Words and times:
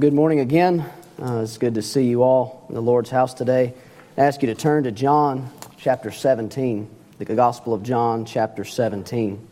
Good 0.00 0.14
morning 0.14 0.40
again. 0.40 0.80
Uh, 1.20 1.40
it's 1.42 1.58
good 1.58 1.74
to 1.74 1.82
see 1.82 2.04
you 2.04 2.22
all 2.22 2.64
in 2.70 2.74
the 2.74 2.80
Lord's 2.80 3.10
house 3.10 3.34
today. 3.34 3.74
I 4.16 4.20
ask 4.22 4.40
you 4.40 4.46
to 4.46 4.54
turn 4.54 4.84
to 4.84 4.90
John 4.90 5.50
chapter 5.76 6.10
17, 6.10 6.88
the 7.18 7.26
Gospel 7.26 7.74
of 7.74 7.82
John 7.82 8.24
chapter 8.24 8.64
17. 8.64 9.46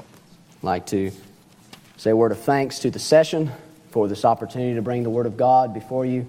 I'd 0.00 0.04
like 0.60 0.86
to 0.86 1.12
say 1.98 2.10
a 2.10 2.16
word 2.16 2.32
of 2.32 2.40
thanks 2.40 2.80
to 2.80 2.90
the 2.90 2.98
session 2.98 3.52
for 3.92 4.08
this 4.08 4.24
opportunity 4.24 4.74
to 4.74 4.82
bring 4.82 5.04
the 5.04 5.10
Word 5.10 5.26
of 5.26 5.36
God 5.36 5.72
before 5.72 6.04
you. 6.04 6.28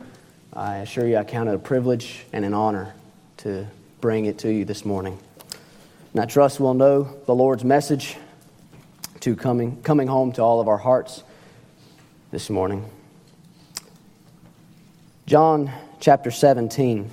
I 0.53 0.77
assure 0.77 1.07
you 1.07 1.17
I 1.17 1.23
count 1.23 1.49
it 1.49 1.55
a 1.55 1.59
privilege 1.59 2.25
and 2.31 2.45
an 2.45 2.53
honor 2.53 2.93
to 3.37 3.65
bring 4.01 4.25
it 4.25 4.37
to 4.39 4.53
you 4.53 4.65
this 4.65 4.85
morning. 4.85 5.17
And 6.13 6.21
I 6.21 6.27
trust 6.27 6.59
we'll 6.59 6.75
know 6.75 7.17
the 7.25 7.33
Lord's 7.33 7.63
message 7.63 8.17
to 9.21 9.35
coming, 9.35 9.81
coming 9.81 10.07
home 10.07 10.31
to 10.33 10.41
all 10.41 10.61
of 10.61 10.67
our 10.67 10.77
hearts 10.77 11.23
this 12.31 12.49
morning. 12.49 12.89
John 15.25 15.71
chapter 15.99 16.31
17. 16.31 17.09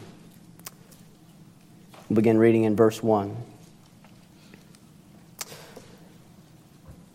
We'll 2.08 2.14
begin 2.14 2.38
reading 2.38 2.64
in 2.64 2.76
verse 2.76 3.02
1. 3.02 3.36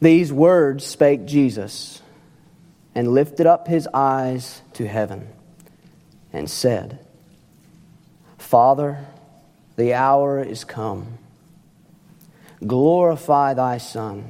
These 0.02 0.34
words 0.34 0.86
spake 0.86 1.26
Jesus 1.26 2.02
and 2.94 3.08
lifted 3.08 3.46
up 3.46 3.68
his 3.68 3.88
eyes 3.94 4.62
to 4.74 4.88
heaven 4.88 5.28
and 6.34 6.50
said, 6.50 7.00
Father, 8.38 9.06
the 9.78 9.94
hour 9.94 10.44
is 10.44 10.66
come. 10.66 11.18
Glorify 12.66 13.54
thy 13.54 13.78
Son 13.78 14.26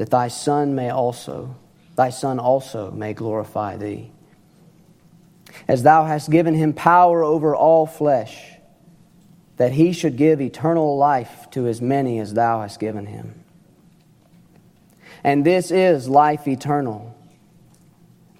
that 0.00 0.08
thy 0.08 0.28
son 0.28 0.74
may 0.74 0.88
also 0.88 1.54
thy 1.94 2.08
son 2.08 2.38
also 2.38 2.90
may 2.90 3.12
glorify 3.12 3.76
thee. 3.76 4.10
As 5.68 5.82
thou 5.82 6.06
hast 6.06 6.30
given 6.30 6.54
him 6.54 6.72
power 6.72 7.22
over 7.22 7.54
all 7.54 7.84
flesh 7.84 8.54
that 9.58 9.72
he 9.72 9.92
should 9.92 10.16
give 10.16 10.40
eternal 10.40 10.96
life 10.96 11.50
to 11.50 11.66
as 11.66 11.82
many 11.82 12.18
as 12.18 12.32
thou 12.32 12.62
hast 12.62 12.80
given 12.80 13.04
him. 13.04 13.44
And 15.22 15.44
this 15.44 15.70
is 15.70 16.08
life 16.08 16.48
eternal 16.48 17.14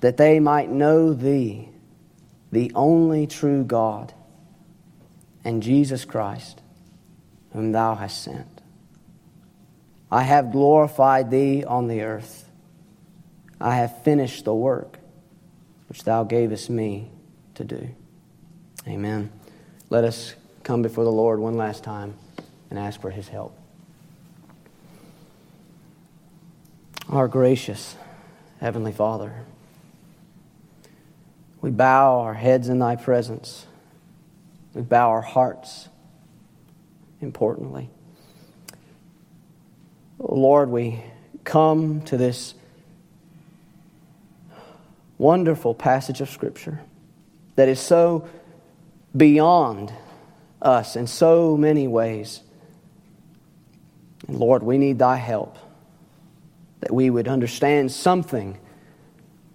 that 0.00 0.16
they 0.16 0.40
might 0.40 0.70
know 0.70 1.12
thee 1.12 1.68
the 2.50 2.72
only 2.74 3.26
true 3.26 3.64
God 3.64 4.14
and 5.44 5.62
Jesus 5.62 6.06
Christ 6.06 6.62
whom 7.52 7.72
thou 7.72 7.96
hast 7.96 8.22
sent 8.22 8.59
I 10.10 10.22
have 10.22 10.52
glorified 10.52 11.30
thee 11.30 11.64
on 11.64 11.86
the 11.86 12.02
earth. 12.02 12.48
I 13.60 13.76
have 13.76 14.02
finished 14.02 14.44
the 14.44 14.54
work 14.54 14.98
which 15.88 16.04
thou 16.04 16.24
gavest 16.24 16.70
me 16.70 17.10
to 17.54 17.64
do. 17.64 17.88
Amen. 18.86 19.30
Let 19.88 20.04
us 20.04 20.34
come 20.62 20.82
before 20.82 21.04
the 21.04 21.12
Lord 21.12 21.40
one 21.40 21.56
last 21.56 21.84
time 21.84 22.14
and 22.70 22.78
ask 22.78 23.00
for 23.00 23.10
his 23.10 23.28
help. 23.28 23.56
Our 27.08 27.28
gracious 27.28 27.96
Heavenly 28.60 28.92
Father, 28.92 29.32
we 31.60 31.70
bow 31.70 32.20
our 32.20 32.34
heads 32.34 32.68
in 32.68 32.78
thy 32.78 32.96
presence. 32.96 33.66
We 34.74 34.82
bow 34.82 35.10
our 35.10 35.22
hearts, 35.22 35.88
importantly. 37.20 37.90
Lord, 40.20 40.68
we 40.68 41.02
come 41.44 42.02
to 42.02 42.18
this 42.18 42.54
wonderful 45.16 45.74
passage 45.74 46.20
of 46.20 46.28
Scripture 46.28 46.80
that 47.56 47.68
is 47.70 47.80
so 47.80 48.28
beyond 49.16 49.90
us 50.60 50.94
in 50.94 51.06
so 51.06 51.56
many 51.56 51.88
ways. 51.88 52.42
And 54.28 54.38
Lord, 54.38 54.62
we 54.62 54.76
need 54.76 54.98
thy 54.98 55.16
help 55.16 55.56
that 56.80 56.92
we 56.92 57.08
would 57.08 57.26
understand 57.26 57.90
something 57.90 58.58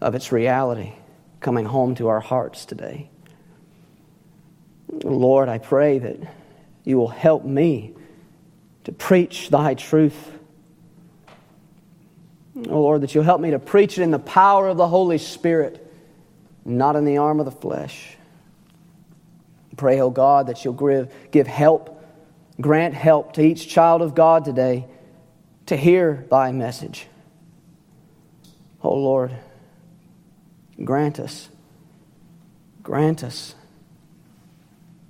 of 0.02 0.16
its 0.16 0.31
reality 0.31 0.94
coming 1.42 1.66
home 1.66 1.94
to 1.96 2.08
our 2.08 2.20
hearts 2.20 2.66
today. 2.66 3.09
Lord, 5.04 5.48
I 5.48 5.59
pray 5.59 6.00
that 6.00 6.18
you 6.84 6.98
will 6.98 7.08
help 7.08 7.46
me 7.46 7.94
to 8.86 8.92
preach 8.92 9.50
thy 9.50 9.75
truth 9.75 10.31
Oh 12.58 12.82
Lord, 12.82 13.02
that 13.02 13.14
you'll 13.14 13.24
help 13.24 13.42
me 13.42 13.52
to 13.52 13.60
preach 13.60 13.98
it 13.98 14.04
in 14.04 14.12
the 14.12 14.20
power 14.20 14.70
of 14.70 14.78
the 14.78 14.88
Holy 14.88 15.18
Spirit, 15.18 15.86
not 16.64 16.96
in 16.96 17.04
the 17.04 17.18
arm 17.18 17.40
of 17.40 17.46
the 17.46 17.52
flesh. 17.52 18.16
Pray, 19.76 20.00
oh 20.00 20.10
God, 20.10 20.48
that 20.48 20.64
you'll 20.64 20.74
give, 20.74 21.14
give 21.32 21.48
help, 21.48 22.02
grant 22.62 22.94
help 22.94 23.34
to 23.34 23.42
each 23.42 23.68
child 23.68 24.02
of 24.02 24.16
God 24.16 24.46
today 24.46 24.86
to 25.66 25.76
hear 25.76 26.26
thy 26.30 26.52
message. 26.54 27.08
Oh 28.82 28.96
Lord, 28.96 29.36
grant 30.82 31.20
us, 31.20 31.50
grant 32.82 33.24
us 33.24 33.56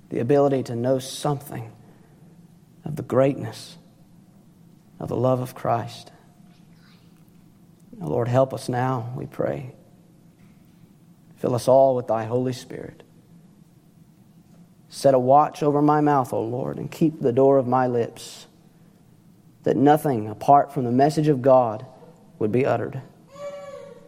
the 0.08 0.18
ability 0.18 0.64
to 0.64 0.74
know 0.74 0.98
something 0.98 1.70
of 2.84 2.96
the 2.96 3.02
greatness 3.02 3.76
of 4.98 5.08
the 5.08 5.16
love 5.16 5.40
of 5.40 5.54
Christ. 5.54 6.10
Lord, 7.98 8.28
help 8.28 8.52
us 8.52 8.68
now, 8.68 9.12
we 9.16 9.26
pray. 9.26 9.74
Fill 11.36 11.54
us 11.54 11.68
all 11.68 11.94
with 11.96 12.06
thy 12.06 12.24
Holy 12.24 12.52
Spirit. 12.52 13.02
Set 14.88 15.14
a 15.14 15.18
watch 15.18 15.62
over 15.62 15.82
my 15.82 16.00
mouth, 16.00 16.32
O 16.32 16.42
Lord, 16.42 16.78
and 16.78 16.90
keep 16.90 17.20
the 17.20 17.32
door 17.32 17.58
of 17.58 17.66
my 17.66 17.86
lips, 17.86 18.46
that 19.64 19.76
nothing 19.76 20.28
apart 20.28 20.72
from 20.72 20.84
the 20.84 20.92
message 20.92 21.28
of 21.28 21.42
God 21.42 21.84
would 22.38 22.52
be 22.52 22.64
uttered, 22.64 23.00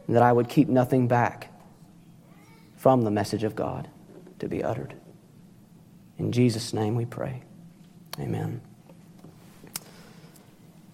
and 0.07 0.17
that 0.17 0.23
I 0.23 0.33
would 0.33 0.49
keep 0.49 0.69
nothing 0.69 1.09
back 1.09 1.53
from 2.77 3.03
the 3.03 3.11
message 3.11 3.45
of 3.45 3.57
God 3.57 3.89
to 4.39 4.49
be 4.49 4.63
uttered. 4.63 4.95
In 6.17 6.33
Jesus' 6.33 6.73
name 6.73 6.95
we 6.95 7.05
pray. 7.05 7.43
Amen. 8.19 8.61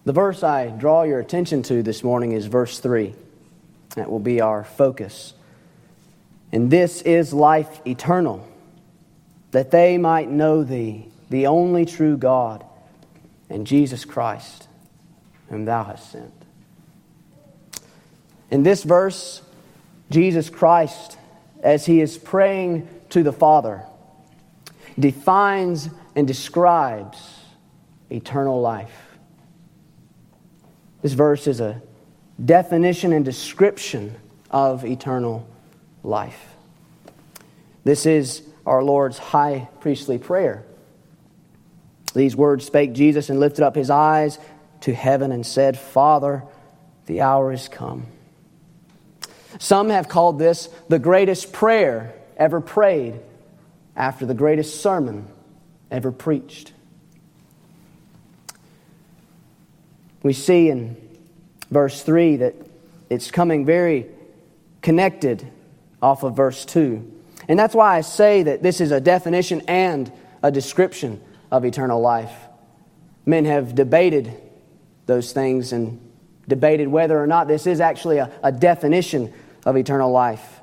The 0.05 0.13
verse 0.13 0.43
I 0.43 0.69
draw 0.69 1.03
your 1.03 1.19
attention 1.19 1.63
to 1.65 1.83
this 1.83 2.05
morning 2.05 2.33
is 2.33 2.47
verse 2.47 2.79
3. 2.79 3.15
That 3.97 4.11
will 4.11 4.19
be 4.19 4.41
our 4.41 4.65
focus. 4.65 5.33
And 6.53 6.71
this 6.71 7.01
is 7.03 7.33
life 7.33 7.81
eternal, 7.87 8.47
that 9.53 9.71
they 9.71 9.97
might 9.99 10.29
know 10.29 10.63
thee, 10.63 11.09
the 11.31 11.47
only 11.47 11.87
true 11.87 12.17
God, 12.17 12.65
and 13.49 13.67
Jesus 13.67 14.05
Christ, 14.05 14.69
whom 15.49 15.65
thou 15.65 15.85
hast 15.85 16.13
sent. 16.13 16.33
In 18.51 18.63
this 18.63 18.85
verse, 18.85 19.43
Jesus 20.11 20.51
Christ, 20.51 21.17
as 21.63 21.87
he 21.87 22.01
is 22.01 22.19
praying 22.19 22.89
to 23.11 23.23
the 23.23 23.33
Father, 23.33 23.83
defines 24.99 25.89
and 26.15 26.27
describes 26.27 27.41
eternal 28.11 28.61
life. 28.61 29.04
This 31.05 31.13
verse 31.13 31.47
is 31.47 31.61
a 31.61 31.83
definition 32.43 33.13
and 33.13 33.27
description 33.27 34.17
of 34.51 34.87
eternal 34.87 35.47
life. 36.03 36.55
This 37.85 38.07
is 38.07 38.43
our 38.65 38.83
Lord's 38.83 39.19
high 39.19 39.69
priestly 39.81 40.17
prayer. 40.17 40.65
These 42.15 42.35
words 42.35 42.65
spake 42.65 42.95
Jesus 42.95 43.29
and 43.29 43.39
lifted 43.39 43.67
up 43.67 43.75
his 43.75 43.91
eyes 43.91 44.39
to 44.81 44.95
heaven 44.95 45.31
and 45.31 45.45
said, 45.45 45.79
Father, 45.79 46.43
the 47.05 47.21
hour 47.21 47.53
is 47.53 47.69
come. 47.69 48.07
Some 49.59 49.91
have 49.91 50.09
called 50.09 50.39
this 50.39 50.71
the 50.89 50.99
greatest 50.99 51.53
prayer 51.53 52.15
ever 52.39 52.63
prayed 52.63 53.21
after 53.95 54.25
the 54.25 54.33
greatest 54.33 54.81
sermon 54.81 55.27
ever 55.91 56.11
preached. 56.11 56.73
We 60.25 60.33
see 60.33 60.71
in 60.71 60.97
verse 61.71 62.03
3 62.03 62.37
that 62.37 62.55
it's 63.11 63.31
coming 63.31 63.65
very 63.65 64.07
connected 64.81 65.47
off 66.03 66.25
of 66.25 66.35
verse 66.35 66.65
2. 66.65 67.13
And 67.47 67.59
that's 67.59 67.75
why 67.75 67.99
I 67.99 68.01
say 68.01 68.43
that 68.43 68.63
this 68.63 68.81
is 68.81 68.91
a 68.91 69.01
definition 69.01 69.63
and 69.69 70.11
a 70.43 70.51
description 70.51 71.21
of 71.53 71.65
eternal 71.65 72.01
life. 72.01 72.33
Men 73.27 73.45
have 73.45 73.75
debated 73.75 74.33
those 75.05 75.33
things 75.33 75.73
and 75.73 76.01
debated 76.49 76.89
whether 76.89 77.23
or 77.23 77.27
not 77.27 77.47
this 77.47 77.67
is 77.67 77.81
actually 77.81 78.17
a, 78.17 78.33
a 78.43 78.51
definition 78.51 79.33
of 79.67 79.77
eternal 79.77 80.11
life 80.11 80.61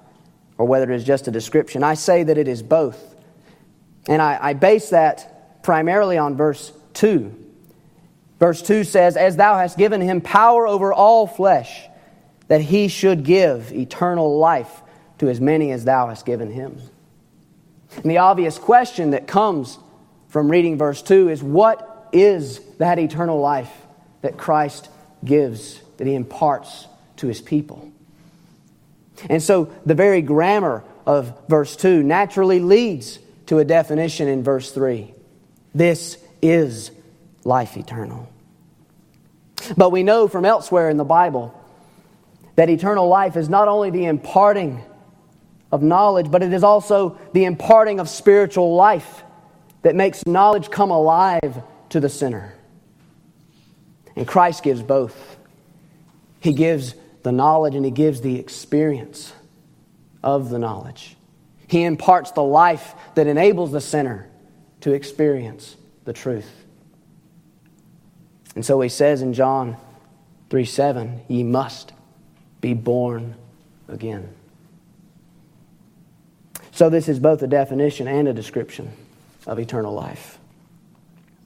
or 0.57 0.65
whether 0.65 0.91
it 0.91 0.95
is 0.95 1.03
just 1.03 1.27
a 1.27 1.31
description. 1.31 1.83
I 1.83 1.93
say 1.93 2.23
that 2.23 2.37
it 2.37 2.47
is 2.47 2.63
both. 2.63 3.15
And 4.07 4.23
I, 4.23 4.39
I 4.41 4.53
base 4.53 4.89
that 4.89 5.61
primarily 5.61 6.17
on 6.17 6.35
verse 6.35 6.73
2 6.95 7.50
Verse 8.41 8.63
2 8.63 8.83
says, 8.85 9.17
As 9.17 9.35
thou 9.35 9.55
hast 9.55 9.77
given 9.77 10.01
him 10.01 10.19
power 10.19 10.67
over 10.67 10.91
all 10.91 11.27
flesh, 11.27 11.83
that 12.47 12.59
he 12.59 12.87
should 12.87 13.23
give 13.23 13.71
eternal 13.71 14.39
life 14.39 14.81
to 15.19 15.29
as 15.29 15.39
many 15.39 15.71
as 15.71 15.85
thou 15.85 16.07
hast 16.07 16.25
given 16.25 16.51
him. 16.51 16.81
And 17.97 18.09
the 18.09 18.17
obvious 18.17 18.57
question 18.57 19.11
that 19.11 19.27
comes 19.27 19.77
from 20.27 20.49
reading 20.49 20.75
verse 20.75 21.03
2 21.03 21.29
is 21.29 21.43
what 21.43 22.09
is 22.11 22.61
that 22.79 22.97
eternal 22.97 23.39
life 23.39 23.71
that 24.23 24.39
Christ 24.39 24.89
gives, 25.23 25.79
that 25.97 26.07
he 26.07 26.15
imparts 26.15 26.87
to 27.17 27.27
his 27.27 27.41
people? 27.41 27.91
And 29.29 29.43
so 29.43 29.71
the 29.85 29.93
very 29.93 30.23
grammar 30.23 30.83
of 31.05 31.47
verse 31.47 31.75
2 31.75 32.01
naturally 32.01 32.59
leads 32.59 33.19
to 33.45 33.59
a 33.59 33.65
definition 33.65 34.27
in 34.27 34.41
verse 34.41 34.71
3. 34.71 35.13
This 35.75 36.17
is 36.41 36.89
life 37.43 37.77
eternal. 37.77 38.30
But 39.77 39.91
we 39.91 40.03
know 40.03 40.27
from 40.27 40.45
elsewhere 40.45 40.89
in 40.89 40.97
the 40.97 41.05
Bible 41.05 41.53
that 42.55 42.69
eternal 42.69 43.07
life 43.07 43.35
is 43.37 43.49
not 43.49 43.67
only 43.67 43.89
the 43.89 44.05
imparting 44.05 44.83
of 45.71 45.81
knowledge, 45.81 46.29
but 46.29 46.43
it 46.43 46.53
is 46.53 46.63
also 46.63 47.17
the 47.33 47.45
imparting 47.45 47.99
of 47.99 48.09
spiritual 48.09 48.75
life 48.75 49.23
that 49.81 49.95
makes 49.95 50.25
knowledge 50.27 50.69
come 50.69 50.91
alive 50.91 51.63
to 51.89 51.99
the 51.99 52.09
sinner. 52.09 52.53
And 54.15 54.27
Christ 54.27 54.63
gives 54.63 54.81
both. 54.81 55.37
He 56.39 56.53
gives 56.53 56.95
the 57.23 57.31
knowledge 57.31 57.75
and 57.75 57.85
He 57.85 57.91
gives 57.91 58.21
the 58.21 58.37
experience 58.37 59.33
of 60.23 60.49
the 60.49 60.59
knowledge. 60.59 61.15
He 61.67 61.83
imparts 61.83 62.31
the 62.31 62.43
life 62.43 62.93
that 63.15 63.27
enables 63.27 63.71
the 63.71 63.81
sinner 63.81 64.29
to 64.81 64.91
experience 64.93 65.77
the 66.03 66.13
truth. 66.13 66.60
And 68.55 68.65
so 68.65 68.81
he 68.81 68.89
says 68.89 69.21
in 69.21 69.33
John 69.33 69.77
3 70.49 70.65
7, 70.65 71.21
ye 71.27 71.43
must 71.43 71.93
be 72.59 72.73
born 72.73 73.35
again. 73.87 74.33
So, 76.71 76.89
this 76.89 77.09
is 77.09 77.19
both 77.19 77.41
a 77.41 77.47
definition 77.47 78.07
and 78.07 78.27
a 78.27 78.33
description 78.33 78.91
of 79.45 79.59
eternal 79.59 79.93
life. 79.93 80.37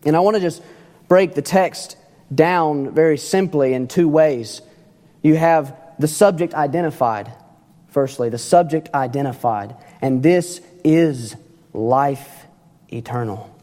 And 0.05 0.15
I 0.15 0.19
want 0.19 0.35
to 0.35 0.41
just 0.41 0.61
break 1.07 1.33
the 1.33 1.41
text 1.41 1.97
down 2.33 2.91
very 2.91 3.17
simply 3.17 3.73
in 3.73 3.87
two 3.87 4.07
ways. 4.07 4.61
You 5.23 5.35
have 5.35 5.75
the 5.97 6.07
subject 6.07 6.53
identified, 6.53 7.31
firstly, 7.89 8.29
the 8.29 8.37
subject 8.37 8.89
identified, 8.93 9.75
and 10.01 10.21
this 10.21 10.61
is 10.83 11.35
life 11.73 12.45
eternal. 12.91 13.54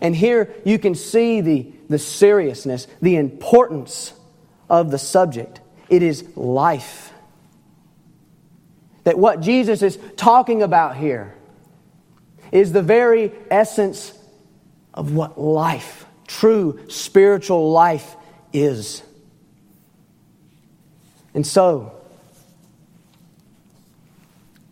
And 0.00 0.14
here 0.14 0.54
you 0.64 0.78
can 0.78 0.94
see 0.94 1.40
the, 1.40 1.72
the 1.88 1.98
seriousness, 1.98 2.86
the 3.00 3.16
importance 3.16 4.12
of 4.68 4.90
the 4.90 4.98
subject. 4.98 5.60
It 5.88 6.02
is 6.02 6.24
life. 6.36 7.12
That 9.04 9.18
what 9.18 9.40
Jesus 9.40 9.82
is 9.82 9.98
talking 10.16 10.62
about 10.62 10.96
here 10.96 11.34
is 12.52 12.72
the 12.72 12.82
very 12.82 13.32
essence 13.50 14.12
of 14.92 15.12
what 15.12 15.38
life, 15.38 16.06
true 16.26 16.80
spiritual 16.88 17.70
life, 17.70 18.16
is. 18.52 19.02
And 21.34 21.46
so, 21.46 21.92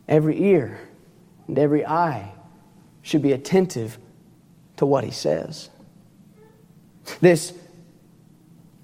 every 0.08 0.42
ear 0.42 0.80
and 1.46 1.58
every 1.58 1.84
eye 1.84 2.32
should 3.02 3.22
be 3.22 3.32
attentive 3.32 3.98
to 4.76 4.86
what 4.86 5.04
he 5.04 5.10
says. 5.10 5.70
This 7.20 7.52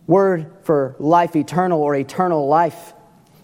word 0.06 0.52
for 0.62 0.96
life 0.98 1.36
eternal 1.36 1.80
or 1.80 1.94
eternal 1.94 2.48
life 2.48 2.92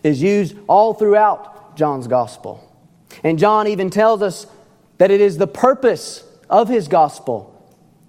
is 0.03 0.21
used 0.23 0.57
all 0.67 0.95
throughout 0.95 1.77
John's 1.77 2.07
gospel. 2.07 2.63
And 3.25 3.39
John 3.39 3.67
even 3.69 3.91
tells 3.91 4.23
us 4.23 4.47
that 4.99 5.11
it 5.11 5.21
is 5.21 5.39
the 5.39 5.47
purpose 5.47 6.25
of 6.49 6.69
his 6.69 6.89
gospel 6.89 7.53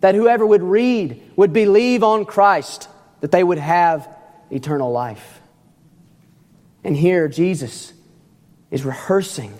that 0.01 0.15
whoever 0.15 0.45
would 0.45 0.63
read 0.63 1.21
would 1.35 1.53
believe 1.53 2.03
on 2.03 2.25
Christ, 2.25 2.87
that 3.21 3.31
they 3.31 3.43
would 3.43 3.57
have 3.57 4.07
eternal 4.51 4.91
life. 4.91 5.41
And 6.83 6.95
here, 6.95 7.27
Jesus 7.27 7.93
is 8.69 8.85
rehearsing 8.85 9.53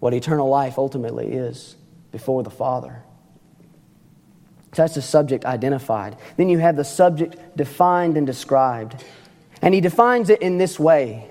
what 0.00 0.14
eternal 0.14 0.48
life 0.48 0.78
ultimately 0.78 1.32
is 1.32 1.76
before 2.10 2.42
the 2.42 2.50
Father. 2.50 3.02
So 4.72 4.82
that's 4.82 4.94
the 4.94 5.02
subject 5.02 5.44
identified. 5.44 6.16
Then 6.36 6.48
you 6.48 6.58
have 6.58 6.76
the 6.76 6.84
subject 6.84 7.36
defined 7.56 8.16
and 8.16 8.26
described. 8.26 9.04
And 9.60 9.74
he 9.74 9.80
defines 9.80 10.30
it 10.30 10.40
in 10.42 10.58
this 10.58 10.78
way 10.78 11.30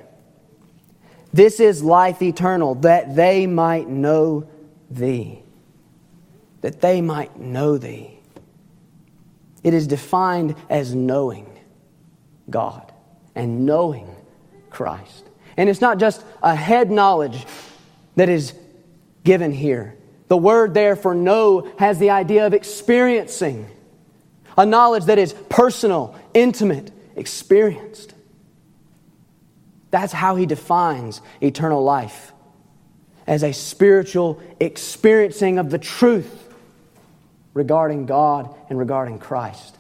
This 1.34 1.60
is 1.60 1.84
life 1.84 2.22
eternal, 2.22 2.76
that 2.76 3.16
they 3.16 3.48
might 3.48 3.88
know 3.88 4.48
thee. 4.90 5.42
That 6.62 6.82
they 6.82 7.02
might 7.02 7.40
know 7.40 7.78
thee. 7.78 8.20
It 9.64 9.74
is 9.74 9.88
defined 9.88 10.56
as 10.70 10.94
knowing 10.94 11.60
God 12.50 12.92
and 13.36 13.66
knowing 13.66 14.16
Christ. 14.70 15.26
And 15.58 15.70
it's 15.70 15.82
not 15.82 15.98
just 15.98 16.24
a 16.42 16.56
head 16.56 16.92
knowledge 16.92 17.46
that 18.16 18.30
is 18.30 18.54
given 19.24 19.52
here, 19.52 19.96
the 20.32 20.38
word 20.38 20.74
there 20.74 20.96
for 20.96 21.14
know 21.14 21.70
has 21.78 22.00
the 22.00 22.12
idea 22.12 22.48
of 22.48 22.54
experiencing, 22.54 23.68
a 24.58 24.66
knowledge 24.66 25.04
that 25.08 25.20
is 25.20 25.34
personal, 25.50 26.18
intimate, 26.34 26.90
experienced. 27.18 28.14
That's 29.90 30.14
how 30.14 30.38
he 30.38 30.46
defines 30.46 31.22
eternal 31.42 31.84
life 31.84 32.32
as 33.28 33.44
a 33.44 33.52
spiritual 33.52 34.42
experiencing 34.62 35.58
of 35.58 35.70
the 35.70 35.78
truth 35.78 36.54
regarding 37.54 38.06
God 38.06 38.56
and 38.70 38.80
regarding 38.80 39.20
Christ. 39.20 39.78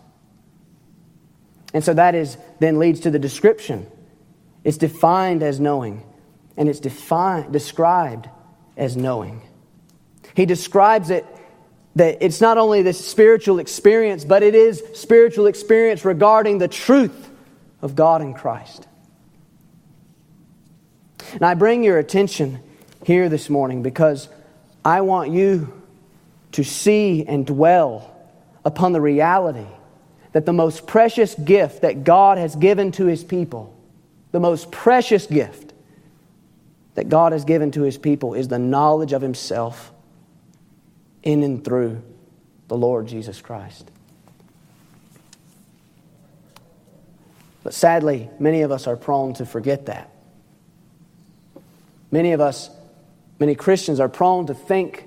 And 1.74 1.81
so 1.81 1.93
that 1.93 2.13
is 2.13 2.36
then 2.60 2.77
leads 2.77 3.00
to 3.00 3.10
the 3.10 3.20
description. 3.20 3.88
It's 4.65 4.75
defined 4.75 5.43
as 5.43 5.62
knowing, 5.62 6.03
and 6.58 6.67
it's 6.67 6.81
defined, 6.81 7.53
described 7.53 8.27
as 8.75 8.98
knowing. 8.98 9.43
He 10.35 10.45
describes 10.45 11.09
it 11.09 11.25
that 11.95 12.17
it's 12.21 12.39
not 12.39 12.57
only 12.57 12.81
this 12.81 13.05
spiritual 13.05 13.59
experience, 13.59 14.23
but 14.23 14.43
it 14.43 14.55
is 14.55 14.81
spiritual 14.93 15.47
experience 15.47 16.05
regarding 16.05 16.57
the 16.57 16.67
truth 16.67 17.29
of 17.81 17.95
God 17.95 18.21
in 18.21 18.33
Christ. 18.33 18.88
And 21.33 21.43
I 21.43 21.53
bring 21.53 21.83
your 21.83 21.97
attention 21.97 22.59
here 23.05 23.29
this 23.29 23.50
morning 23.50 23.83
because 23.83 24.29
I 24.83 25.01
want 25.01 25.31
you 25.31 25.73
to 26.53 26.63
see 26.63 27.25
and 27.25 27.45
dwell 27.45 28.13
upon 28.63 28.91
the 28.91 29.01
reality 29.01 29.67
that 30.33 30.45
the 30.45 30.53
most 30.53 30.88
precious 30.88 31.35
gift 31.35 31.81
that 31.81 32.03
God 32.03 32.38
has 32.38 32.55
given 32.55 32.91
to 32.93 33.05
his 33.05 33.23
people, 33.23 33.75
the 34.31 34.39
most 34.39 34.71
precious 34.71 35.27
gift 35.27 35.73
that 36.95 37.09
God 37.09 37.31
has 37.31 37.45
given 37.45 37.71
to 37.71 37.81
his 37.81 37.97
people 37.97 38.33
is 38.33 38.47
the 38.47 38.59
knowledge 38.59 39.13
of 39.13 39.21
himself 39.21 39.90
in 41.24 41.44
and 41.44 41.63
through 41.63 42.01
the 42.68 42.78
Lord 42.78 43.08
Jesus 43.08 43.42
Christ. 43.42 43.90
But 47.63 47.74
sadly, 47.74 48.30
many 48.40 48.62
of 48.62 48.72
us 48.72 48.88
are 48.88 48.96
prone 48.96 49.34
to 49.36 49.46
forget 49.46 49.86
that. 49.86 50.10
Many 52.10 52.34
of 52.34 52.42
us, 52.42 52.70
many 53.40 53.56
Christians, 53.56 54.00
are 54.00 54.10
prone 54.10 54.48
to 54.48 54.54
think 54.54 55.06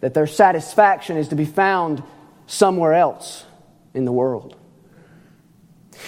that 0.00 0.14
their 0.14 0.26
satisfaction 0.26 1.16
is 1.16 1.28
to 1.28 1.36
be 1.36 1.46
found 1.46 2.02
somewhere 2.46 2.92
else 2.92 3.44
in 3.94 4.04
the 4.04 4.12
world. 4.12 4.56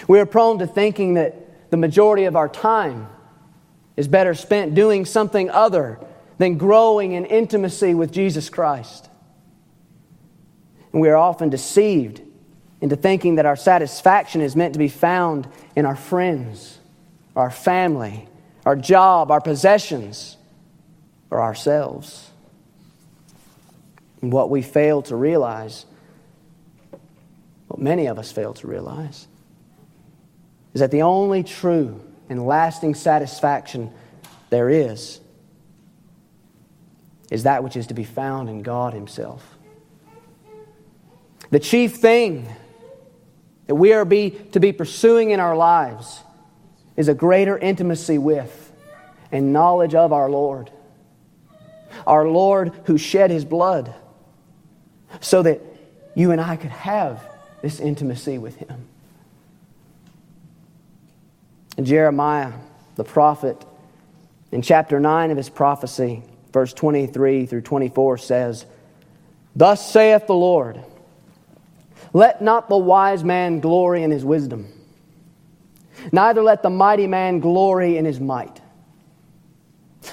We 0.07 0.21
are 0.21 0.27
prone 0.27 0.59
to 0.59 0.67
thinking 0.67 1.15
that 1.15 1.71
the 1.71 1.77
majority 1.77 2.25
of 2.25 2.37
our 2.37 2.49
time 2.49 3.09
is 3.97 4.07
better 4.07 4.35
spent 4.35 4.75
doing 4.75 5.07
something 5.07 5.49
other 5.51 5.99
than 6.39 6.59
growing 6.59 7.13
in 7.13 7.25
intimacy 7.25 7.95
with 7.95 8.13
Jesus 8.13 8.51
Christ. 8.51 9.09
And 10.97 11.03
we 11.03 11.11
are 11.11 11.17
often 11.19 11.51
deceived 11.51 12.23
into 12.81 12.97
thinking 12.97 13.35
that 13.35 13.45
our 13.45 13.55
satisfaction 13.55 14.41
is 14.41 14.57
meant 14.57 14.73
to 14.73 14.79
be 14.79 14.89
found 14.89 15.47
in 15.77 15.85
our 15.85 15.95
friends, 15.95 16.79
our 17.37 17.51
family, 17.51 18.27
our 18.65 18.77
job, 18.77 19.31
our 19.31 19.43
possessions, 19.43 20.39
or 21.31 21.43
ourselves. 21.43 22.31
And 24.23 24.33
what 24.33 24.49
we 24.49 24.63
fail 24.63 25.03
to 25.03 25.17
realize, 25.17 25.85
what 27.69 27.79
many 27.79 28.07
of 28.07 28.19
us 28.19 28.33
fail 28.33 28.55
to 28.55 28.67
realize, 28.67 29.29
is 30.73 30.81
that 30.81 30.93
the 30.93 31.03
only 31.03 31.43
true 31.43 32.01
and 32.31 32.47
lasting 32.47 32.95
satisfaction 32.95 33.93
there 34.49 34.71
is 34.71 35.21
is 37.31 37.43
that 37.43 37.63
which 37.63 37.77
is 37.77 37.89
to 37.89 37.95
be 37.95 38.05
found 38.05 38.49
in 38.49 38.63
God 38.63 38.95
Himself. 38.95 39.56
The 41.51 41.61
chief 41.61 41.97
thing 41.97 42.49
that 43.67 43.75
we 43.75 43.93
are 43.93 44.05
be, 44.05 44.31
to 44.53 44.61
be 44.61 44.73
pursuing 44.73 45.31
in 45.31 45.41
our 45.41 45.57
lives 45.57 46.21
is 46.97 47.09
a 47.09 47.15
greater 47.15 47.57
intimacy 47.59 48.19
with 48.19 48.73
and 49.31 49.53
knowledge 49.53 49.95
of 49.95 50.13
our 50.13 50.31
Lord. 50.31 50.71
Our 52.07 52.29
Lord 52.29 52.73
who 52.85 52.99
shed 52.99 53.31
his 53.31 53.45
blood 53.45 53.95
so 55.21 55.43
that 55.43 55.61
you 56.15 56.31
and 56.31 56.41
I 56.41 56.57
could 56.57 56.71
have 56.71 57.23
this 57.63 57.81
intimacy 57.81 58.39
with 58.39 58.57
him. 58.57 58.87
And 61.77 61.87
Jeremiah, 61.87 62.53
the 62.97 63.05
prophet, 63.05 63.65
in 64.51 64.63
chapter 64.63 64.99
9 64.99 65.31
of 65.31 65.37
his 65.37 65.51
prophecy, 65.51 66.23
verse 66.53 66.73
23 66.73 67.47
through 67.47 67.61
24 67.63 68.19
says, 68.19 68.67
Thus 69.55 69.91
saith 69.91 70.27
the 70.27 70.35
Lord, 70.35 70.83
Let 72.17 72.41
not 72.41 72.71
the 72.71 72.79
wise 72.79 73.23
man 73.23 73.61
glory 73.61 74.03
in 74.03 74.11
his 74.11 74.25
wisdom, 74.25 74.69
neither 76.11 76.43
let 76.43 76.63
the 76.63 76.71
mighty 76.71 77.07
man 77.07 77.41
glory 77.41 77.99
in 77.99 78.07
his 78.07 78.19
might. 78.19 78.59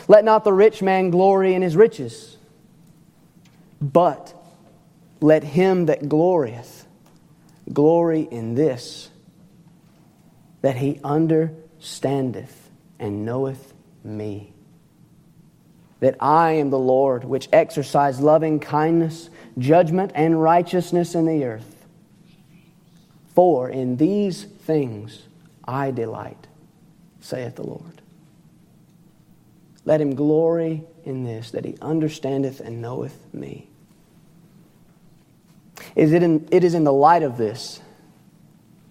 Let 0.09 0.25
not 0.25 0.43
the 0.43 0.51
rich 0.51 0.81
man 0.81 1.11
glory 1.11 1.53
in 1.53 1.61
his 1.61 1.77
riches, 1.77 2.35
but 3.81 4.33
let 5.21 5.45
him 5.45 5.85
that 5.85 6.09
glorieth 6.09 6.85
glory 7.71 8.27
in 8.29 8.55
this, 8.55 9.09
that 10.61 10.75
he 10.75 10.99
understandeth 11.05 12.69
and 12.99 13.23
knoweth 13.23 13.73
me. 14.03 14.51
That 16.01 16.17
I 16.19 16.51
am 16.51 16.69
the 16.69 16.77
Lord, 16.77 17.23
which 17.23 17.47
exercise 17.53 18.19
loving 18.19 18.59
kindness, 18.59 19.29
judgment, 19.57 20.11
and 20.15 20.43
righteousness 20.43 21.15
in 21.15 21.27
the 21.27 21.45
earth. 21.45 21.72
For 23.35 23.69
in 23.69 23.97
these 23.97 24.43
things 24.43 25.23
I 25.65 25.91
delight, 25.91 26.47
saith 27.19 27.55
the 27.55 27.63
Lord. 27.63 28.01
Let 29.85 29.99
him 29.99 30.15
glory 30.15 30.83
in 31.03 31.23
this, 31.23 31.51
that 31.51 31.65
he 31.65 31.75
understandeth 31.81 32.59
and 32.59 32.81
knoweth 32.81 33.17
me. 33.33 33.67
Is 35.95 36.13
it, 36.13 36.23
in, 36.23 36.47
it 36.51 36.63
is 36.63 36.73
in 36.73 36.83
the 36.83 36.93
light 36.93 37.23
of 37.23 37.37
this 37.37 37.81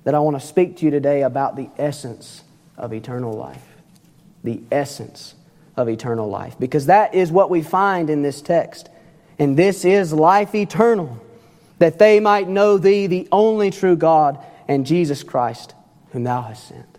that 0.05 0.15
I 0.15 0.19
want 0.19 0.41
to 0.41 0.47
speak 0.47 0.79
to 0.79 0.85
you 0.85 0.91
today 0.91 1.23
about 1.23 1.57
the 1.57 1.71
essence 1.79 2.43
of 2.77 2.93
eternal 2.93 3.33
life. 3.33 3.65
The 4.45 4.61
essence 4.71 5.35
of 5.77 5.89
eternal 5.89 6.29
life. 6.29 6.57
Because 6.59 6.87
that 6.87 7.15
is 7.15 7.31
what 7.31 7.51
we 7.51 7.63
find 7.63 8.11
in 8.11 8.23
this 8.23 8.43
text. 8.43 8.89
And 9.39 9.57
this 9.57 9.85
is 9.85 10.13
life 10.13 10.55
eternal, 10.55 11.25
that 11.83 11.99
they 11.99 12.21
might 12.21 12.49
know 12.49 12.79
thee, 12.79 13.09
the 13.09 13.27
only 13.33 13.73
true 13.73 13.97
God, 13.97 14.39
and 14.69 14.87
Jesus 14.87 15.25
Christ, 15.25 15.75
whom 16.13 16.23
thou 16.23 16.41
hast 16.41 16.69
sent. 16.69 16.99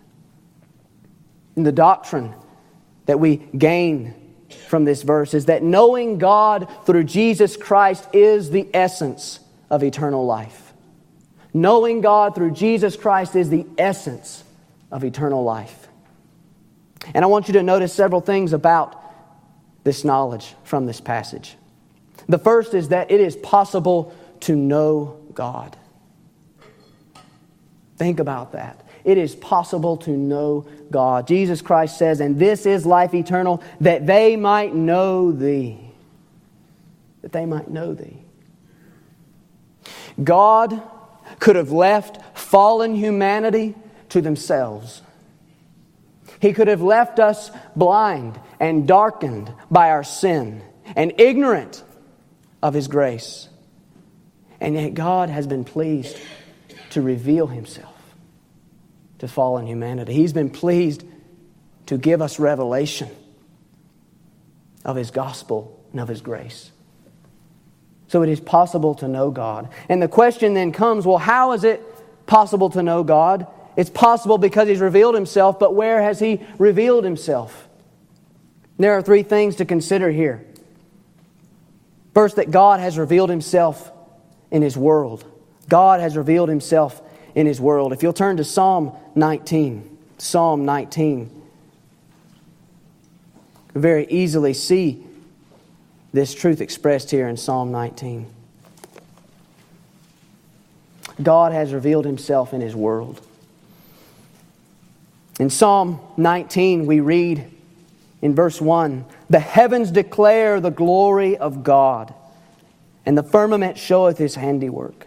And 1.56 1.64
the 1.64 1.72
doctrine 1.72 2.34
that 3.06 3.18
we 3.18 3.36
gain 3.56 4.12
from 4.68 4.84
this 4.84 5.02
verse 5.02 5.32
is 5.32 5.46
that 5.46 5.62
knowing 5.62 6.18
God 6.18 6.70
through 6.84 7.04
Jesus 7.04 7.56
Christ 7.56 8.06
is 8.12 8.50
the 8.50 8.68
essence 8.74 9.40
of 9.70 9.82
eternal 9.82 10.26
life. 10.26 10.74
Knowing 11.54 12.02
God 12.02 12.34
through 12.34 12.50
Jesus 12.50 12.94
Christ 12.94 13.36
is 13.36 13.48
the 13.48 13.64
essence 13.78 14.44
of 14.90 15.02
eternal 15.02 15.44
life. 15.44 15.88
And 17.14 17.24
I 17.24 17.28
want 17.28 17.48
you 17.48 17.54
to 17.54 17.62
notice 17.62 17.94
several 17.94 18.20
things 18.20 18.52
about 18.52 19.00
this 19.82 20.04
knowledge 20.04 20.54
from 20.62 20.84
this 20.84 21.00
passage. 21.00 21.56
The 22.28 22.38
first 22.38 22.74
is 22.74 22.88
that 22.88 23.10
it 23.10 23.20
is 23.20 23.34
possible 23.36 24.14
to 24.44 24.56
know 24.56 25.18
God. 25.34 25.76
Think 27.96 28.20
about 28.20 28.52
that. 28.52 28.86
It 29.04 29.18
is 29.18 29.34
possible 29.34 29.98
to 29.98 30.10
know 30.10 30.66
God. 30.90 31.26
Jesus 31.26 31.60
Christ 31.60 31.98
says, 31.98 32.20
And 32.20 32.38
this 32.38 32.66
is 32.66 32.86
life 32.86 33.14
eternal, 33.14 33.62
that 33.80 34.06
they 34.06 34.36
might 34.36 34.74
know 34.74 35.30
thee. 35.30 35.78
That 37.22 37.32
they 37.32 37.46
might 37.46 37.70
know 37.70 37.94
thee. 37.94 38.18
God 40.22 40.82
could 41.38 41.56
have 41.56 41.72
left 41.72 42.38
fallen 42.38 42.94
humanity 42.94 43.74
to 44.10 44.20
themselves. 44.20 45.02
He 46.40 46.52
could 46.52 46.68
have 46.68 46.82
left 46.82 47.18
us 47.18 47.50
blind 47.74 48.38
and 48.60 48.86
darkened 48.86 49.52
by 49.70 49.90
our 49.90 50.04
sin 50.04 50.62
and 50.96 51.12
ignorant 51.18 51.82
of 52.62 52.74
His 52.74 52.88
grace. 52.88 53.48
And 54.64 54.76
yet, 54.76 54.94
God 54.94 55.28
has 55.28 55.46
been 55.46 55.62
pleased 55.62 56.16
to 56.90 57.02
reveal 57.02 57.46
Himself 57.46 57.94
to 59.18 59.28
fallen 59.28 59.66
humanity. 59.66 60.14
He's 60.14 60.32
been 60.32 60.48
pleased 60.48 61.04
to 61.84 61.98
give 61.98 62.22
us 62.22 62.38
revelation 62.38 63.10
of 64.82 64.96
His 64.96 65.10
gospel 65.10 65.84
and 65.92 66.00
of 66.00 66.08
His 66.08 66.22
grace. 66.22 66.72
So 68.08 68.22
it 68.22 68.30
is 68.30 68.40
possible 68.40 68.94
to 68.96 69.06
know 69.06 69.30
God. 69.30 69.68
And 69.90 70.00
the 70.00 70.08
question 70.08 70.54
then 70.54 70.72
comes 70.72 71.04
well, 71.04 71.18
how 71.18 71.52
is 71.52 71.64
it 71.64 71.82
possible 72.24 72.70
to 72.70 72.82
know 72.82 73.04
God? 73.04 73.46
It's 73.76 73.90
possible 73.90 74.38
because 74.38 74.66
He's 74.66 74.80
revealed 74.80 75.14
Himself, 75.14 75.58
but 75.58 75.74
where 75.74 76.00
has 76.00 76.20
He 76.20 76.40
revealed 76.56 77.04
Himself? 77.04 77.68
There 78.78 78.94
are 78.94 79.02
three 79.02 79.24
things 79.24 79.56
to 79.56 79.66
consider 79.66 80.10
here. 80.10 80.42
First, 82.14 82.36
that 82.36 82.50
God 82.50 82.80
has 82.80 82.96
revealed 82.96 83.28
Himself 83.28 83.90
in 84.54 84.62
His 84.62 84.78
world. 84.78 85.24
God 85.68 86.00
has 86.00 86.16
revealed 86.16 86.48
Himself 86.48 87.02
in 87.34 87.46
His 87.46 87.60
world. 87.60 87.92
If 87.92 88.02
you'll 88.02 88.14
turn 88.14 88.38
to 88.38 88.44
Psalm 88.44 88.92
19, 89.14 89.98
Psalm 90.16 90.64
19, 90.64 91.42
you 93.74 93.80
very 93.80 94.06
easily 94.06 94.54
see 94.54 95.04
this 96.12 96.32
truth 96.32 96.60
expressed 96.60 97.10
here 97.10 97.26
in 97.26 97.36
Psalm 97.36 97.72
19. 97.72 98.26
God 101.22 101.52
has 101.52 101.72
revealed 101.72 102.04
himself 102.04 102.52
in 102.52 102.60
his 102.60 102.74
world. 102.74 103.20
In 105.40 105.50
Psalm 105.50 106.00
19, 106.16 106.86
we 106.86 107.00
read 107.00 107.50
in 108.22 108.34
verse 108.34 108.60
1 108.60 109.04
The 109.28 109.40
heavens 109.40 109.90
declare 109.90 110.60
the 110.60 110.70
glory 110.70 111.36
of 111.36 111.64
God, 111.64 112.14
and 113.06 113.16
the 113.16 113.22
firmament 113.22 113.78
showeth 113.78 114.18
his 114.18 114.34
handiwork. 114.34 115.06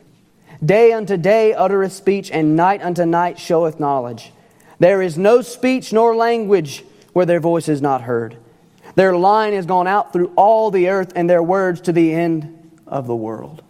Day 0.64 0.92
unto 0.92 1.18
day 1.18 1.54
uttereth 1.54 1.94
speech, 1.94 2.32
and 2.32 2.56
night 2.56 2.82
unto 2.82 3.06
night 3.06 3.40
showeth 3.40 3.80
knowledge. 3.80 4.32
There 4.80 5.02
is 5.02 5.18
no 5.18 5.42
speech 5.42 5.94
nor 5.94 6.16
language 6.16 6.84
where 7.14 7.26
their 7.26 7.40
voice 7.40 7.68
is 7.68 7.82
not 7.82 8.02
heard. 8.02 8.38
Their 8.96 9.16
line 9.16 9.54
is 9.54 9.66
gone 9.66 9.88
out 9.88 10.14
through 10.14 10.34
all 10.36 10.72
the 10.72 10.90
earth, 10.90 11.14
and 11.16 11.30
their 11.30 11.44
words 11.44 11.82
to 11.82 11.92
the 11.92 12.14
end 12.14 12.80
of 12.88 13.08
the 13.08 13.16
world. 13.16 13.64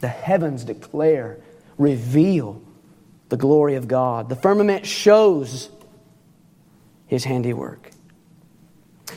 The 0.00 0.08
heavens 0.08 0.64
declare, 0.64 1.38
reveal 1.78 2.62
the 3.28 3.36
glory 3.36 3.74
of 3.74 3.88
God. 3.88 4.28
The 4.28 4.36
firmament 4.36 4.86
shows 4.86 5.70
his 7.06 7.24
handiwork. 7.24 7.90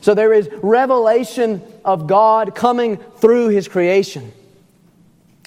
So 0.01 0.13
there 0.13 0.33
is 0.33 0.49
revelation 0.61 1.61
of 1.83 2.07
God 2.07 2.55
coming 2.55 2.97
through 2.97 3.49
his 3.49 3.67
creation. 3.67 4.31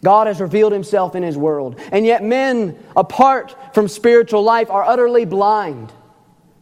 God 0.02 0.26
has 0.26 0.40
revealed 0.40 0.72
himself 0.72 1.14
in 1.14 1.22
his 1.22 1.36
world. 1.36 1.80
And 1.90 2.04
yet, 2.04 2.22
men, 2.22 2.78
apart 2.94 3.56
from 3.74 3.88
spiritual 3.88 4.42
life, 4.42 4.70
are 4.70 4.84
utterly 4.84 5.24
blind 5.24 5.92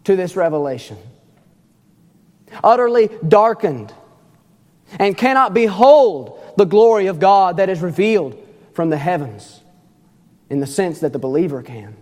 to 0.04 0.16
this 0.16 0.36
revelation 0.36 0.96
utterly 2.62 3.10
darkened, 3.26 3.92
and 4.98 5.16
cannot 5.16 5.54
behold 5.54 6.40
the 6.56 6.64
glory 6.64 7.06
of 7.06 7.18
God 7.18 7.56
that 7.56 7.68
is 7.68 7.80
revealed 7.80 8.40
from 8.74 8.90
the 8.90 8.96
heavens 8.96 9.60
in 10.50 10.60
the 10.60 10.66
sense 10.66 11.00
that 11.00 11.12
the 11.12 11.18
believer 11.18 11.62
can. 11.62 11.96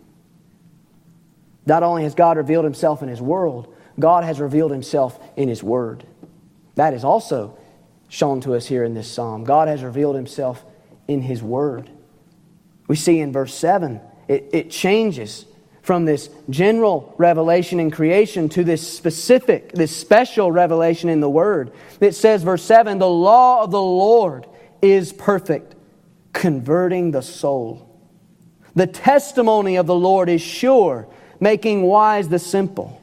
Not 1.65 1.83
only 1.83 2.03
has 2.03 2.15
God 2.15 2.37
revealed 2.37 2.65
himself 2.65 3.03
in 3.03 3.09
his 3.09 3.23
world, 3.23 3.73
God 3.99 4.25
has 4.25 4.41
revealed 4.41 4.71
himself 4.71 5.19
in 5.37 5.49
his 5.49 5.63
word. 5.63 6.05
That 6.75 6.95
is 6.95 7.05
also 7.05 7.59
shown 8.09 8.41
to 8.43 8.55
us 8.55 8.67
here 8.67 8.85
in 8.85 8.95
this 8.95 9.11
psalm. 9.11 9.45
God 9.45 9.69
has 9.69 9.83
revealed 9.83 10.17
himself 10.17 10.65
in 11.09 11.23
his 11.23 11.43
word. 11.43 11.91
We 12.89 12.97
see 12.97 13.21
in 13.21 13.33
verse 13.33 13.55
7, 13.55 14.01
it, 14.29 14.51
it 14.53 14.71
changes 14.71 15.47
from 15.83 16.05
this 16.05 16.31
general 16.49 17.15
revelation 17.19 17.81
in 17.81 17.91
creation 17.91 18.49
to 18.51 18.65
this 18.65 18.87
specific, 18.87 19.73
this 19.73 19.95
special 19.95 20.53
revelation 20.53 21.09
in 21.09 21.21
the 21.21 21.29
Word. 21.29 21.73
It 22.01 22.15
says, 22.15 22.43
verse 22.43 22.63
7 22.63 22.99
the 22.99 23.09
law 23.09 23.65
of 23.65 23.73
the 23.73 23.83
Lord 23.83 24.47
is 24.81 25.13
perfect, 25.13 25.75
converting 26.33 27.11
the 27.11 27.23
soul. 27.23 27.89
The 28.75 28.87
testimony 28.87 29.77
of 29.77 29.87
the 29.87 29.95
Lord 29.95 30.29
is 30.29 30.41
sure, 30.41 31.09
making 31.41 31.83
wise 31.83 32.29
the 32.29 32.39
simple. 32.39 33.02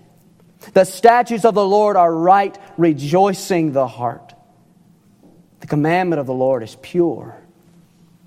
The 0.74 0.84
statutes 0.84 1.46
of 1.46 1.56
the 1.56 1.66
Lord 1.66 1.96
are 1.96 2.14
right, 2.14 2.58
rejoicing 2.78 3.72
the 3.72 3.88
heart. 3.88 4.34
The 5.62 5.68
commandment 5.68 6.20
of 6.20 6.28
the 6.28 6.34
Lord 6.34 6.64
is 6.64 6.76
pure, 6.82 7.36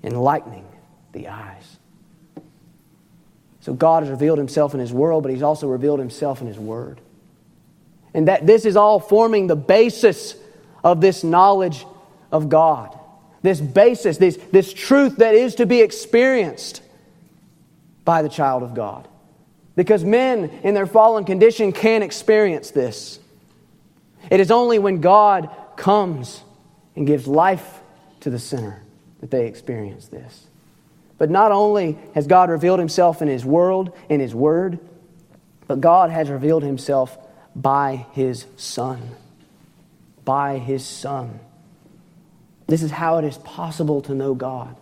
enlightening 0.03 0.67
the 1.11 1.29
eyes. 1.29 1.77
So 3.61 3.73
God 3.73 4.03
has 4.03 4.09
revealed 4.09 4.37
himself 4.37 4.73
in 4.73 4.79
his 4.79 4.91
world, 4.91 5.23
but 5.23 5.31
he's 5.31 5.41
also 5.41 5.67
revealed 5.67 5.99
himself 5.99 6.41
in 6.41 6.47
his 6.47 6.59
word. 6.59 6.99
And 8.13 8.27
that 8.27 8.45
this 8.45 8.65
is 8.65 8.75
all 8.75 8.99
forming 8.99 9.47
the 9.47 9.55
basis 9.55 10.35
of 10.83 11.01
this 11.01 11.23
knowledge 11.23 11.85
of 12.31 12.49
God. 12.49 12.97
This 13.41 13.61
basis, 13.61 14.17
this, 14.17 14.37
this 14.51 14.73
truth 14.73 15.17
that 15.17 15.35
is 15.35 15.55
to 15.55 15.65
be 15.65 15.81
experienced 15.81 16.81
by 18.03 18.21
the 18.21 18.29
child 18.29 18.63
of 18.63 18.73
God. 18.73 19.07
Because 19.75 20.03
men 20.03 20.49
in 20.63 20.73
their 20.73 20.85
fallen 20.85 21.25
condition 21.25 21.71
can't 21.71 22.03
experience 22.03 22.71
this. 22.71 23.19
It 24.29 24.39
is 24.39 24.51
only 24.51 24.79
when 24.79 25.01
God 25.01 25.49
comes 25.75 26.43
and 26.95 27.07
gives 27.07 27.27
life 27.27 27.81
to 28.21 28.29
the 28.29 28.39
sinner 28.39 28.81
that 29.19 29.31
they 29.31 29.47
experience 29.47 30.07
this. 30.07 30.45
But 31.17 31.29
not 31.29 31.51
only 31.51 31.97
has 32.15 32.27
God 32.27 32.49
revealed 32.49 32.79
himself 32.79 33.21
in 33.21 33.27
his 33.27 33.45
world, 33.45 33.95
in 34.09 34.19
his 34.19 34.35
word, 34.35 34.79
but 35.67 35.81
God 35.81 36.11
has 36.11 36.29
revealed 36.29 36.63
himself 36.63 37.17
by 37.55 38.05
his 38.11 38.45
Son. 38.57 39.11
By 40.25 40.57
his 40.57 40.85
Son. 40.85 41.39
This 42.67 42.83
is 42.83 42.91
how 42.91 43.17
it 43.17 43.25
is 43.25 43.37
possible 43.39 44.01
to 44.03 44.15
know 44.15 44.33
God. 44.33 44.75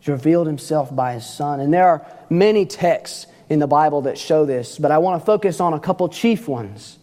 He's 0.00 0.08
revealed 0.08 0.46
himself 0.46 0.94
by 0.94 1.14
his 1.14 1.26
Son. 1.26 1.60
And 1.60 1.72
there 1.72 1.88
are 1.88 2.06
many 2.30 2.66
texts 2.66 3.26
in 3.48 3.58
the 3.58 3.66
Bible 3.66 4.02
that 4.02 4.18
show 4.18 4.44
this, 4.44 4.78
but 4.78 4.90
I 4.90 4.98
want 4.98 5.20
to 5.20 5.26
focus 5.26 5.60
on 5.60 5.72
a 5.72 5.80
couple 5.80 6.08
chief 6.08 6.48
ones. 6.48 6.98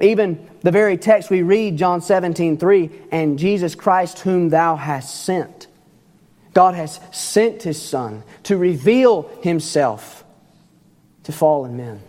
Even 0.00 0.48
the 0.62 0.70
very 0.70 0.96
text 0.96 1.30
we 1.30 1.42
read, 1.42 1.76
John 1.76 2.00
17, 2.00 2.56
3, 2.56 2.90
and 3.10 3.38
Jesus 3.38 3.74
Christ, 3.74 4.20
whom 4.20 4.50
thou 4.50 4.76
hast 4.76 5.24
sent. 5.24 5.66
God 6.54 6.74
has 6.74 7.00
sent 7.10 7.64
his 7.64 7.80
Son 7.80 8.22
to 8.44 8.56
reveal 8.56 9.30
himself 9.42 10.24
to 11.24 11.32
fallen 11.32 11.76
men. 11.76 12.00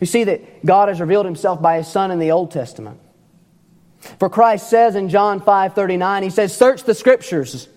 You 0.00 0.06
see 0.06 0.24
that 0.24 0.64
God 0.64 0.88
has 0.88 1.00
revealed 1.00 1.26
himself 1.26 1.60
by 1.60 1.78
his 1.78 1.88
Son 1.88 2.10
in 2.10 2.18
the 2.18 2.30
Old 2.30 2.50
Testament. 2.50 3.00
For 4.18 4.28
Christ 4.28 4.68
says 4.68 4.96
in 4.96 5.08
John 5.08 5.40
5 5.40 5.74
39, 5.74 6.22
he 6.22 6.30
says, 6.30 6.56
Search 6.56 6.84
the 6.84 6.94
scriptures. 6.94 7.68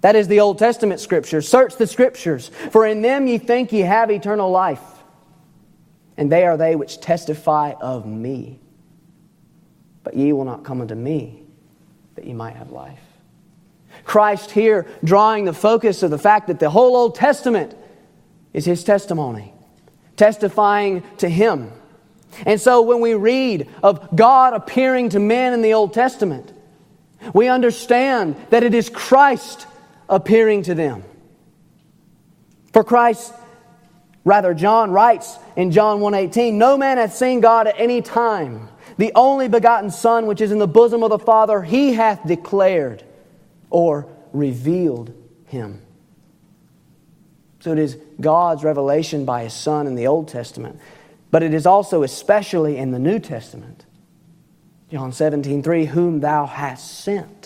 That 0.00 0.16
is 0.16 0.28
the 0.28 0.40
Old 0.40 0.58
Testament 0.58 1.00
scriptures. 1.00 1.46
Search 1.48 1.76
the 1.76 1.86
scriptures, 1.86 2.50
for 2.70 2.86
in 2.86 3.02
them 3.02 3.26
ye 3.26 3.38
think 3.38 3.72
ye 3.72 3.80
have 3.80 4.10
eternal 4.10 4.50
life, 4.50 4.80
and 6.16 6.32
they 6.32 6.44
are 6.44 6.56
they 6.56 6.76
which 6.76 7.00
testify 7.00 7.72
of 7.80 8.06
me. 8.06 8.60
But 10.02 10.14
ye 10.14 10.32
will 10.32 10.46
not 10.46 10.64
come 10.64 10.80
unto 10.80 10.94
me, 10.94 11.42
that 12.14 12.24
ye 12.24 12.32
might 12.32 12.56
have 12.56 12.70
life. 12.70 12.98
Christ 14.04 14.50
here 14.50 14.86
drawing 15.04 15.44
the 15.44 15.52
focus 15.52 16.02
of 16.02 16.10
the 16.10 16.18
fact 16.18 16.46
that 16.46 16.58
the 16.58 16.70
whole 16.70 16.96
Old 16.96 17.14
Testament 17.14 17.76
is 18.54 18.64
his 18.64 18.82
testimony, 18.82 19.52
testifying 20.16 21.02
to 21.18 21.28
him. 21.28 21.72
And 22.46 22.60
so 22.60 22.82
when 22.82 23.00
we 23.00 23.14
read 23.14 23.68
of 23.82 24.16
God 24.16 24.54
appearing 24.54 25.10
to 25.10 25.18
men 25.18 25.52
in 25.52 25.60
the 25.60 25.74
Old 25.74 25.92
Testament, 25.92 26.50
we 27.34 27.48
understand 27.48 28.36
that 28.48 28.62
it 28.62 28.72
is 28.72 28.88
Christ 28.88 29.66
appearing 30.10 30.64
to 30.64 30.74
them. 30.74 31.04
For 32.74 32.84
Christ, 32.84 33.32
rather 34.24 34.52
John 34.52 34.90
writes 34.90 35.38
in 35.56 35.70
John 35.70 36.00
1:18, 36.00 36.58
no 36.58 36.76
man 36.76 36.98
hath 36.98 37.14
seen 37.14 37.40
God 37.40 37.66
at 37.66 37.76
any 37.78 38.02
time. 38.02 38.68
The 38.98 39.12
only 39.14 39.48
begotten 39.48 39.90
Son 39.90 40.26
which 40.26 40.42
is 40.42 40.52
in 40.52 40.58
the 40.58 40.66
bosom 40.66 41.02
of 41.02 41.08
the 41.08 41.18
Father, 41.18 41.62
he 41.62 41.94
hath 41.94 42.26
declared 42.26 43.02
or 43.70 44.06
revealed 44.34 45.14
him. 45.46 45.80
So 47.60 47.72
it 47.72 47.78
is 47.78 47.96
God's 48.20 48.62
revelation 48.62 49.24
by 49.24 49.44
his 49.44 49.54
Son 49.54 49.86
in 49.86 49.94
the 49.94 50.06
Old 50.06 50.28
Testament, 50.28 50.78
but 51.30 51.42
it 51.42 51.54
is 51.54 51.66
also 51.66 52.02
especially 52.02 52.76
in 52.76 52.90
the 52.90 52.98
New 52.98 53.18
Testament. 53.18 53.86
John 54.90 55.12
17, 55.12 55.62
3, 55.62 55.86
whom 55.86 56.20
thou 56.20 56.44
hast 56.46 57.00
sent. 57.00 57.39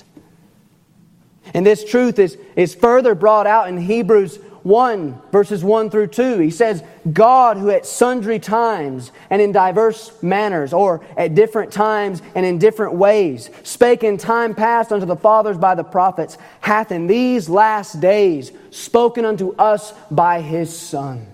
And 1.52 1.66
this 1.66 1.84
truth 1.84 2.18
is, 2.18 2.38
is 2.56 2.74
further 2.74 3.14
brought 3.14 3.46
out 3.46 3.68
in 3.68 3.76
Hebrews 3.76 4.38
1, 4.64 5.20
verses 5.30 5.62
1 5.62 5.90
through 5.90 6.06
2. 6.06 6.38
He 6.38 6.50
says, 6.50 6.82
God, 7.12 7.58
who 7.58 7.70
at 7.70 7.84
sundry 7.84 8.38
times 8.38 9.12
and 9.28 9.40
in 9.42 9.52
diverse 9.52 10.10
manners, 10.22 10.72
or 10.72 11.04
at 11.18 11.34
different 11.34 11.70
times 11.70 12.22
and 12.34 12.46
in 12.46 12.58
different 12.58 12.94
ways, 12.94 13.50
spake 13.62 14.02
in 14.02 14.16
time 14.16 14.54
past 14.54 14.90
unto 14.90 15.04
the 15.04 15.16
fathers 15.16 15.58
by 15.58 15.74
the 15.74 15.84
prophets, 15.84 16.38
hath 16.60 16.90
in 16.90 17.06
these 17.06 17.48
last 17.48 18.00
days 18.00 18.52
spoken 18.70 19.26
unto 19.26 19.54
us 19.56 19.92
by 20.10 20.40
his 20.40 20.76
Son. 20.76 21.26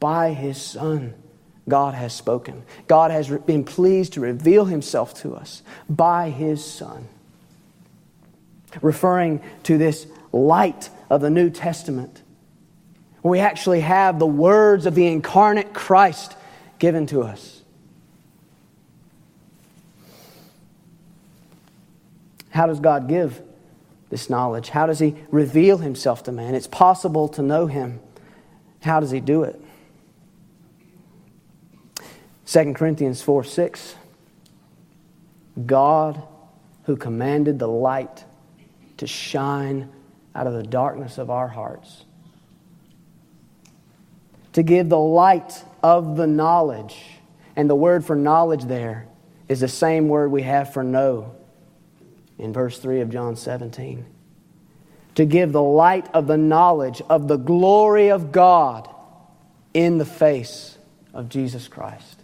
By 0.00 0.32
his 0.32 0.60
Son. 0.60 1.14
God 1.68 1.94
has 1.94 2.12
spoken. 2.12 2.64
God 2.88 3.12
has 3.12 3.28
been 3.28 3.64
pleased 3.64 4.14
to 4.14 4.20
reveal 4.20 4.64
himself 4.64 5.14
to 5.22 5.34
us 5.34 5.62
by 5.88 6.30
his 6.30 6.62
Son. 6.64 7.08
Referring 8.82 9.40
to 9.64 9.78
this 9.78 10.06
light 10.32 10.90
of 11.10 11.20
the 11.20 11.30
New 11.30 11.50
Testament 11.50 12.22
we 13.24 13.40
actually 13.40 13.80
have 13.80 14.18
the 14.18 14.26
words 14.26 14.84
of 14.84 14.94
the 14.94 15.06
incarnate 15.06 15.72
Christ 15.72 16.36
given 16.78 17.06
to 17.06 17.22
us. 17.22 17.62
How 22.50 22.66
does 22.66 22.80
God 22.80 23.08
give 23.08 23.40
this 24.10 24.28
knowledge? 24.28 24.68
How 24.68 24.86
does 24.86 24.98
He 24.98 25.16
reveal 25.30 25.78
Himself 25.78 26.22
to 26.24 26.32
man? 26.32 26.54
It's 26.54 26.66
possible 26.66 27.26
to 27.30 27.42
know 27.42 27.66
Him. 27.66 27.98
How 28.82 29.00
does 29.00 29.10
He 29.10 29.20
do 29.20 29.42
it? 29.42 29.58
2 32.44 32.74
Corinthians 32.74 33.22
4 33.22 33.42
6. 33.42 33.94
God 35.64 36.22
who 36.84 36.96
commanded 36.96 37.58
the 37.58 37.68
light 37.68 38.24
to 39.04 39.12
shine 39.12 39.88
out 40.34 40.46
of 40.46 40.54
the 40.54 40.62
darkness 40.62 41.18
of 41.18 41.30
our 41.30 41.48
hearts 41.48 42.04
to 44.54 44.62
give 44.62 44.88
the 44.88 44.98
light 44.98 45.64
of 45.82 46.16
the 46.16 46.26
knowledge. 46.26 46.96
And 47.56 47.68
the 47.68 47.74
word 47.74 48.04
for 48.04 48.16
knowledge 48.16 48.64
there 48.64 49.06
is 49.48 49.60
the 49.60 49.68
same 49.68 50.08
word 50.08 50.30
we 50.30 50.42
have 50.42 50.72
for 50.72 50.82
know 50.82 51.34
in 52.38 52.52
verse 52.52 52.78
3 52.78 53.00
of 53.00 53.10
John 53.10 53.36
17. 53.36 54.06
To 55.16 55.24
give 55.24 55.52
the 55.52 55.62
light 55.62 56.08
of 56.14 56.26
the 56.26 56.36
knowledge 56.36 57.02
of 57.08 57.28
the 57.28 57.36
glory 57.36 58.10
of 58.10 58.32
God 58.32 58.88
in 59.72 59.98
the 59.98 60.04
face 60.04 60.78
of 61.12 61.28
Jesus 61.28 61.68
Christ. 61.68 62.20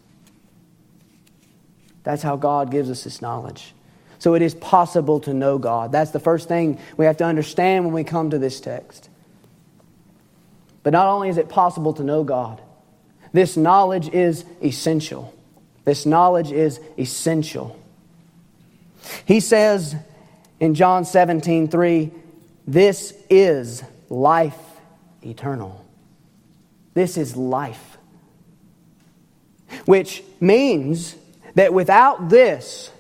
That's 2.03 2.23
how 2.23 2.37
God 2.37 2.71
gives 2.71 2.91
us 2.91 3.05
this 3.05 3.21
knowledge. 3.21 3.75
So 4.21 4.35
it 4.35 4.43
is 4.43 4.55
possible 4.55 5.19
to 5.21 5.35
know 5.35 5.59
God. 5.59 5.91
That's 5.91 6.13
the 6.13 6.21
first 6.21 6.47
thing 6.47 6.79
we 6.97 7.07
have 7.07 7.17
to 7.17 7.25
understand 7.25 7.85
when 7.85 7.95
we 7.95 8.05
come 8.05 8.31
to 8.31 8.39
this 8.39 8.61
text. 8.61 9.09
But 10.83 10.93
not 10.93 11.09
only 11.09 11.29
is 11.29 11.39
it 11.39 11.49
possible 11.49 11.95
to 11.95 12.05
know 12.05 12.23
God, 12.23 12.61
this 13.33 13.57
knowledge 13.57 14.09
is 14.09 14.45
essential. 14.63 15.35
This 15.85 16.07
knowledge 16.07 16.53
is 16.53 16.81
essential. 16.99 17.77
He 19.25 19.41
says 19.41 19.97
in 20.61 20.75
John 20.75 21.05
17, 21.05 21.69
3, 21.69 22.11
this 22.67 23.15
is 23.29 23.83
life 24.09 24.59
eternal. 25.23 25.85
This 26.95 27.17
is 27.17 27.37
life. 27.37 27.99
Which 29.85 30.23
means 30.41 31.15
that 31.55 31.73
without 31.73 32.29
this, 32.29 32.91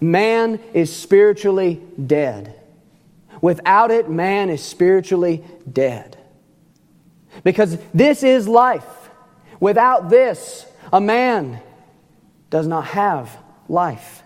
man 0.00 0.60
is 0.74 0.94
spiritually 0.94 1.80
dead. 2.04 2.54
Without 3.40 3.90
it, 3.90 4.08
man 4.08 4.50
is 4.50 4.62
spiritually 4.62 5.44
dead. 5.70 6.18
Because 7.44 7.78
this 7.92 8.22
is 8.22 8.48
life. 8.48 8.84
Without 9.60 10.08
this, 10.08 10.66
a 10.92 11.00
man 11.00 11.60
does 12.50 12.66
not 12.66 12.86
have 12.86 13.36
life. 13.68 14.22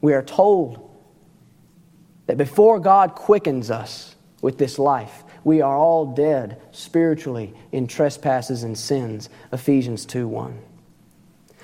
We 0.00 0.14
are 0.14 0.22
told 0.22 0.88
that 2.26 2.36
before 2.36 2.78
God 2.78 3.14
quickens 3.14 3.70
us 3.70 4.14
with 4.40 4.58
this 4.58 4.78
life, 4.78 5.24
we 5.44 5.60
are 5.60 5.76
all 5.76 6.14
dead 6.14 6.60
spiritually 6.72 7.54
in 7.72 7.86
trespasses 7.86 8.62
and 8.62 8.76
sins. 8.76 9.28
Ephesians 9.52 10.04
2 10.04 10.28
1. 10.28 10.58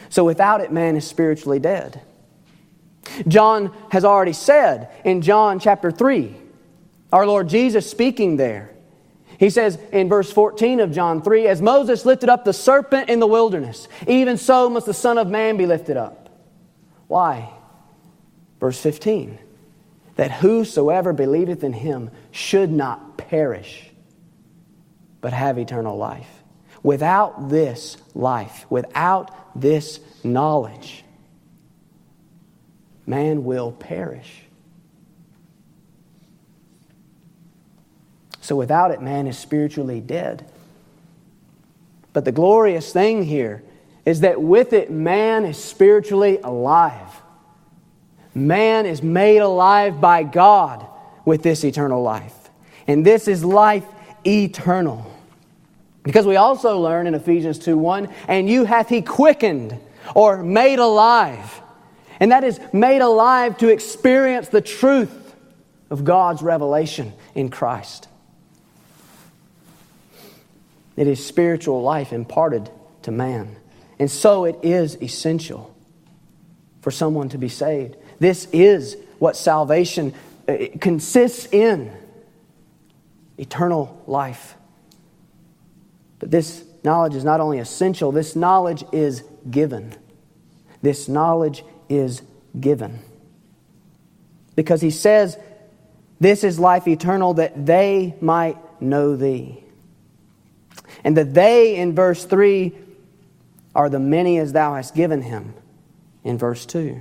So 0.09 0.25
without 0.25 0.61
it, 0.61 0.73
man 0.73 0.97
is 0.97 1.07
spiritually 1.07 1.59
dead. 1.59 2.01
John 3.29 3.75
has 3.91 4.05
already 4.05 4.33
said 4.33 4.91
in 5.05 5.23
John 5.23 5.59
chapter 5.61 5.91
3, 5.91 6.35
our 7.13 7.27
Lord 7.27 7.49
Jesus 7.49 7.89
speaking 7.89 8.37
there, 8.37 8.75
he 9.39 9.51
says 9.51 9.79
in 9.93 10.09
verse 10.09 10.33
14 10.33 10.81
of 10.81 10.93
John 10.93 11.23
3 11.23 11.47
As 11.47 11.61
Moses 11.61 12.05
lifted 12.05 12.29
up 12.29 12.45
the 12.45 12.53
serpent 12.53 13.09
in 13.09 13.21
the 13.21 13.27
wilderness, 13.27 13.89
even 14.07 14.37
so 14.37 14.69
must 14.71 14.87
the 14.87 14.95
Son 14.95 15.19
of 15.19 15.29
Man 15.29 15.57
be 15.57 15.67
lifted 15.67 15.97
up. 15.97 16.29
Why? 17.07 17.51
Verse 18.61 18.81
15 18.81 19.39
That 20.17 20.31
whosoever 20.31 21.13
believeth 21.13 21.63
in 21.63 21.73
him 21.73 22.11
should 22.31 22.73
not 22.73 23.17
perish, 23.17 23.91
but 25.21 25.33
have 25.33 25.59
eternal 25.59 25.97
life. 25.97 26.43
Without 26.83 27.49
this 27.49 27.97
life, 28.15 28.67
without 28.71 29.31
this 29.55 30.01
knowledge, 30.23 31.04
man 33.07 33.45
will 33.45 33.73
perish. 33.73 34.43
So 38.41 38.57
without 38.57 38.91
it, 38.91 39.01
man 39.01 39.27
is 39.27 39.39
spiritually 39.39 40.01
dead. 40.01 40.51
But 42.13 42.25
the 42.25 42.33
glorious 42.33 42.93
thing 42.93 43.25
here 43.25 43.63
is 44.05 44.21
that 44.21 44.41
with 44.41 44.73
it, 44.73 44.91
man 44.91 45.45
is 45.45 45.63
spiritually 45.63 46.39
alive. 46.43 47.23
Man 48.35 48.85
is 48.85 49.03
made 49.03 49.39
alive 49.39 50.01
by 50.01 50.25
God 50.25 50.87
with 51.25 51.43
this 51.43 51.65
eternal 51.65 52.03
life. 52.03 52.35
And 52.87 53.05
this 53.05 53.29
is 53.29 53.45
life 53.45 53.87
eternal. 54.27 55.11
Because 56.03 56.27
we 56.27 56.37
also 56.37 56.79
learn 56.79 57.07
in 57.07 57.15
Ephesians 57.15 57.59
2 57.59 57.79
1, 57.79 58.09
and 58.29 58.49
you 58.49 58.65
hath 58.65 58.91
he 58.91 59.01
quickened 59.01 59.79
or 60.15 60.43
made 60.43 60.79
alive. 60.79 61.63
And 62.21 62.33
that 62.33 62.45
is 62.45 62.61
made 62.73 63.01
alive 63.01 63.59
to 63.59 63.69
experience 63.69 64.49
the 64.49 64.61
truth 64.61 65.35
of 65.91 66.05
God's 66.05 66.43
revelation 66.43 67.13
in 67.35 67.49
Christ. 67.49 68.09
It 70.97 71.07
is 71.07 71.25
spiritual 71.25 71.83
life 71.83 72.13
imparted 72.13 72.71
to 73.03 73.11
man. 73.11 73.57
And 73.99 74.11
so 74.11 74.45
it 74.45 74.59
is 74.63 74.97
essential 75.03 75.75
for 76.83 76.91
someone 76.91 77.29
to 77.31 77.39
be 77.39 77.49
saved. 77.49 77.97
This 78.19 78.47
is 78.53 78.97
what 79.19 79.37
salvation 79.37 80.15
uh, 80.49 80.57
consists 80.81 81.47
in 81.53 81.93
eternal 83.39 84.03
life. 84.07 84.55
But 86.19 86.31
this 86.31 86.65
knowledge 86.85 87.15
is 87.15 87.25
not 87.25 87.41
only 87.41 87.59
essential, 87.59 88.13
this 88.13 88.37
knowledge 88.37 88.85
is 88.93 89.23
given. 89.51 89.95
This 90.83 91.09
knowledge 91.09 91.65
is 91.89 92.23
given. 92.59 93.01
Because 94.57 94.81
he 94.81 94.91
says, 94.91 95.37
This 96.21 96.45
is 96.45 96.59
life 96.59 96.87
eternal, 96.87 97.35
that 97.35 97.67
they 97.67 98.15
might 98.21 98.57
know 98.81 99.17
thee 99.17 99.65
and 101.05 101.17
the 101.17 101.25
they 101.25 101.77
in 101.77 101.95
verse 101.95 102.25
3 102.25 102.73
are 103.75 103.91
the 103.91 103.99
many 103.99 104.39
as 104.39 104.53
thou 104.53 104.75
hast 104.75 104.95
given 104.95 105.21
him 105.21 105.55
in 106.25 106.39
verse 106.39 106.65
2. 106.67 107.01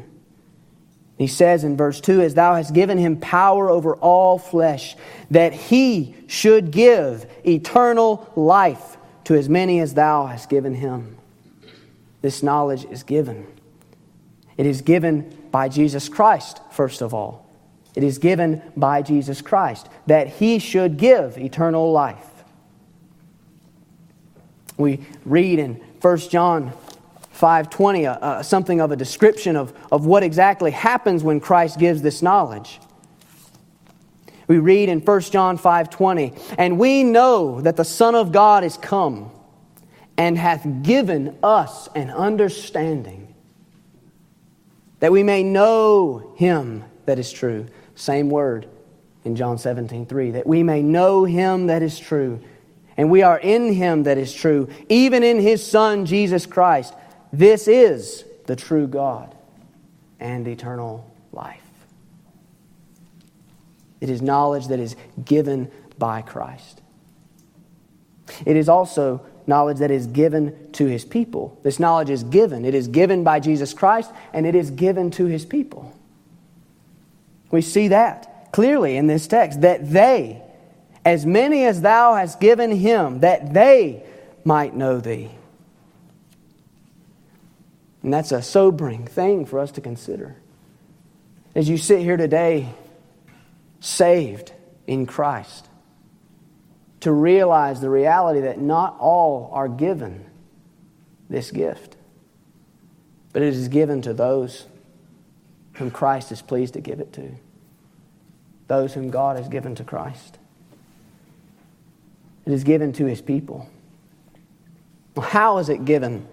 He 1.17 1.28
says 1.28 1.63
in 1.63 1.78
verse 1.78 2.02
2 2.02 2.22
As 2.22 2.34
thou 2.34 2.56
hast 2.56 2.74
given 2.74 2.98
him 2.98 3.17
power 3.17 3.69
over 3.69 3.96
all 3.96 4.38
flesh, 4.38 4.96
that 5.32 5.54
he 5.54 6.15
should 6.28 6.72
give 6.72 7.26
eternal 7.46 8.30
life 8.36 8.98
to 9.26 9.36
as 9.36 9.48
many 9.48 9.80
as 9.80 9.93
thou 9.93 10.26
hast 10.26 10.50
given 10.50 10.76
him. 10.76 11.17
This 12.22 12.43
knowledge 12.43 12.86
is 12.86 13.04
given. 13.04 13.48
It 14.58 14.66
is 14.66 14.82
given 14.82 15.48
by 15.52 15.70
Jesus 15.70 16.10
Christ, 16.10 16.62
first 16.72 17.02
of 17.02 17.13
all. 17.13 17.44
It 17.96 18.04
is 18.04 18.18
given 18.18 18.62
by 18.76 19.02
Jesus 19.02 19.42
Christ 19.42 19.88
that 20.08 20.28
he 20.28 20.60
should 20.60 20.98
give 20.98 21.38
eternal 21.38 21.92
life. 21.92 22.30
We 24.78 25.06
read 25.26 25.60
in 25.60 25.76
1 26.02 26.18
John 26.30 26.74
5.20 27.36 28.06
uh, 28.06 28.12
uh, 28.12 28.44
something 28.44 28.82
of 28.82 28.92
a 28.92 28.96
description 28.96 29.56
of, 29.56 29.74
of 29.92 30.06
what 30.06 30.24
exactly 30.24 30.72
happens 30.72 31.24
when 31.24 31.39
Christ 31.39 31.80
gives 31.80 32.02
this 32.02 32.22
knowledge. 32.22 32.80
We 34.48 34.58
read 34.58 34.89
in 34.89 35.00
1 35.00 35.22
John 35.22 35.58
5.20, 35.58 36.56
And 36.58 36.78
we 36.78 37.04
know 37.04 37.62
that 37.62 37.78
the 37.78 37.86
Son 37.86 38.16
of 38.16 38.32
God 38.32 38.63
is 38.63 38.78
come 38.78 39.32
and 40.18 40.38
hath 40.38 40.66
given 40.84 41.38
us 41.42 41.88
an 41.96 42.10
understanding 42.10 43.23
that 45.04 45.12
we 45.12 45.22
may 45.22 45.44
know 45.44 46.34
him 46.38 46.82
that 47.08 47.20
is 47.20 47.30
true. 47.30 47.66
Same 47.94 48.30
word 48.30 48.70
in 49.26 49.36
John 49.36 49.58
17, 49.58 50.06
3. 50.06 50.32
That 50.32 50.48
we 50.48 50.63
may 50.63 50.82
know 50.82 51.26
him 51.26 51.68
that 51.68 51.82
is 51.82 52.00
true 52.00 52.42
and 52.96 53.12
we 53.12 53.22
are 53.22 53.38
in 53.38 53.74
him 53.74 54.04
that 54.04 54.18
is 54.18 54.34
true, 54.34 54.70
even 54.88 55.22
in 55.22 55.42
his 55.42 55.62
Son, 55.62 56.06
Jesus 56.06 56.46
Christ. 56.46 56.94
This 57.34 57.68
is 57.68 58.24
the 58.46 58.56
true 58.56 58.88
God 58.88 59.36
and 60.22 60.48
eternal 60.48 61.13
life. 61.34 61.60
It 64.00 64.10
is 64.10 64.22
knowledge 64.22 64.70
that 64.70 64.80
is 64.80 64.96
given 65.26 65.70
by 65.98 66.22
Christ. 66.22 66.82
It 68.46 68.56
is 68.56 68.70
also 68.70 69.26
knowledge 69.48 69.80
that 69.80 69.92
is 69.92 70.08
given 70.08 70.72
to 70.74 70.86
his 70.86 71.06
people. 71.06 71.60
This 71.64 71.80
knowledge 71.80 72.10
is 72.10 72.24
given. 72.24 72.66
It 72.66 72.74
is 72.74 72.88
given 72.88 73.24
by 73.24 73.40
Jesus 73.40 73.74
Christ, 73.74 74.12
and 74.34 74.46
it 74.46 74.56
is 74.56 74.72
given 74.72 75.12
to 75.12 75.26
his 75.26 75.46
people. 75.46 75.94
We 77.52 77.62
see 77.62 77.90
that 77.90 78.52
clearly 78.52 78.96
in 78.98 79.08
this 79.08 79.28
text 79.28 79.62
that 79.62 79.92
they, 79.92 80.42
as 81.04 81.26
many 81.26 81.66
as 81.66 81.82
thou 81.82 82.16
hast 82.16 82.40
given 82.40 82.72
him, 82.72 83.20
that 83.20 83.54
they 83.54 84.04
might 84.46 84.76
know 84.76 85.00
thee. 85.00 85.32
And 88.02 88.14
that's 88.14 88.32
a 88.32 88.42
sobering 88.42 89.06
thing 89.06 89.46
for 89.46 89.60
us 89.60 89.72
to 89.72 89.82
consider. 89.82 90.36
As 91.56 91.70
you 91.70 91.78
sit 91.78 92.02
here 92.02 92.18
today, 92.18 92.70
saved 93.80 94.54
in 94.88 95.06
Christ, 95.06 95.68
to 97.04 97.12
realize 97.12 97.82
the 97.82 97.89
reality 97.89 98.39
that 98.39 98.62
not 98.62 98.96
all 98.98 99.50
are 99.52 99.68
given 99.68 100.24
this 101.30 101.52
gift, 101.52 101.98
but 103.34 103.42
it 103.42 103.50
is 103.50 103.68
given 103.68 104.02
to 104.02 104.13
those 104.13 104.68
whom 105.74 105.92
Christ 105.92 106.32
is 106.32 106.42
pleased 106.42 106.76
to 106.76 106.80
give 106.80 107.02
it 107.02 107.12
to, 107.12 107.32
those 108.70 108.94
whom 108.94 109.10
God 109.10 109.36
has 109.36 109.50
given 109.50 109.76
to 109.76 109.84
Christ. 109.84 110.38
It 112.46 112.54
is 112.54 112.63
given 112.63 112.94
to 112.94 113.06
his 113.06 113.22
people. 113.22 113.70
How 115.22 115.58
is 115.58 115.68
it 115.68 115.84
given? 115.84 116.26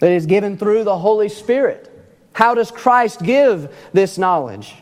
It 0.00 0.12
is 0.12 0.26
given 0.26 0.56
through 0.56 0.84
the 0.84 0.96
Holy 0.96 1.28
Spirit. 1.28 1.90
How 2.34 2.54
does 2.54 2.70
Christ 2.70 3.20
give 3.20 3.74
this 3.92 4.16
knowledge? 4.16 4.76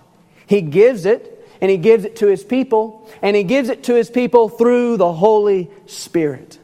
He 0.46 0.60
gives 0.60 1.06
it, 1.06 1.33
and 1.64 1.70
He 1.70 1.78
gives 1.78 2.04
it 2.04 2.16
to 2.16 2.26
His 2.26 2.44
people, 2.44 3.08
and 3.22 3.34
He 3.34 3.42
gives 3.42 3.70
it 3.70 3.84
to 3.84 3.94
His 3.94 4.10
people 4.10 4.50
through 4.50 4.98
the 4.98 5.10
Holy 5.10 5.70
Spirit. 5.86 6.58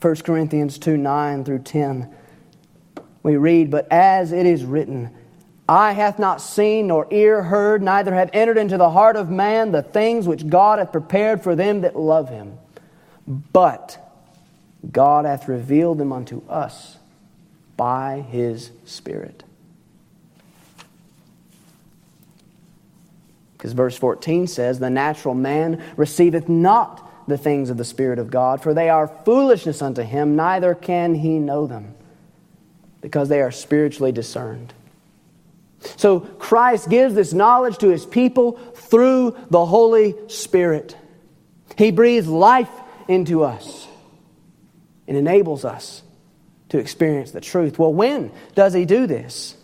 1 0.00 0.16
Corinthians 0.16 0.76
2 0.78 0.96
9 0.96 1.44
through 1.44 1.60
10, 1.60 2.12
we 3.22 3.36
read, 3.36 3.70
But 3.70 3.86
as 3.92 4.32
it 4.32 4.44
is 4.44 4.64
written, 4.64 5.10
Eye 5.68 5.92
hath 5.92 6.18
not 6.18 6.40
seen, 6.40 6.88
nor 6.88 7.06
ear 7.12 7.44
heard, 7.44 7.80
neither 7.80 8.12
have 8.12 8.30
entered 8.32 8.58
into 8.58 8.76
the 8.76 8.90
heart 8.90 9.14
of 9.14 9.30
man 9.30 9.70
the 9.70 9.80
things 9.80 10.26
which 10.26 10.48
God 10.48 10.80
hath 10.80 10.90
prepared 10.90 11.44
for 11.44 11.54
them 11.54 11.82
that 11.82 11.94
love 11.94 12.28
him. 12.28 12.58
But 13.52 14.04
God 14.90 15.26
hath 15.26 15.46
revealed 15.46 15.98
them 15.98 16.12
unto 16.12 16.44
us 16.48 16.96
by 17.76 18.24
his 18.28 18.72
Spirit. 18.84 19.44
Because 23.64 23.72
verse 23.72 23.96
14 23.96 24.46
says, 24.46 24.78
The 24.78 24.90
natural 24.90 25.32
man 25.32 25.82
receiveth 25.96 26.50
not 26.50 27.26
the 27.26 27.38
things 27.38 27.70
of 27.70 27.78
the 27.78 27.84
Spirit 27.84 28.18
of 28.18 28.30
God, 28.30 28.62
for 28.62 28.74
they 28.74 28.90
are 28.90 29.08
foolishness 29.08 29.80
unto 29.80 30.02
him, 30.02 30.36
neither 30.36 30.74
can 30.74 31.14
he 31.14 31.38
know 31.38 31.66
them, 31.66 31.94
because 33.00 33.30
they 33.30 33.40
are 33.40 33.50
spiritually 33.50 34.12
discerned. 34.12 34.74
So 35.96 36.20
Christ 36.20 36.90
gives 36.90 37.14
this 37.14 37.32
knowledge 37.32 37.78
to 37.78 37.88
his 37.88 38.04
people 38.04 38.58
through 38.74 39.34
the 39.48 39.64
Holy 39.64 40.14
Spirit. 40.28 40.94
He 41.78 41.90
breathes 41.90 42.28
life 42.28 42.68
into 43.08 43.44
us 43.44 43.88
and 45.08 45.16
enables 45.16 45.64
us 45.64 46.02
to 46.68 46.76
experience 46.76 47.30
the 47.30 47.40
truth. 47.40 47.78
Well, 47.78 47.94
when 47.94 48.30
does 48.54 48.74
he 48.74 48.84
do 48.84 49.06
this? 49.06 49.56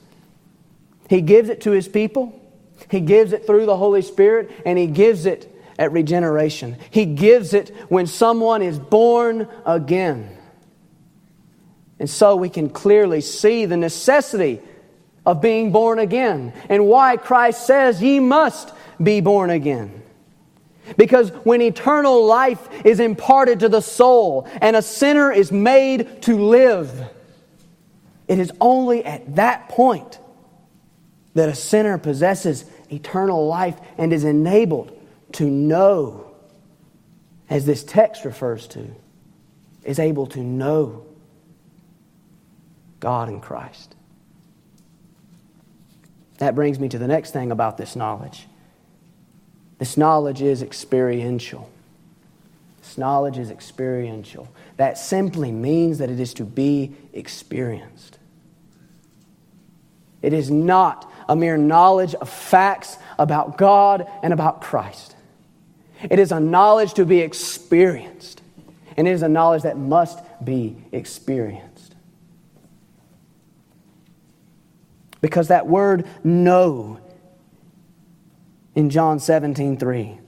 He 1.11 1.21
gives 1.21 1.51
it 1.51 1.61
to 1.63 1.73
his 1.73 1.87
people, 1.87 2.39
he 2.88 3.01
gives 3.01 3.33
it 3.33 3.47
through 3.47 3.66
the 3.66 3.77
Holy 3.77 4.03
Spirit, 4.03 4.51
and 4.64 4.79
he 4.79 4.87
gives 4.87 5.27
it 5.27 5.53
at 5.79 5.93
regeneration. 5.93 6.77
He 6.90 7.07
gives 7.07 7.55
it 7.55 7.71
when 7.88 8.07
someone 8.07 8.62
is 8.62 8.79
born 8.79 9.49
again. 9.64 10.37
And 11.99 12.09
so 12.09 12.37
we 12.37 12.49
can 12.49 12.71
clearly 12.71 13.21
see 13.21 13.66
the 13.66 13.77
necessity 13.77 14.61
of 15.25 15.40
being 15.40 15.73
born 15.73 15.99
again 15.99 16.53
and 16.69 16.87
why 16.87 17.16
Christ 17.16 17.66
says 17.66 18.03
ye 18.03 18.21
must 18.21 18.73
be 19.03 19.21
born 19.21 19.51
again. 19.51 20.03
Because 20.97 21.31
when 21.45 21.62
eternal 21.62 22.27
life 22.27 22.69
is 22.85 23.01
imparted 23.01 23.61
to 23.61 23.69
the 23.69 23.81
soul 23.81 24.49
and 24.61 24.77
a 24.77 24.83
sinner 24.83 25.31
is 25.31 25.53
made 25.53 26.23
to 26.23 26.38
live, 26.38 26.90
it 28.29 28.38
is 28.38 28.53
only 28.61 29.05
at 29.05 29.37
that 29.37 29.69
point 29.69 30.19
that 31.35 31.49
a 31.49 31.55
sinner 31.55 31.99
possesses 31.99 32.64
eternal 32.90 33.47
life 33.47 33.79
and 33.97 34.12
is 34.12 34.25
enabled 34.25 34.97
to 35.33 35.45
know 35.49 36.33
as 37.49 37.66
this 37.66 37.83
text 37.83 38.25
refers 38.25 38.66
to, 38.69 38.95
is 39.85 39.99
able 39.99 40.27
to 40.29 40.40
know 40.40 41.05
God 43.01 43.29
in 43.29 43.40
Christ. 43.40 43.95
That 46.38 46.55
brings 46.55 46.79
me 46.79 46.88
to 46.88 46.99
the 46.99 47.09
next 47.09 47.33
thing 47.33 47.51
about 47.51 47.77
this 47.77 47.97
knowledge. 47.97 48.47
This 49.79 49.97
knowledge 49.97 50.43
is 50.43 50.62
experiential. 50.62 51.71
This 52.81 52.97
knowledge 52.97 53.38
is 53.38 53.51
experiential. 53.51 54.49
That 54.77 54.97
simply 54.97 55.53
means 55.53 55.99
that 55.99 56.09
it 56.09 56.21
is 56.21 56.35
to 56.35 56.45
be 56.45 56.95
experienced. 57.12 58.19
It 60.23 60.33
is 60.33 60.51
not 60.51 61.10
a 61.31 61.37
mere 61.37 61.57
knowledge 61.57 62.14
of 62.16 62.29
facts 62.29 62.99
about 63.16 63.57
God 63.57 64.11
and 64.21 64.33
about 64.33 64.61
Christ. 64.61 65.14
It 66.03 66.19
is 66.19 66.33
a 66.33 66.40
knowledge 66.40 66.95
to 66.95 67.07
be 67.07 67.21
experienced, 67.21 68.43
and 68.97 69.07
it 69.07 69.12
is 69.12 69.23
a 69.23 69.29
knowledge 69.29 69.62
that 69.62 69.79
must 69.79 70.19
be 70.45 70.77
experienced. 70.90 71.95
Because 75.21 75.49
that 75.49 75.69
word 75.69 76.05
know 76.25 76.99
in 78.75 78.90
John 78.90 79.21
17 79.21 79.77
3 79.77 80.19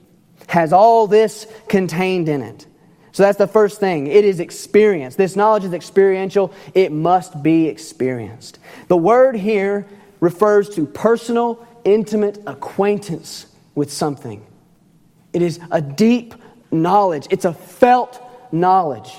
has 0.47 0.71
all 0.71 1.07
this 1.07 1.47
contained 1.67 2.29
in 2.29 2.41
it. 2.41 2.65
So 3.11 3.23
that's 3.23 3.37
the 3.37 3.47
first 3.47 3.81
thing. 3.81 4.07
It 4.07 4.23
is 4.23 4.39
experience. 4.39 5.15
This 5.15 5.35
knowledge 5.35 5.65
is 5.65 5.73
experiential. 5.73 6.53
It 6.73 6.93
must 6.93 7.43
be 7.43 7.67
experienced. 7.67 8.59
The 8.87 8.97
word 8.97 9.35
here 9.35 9.85
refers 10.23 10.69
to 10.69 10.85
personal, 10.85 11.67
intimate 11.83 12.41
acquaintance 12.47 13.45
with 13.75 13.91
something. 13.91 14.41
It 15.33 15.41
is 15.41 15.59
a 15.69 15.81
deep 15.81 16.33
knowledge, 16.71 17.27
it's 17.29 17.43
a 17.43 17.53
felt 17.53 18.21
knowledge. 18.49 19.13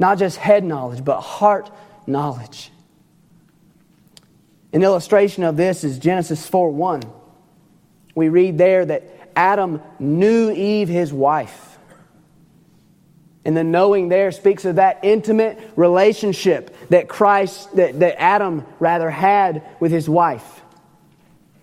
Not 0.00 0.18
just 0.18 0.36
head 0.36 0.64
knowledge, 0.64 1.04
but 1.04 1.20
heart 1.20 1.70
knowledge. 2.08 2.72
An 4.72 4.82
illustration 4.82 5.44
of 5.44 5.56
this 5.56 5.84
is 5.84 6.00
Genesis 6.00 6.44
4 6.44 6.72
1. 6.72 7.02
We 8.16 8.30
read 8.30 8.58
there 8.58 8.84
that 8.84 9.04
Adam 9.36 9.80
knew 10.00 10.50
Eve, 10.50 10.88
his 10.88 11.12
wife. 11.12 11.69
And 13.44 13.56
the 13.56 13.64
knowing 13.64 14.08
there 14.08 14.32
speaks 14.32 14.64
of 14.64 14.76
that 14.76 15.00
intimate 15.02 15.58
relationship 15.74 16.76
that 16.90 17.08
Christ, 17.08 17.74
that, 17.76 17.98
that 18.00 18.20
Adam 18.20 18.66
rather 18.78 19.10
had 19.10 19.62
with 19.80 19.92
his 19.92 20.08
wife, 20.08 20.60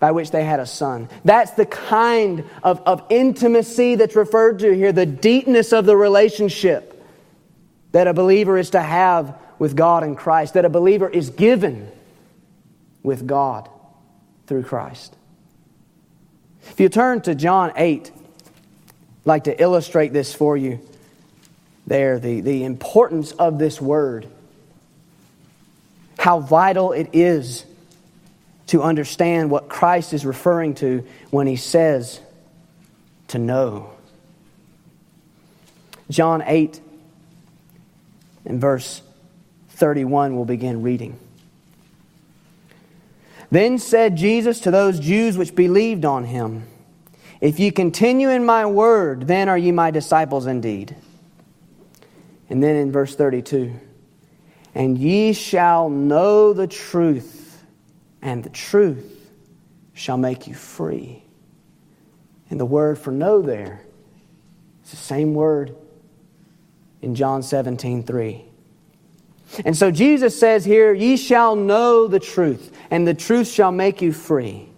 by 0.00 0.10
which 0.10 0.32
they 0.32 0.44
had 0.44 0.58
a 0.58 0.66
son. 0.66 1.08
That's 1.24 1.52
the 1.52 1.66
kind 1.66 2.44
of, 2.62 2.80
of 2.84 3.04
intimacy 3.10 3.94
that's 3.94 4.16
referred 4.16 4.58
to 4.60 4.74
here, 4.74 4.92
the 4.92 5.06
deepness 5.06 5.72
of 5.72 5.86
the 5.86 5.96
relationship 5.96 6.94
that 7.92 8.06
a 8.06 8.12
believer 8.12 8.58
is 8.58 8.70
to 8.70 8.82
have 8.82 9.38
with 9.58 9.76
God 9.76 10.02
in 10.02 10.16
Christ, 10.16 10.54
that 10.54 10.64
a 10.64 10.68
believer 10.68 11.08
is 11.08 11.30
given 11.30 11.90
with 13.02 13.26
God 13.26 13.68
through 14.46 14.64
Christ. 14.64 15.14
If 16.70 16.80
you 16.80 16.88
turn 16.88 17.22
to 17.22 17.34
John 17.34 17.72
8, 17.76 18.10
I'd 18.14 18.20
like 19.24 19.44
to 19.44 19.62
illustrate 19.62 20.12
this 20.12 20.34
for 20.34 20.56
you 20.56 20.80
there, 21.88 22.18
the, 22.18 22.40
the 22.40 22.64
importance 22.64 23.32
of 23.32 23.58
this 23.58 23.80
word, 23.80 24.28
how 26.18 26.40
vital 26.40 26.92
it 26.92 27.10
is 27.12 27.64
to 28.68 28.82
understand 28.82 29.50
what 29.50 29.68
Christ 29.68 30.12
is 30.12 30.26
referring 30.26 30.74
to 30.76 31.06
when 31.30 31.46
he 31.46 31.56
says 31.56 32.20
to 33.28 33.38
know. 33.38 33.90
John 36.10 36.42
8 36.44 36.80
and 38.44 38.60
verse 38.60 39.02
31, 39.70 40.36
we'll 40.36 40.44
begin 40.44 40.82
reading. 40.82 41.18
Then 43.50 43.78
said 43.78 44.16
Jesus 44.16 44.60
to 44.60 44.70
those 44.70 45.00
Jews 45.00 45.38
which 45.38 45.54
believed 45.54 46.04
on 46.04 46.24
him, 46.24 46.64
If 47.40 47.58
ye 47.58 47.70
continue 47.70 48.28
in 48.28 48.44
my 48.44 48.66
word, 48.66 49.26
then 49.26 49.48
are 49.48 49.56
ye 49.56 49.72
my 49.72 49.90
disciples 49.90 50.46
indeed. 50.46 50.94
And 52.50 52.62
then 52.62 52.76
in 52.76 52.92
verse 52.92 53.14
32, 53.14 53.74
and 54.74 54.96
ye 54.96 55.32
shall 55.32 55.90
know 55.90 56.52
the 56.52 56.66
truth, 56.66 57.64
and 58.22 58.42
the 58.42 58.50
truth 58.50 59.30
shall 59.92 60.16
make 60.16 60.46
you 60.46 60.54
free. 60.54 61.22
And 62.50 62.58
the 62.58 62.64
word 62.64 62.98
for 62.98 63.10
know 63.10 63.42
there 63.42 63.82
is 64.84 64.90
the 64.90 64.96
same 64.96 65.34
word 65.34 65.76
in 67.02 67.14
John 67.14 67.42
17, 67.42 68.02
3. 68.04 68.44
And 69.64 69.76
so 69.76 69.90
Jesus 69.90 70.38
says 70.38 70.64
here, 70.64 70.92
Ye 70.92 71.16
shall 71.16 71.56
know 71.56 72.06
the 72.06 72.20
truth, 72.20 72.76
and 72.90 73.06
the 73.06 73.14
truth 73.14 73.48
shall 73.48 73.72
make 73.72 74.02
you 74.02 74.12
free. 74.12 74.68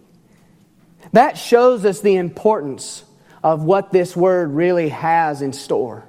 That 1.12 1.36
shows 1.36 1.84
us 1.84 2.00
the 2.00 2.16
importance 2.16 3.04
of 3.42 3.64
what 3.64 3.90
this 3.90 4.16
word 4.16 4.52
really 4.52 4.90
has 4.90 5.42
in 5.42 5.52
store. 5.52 6.04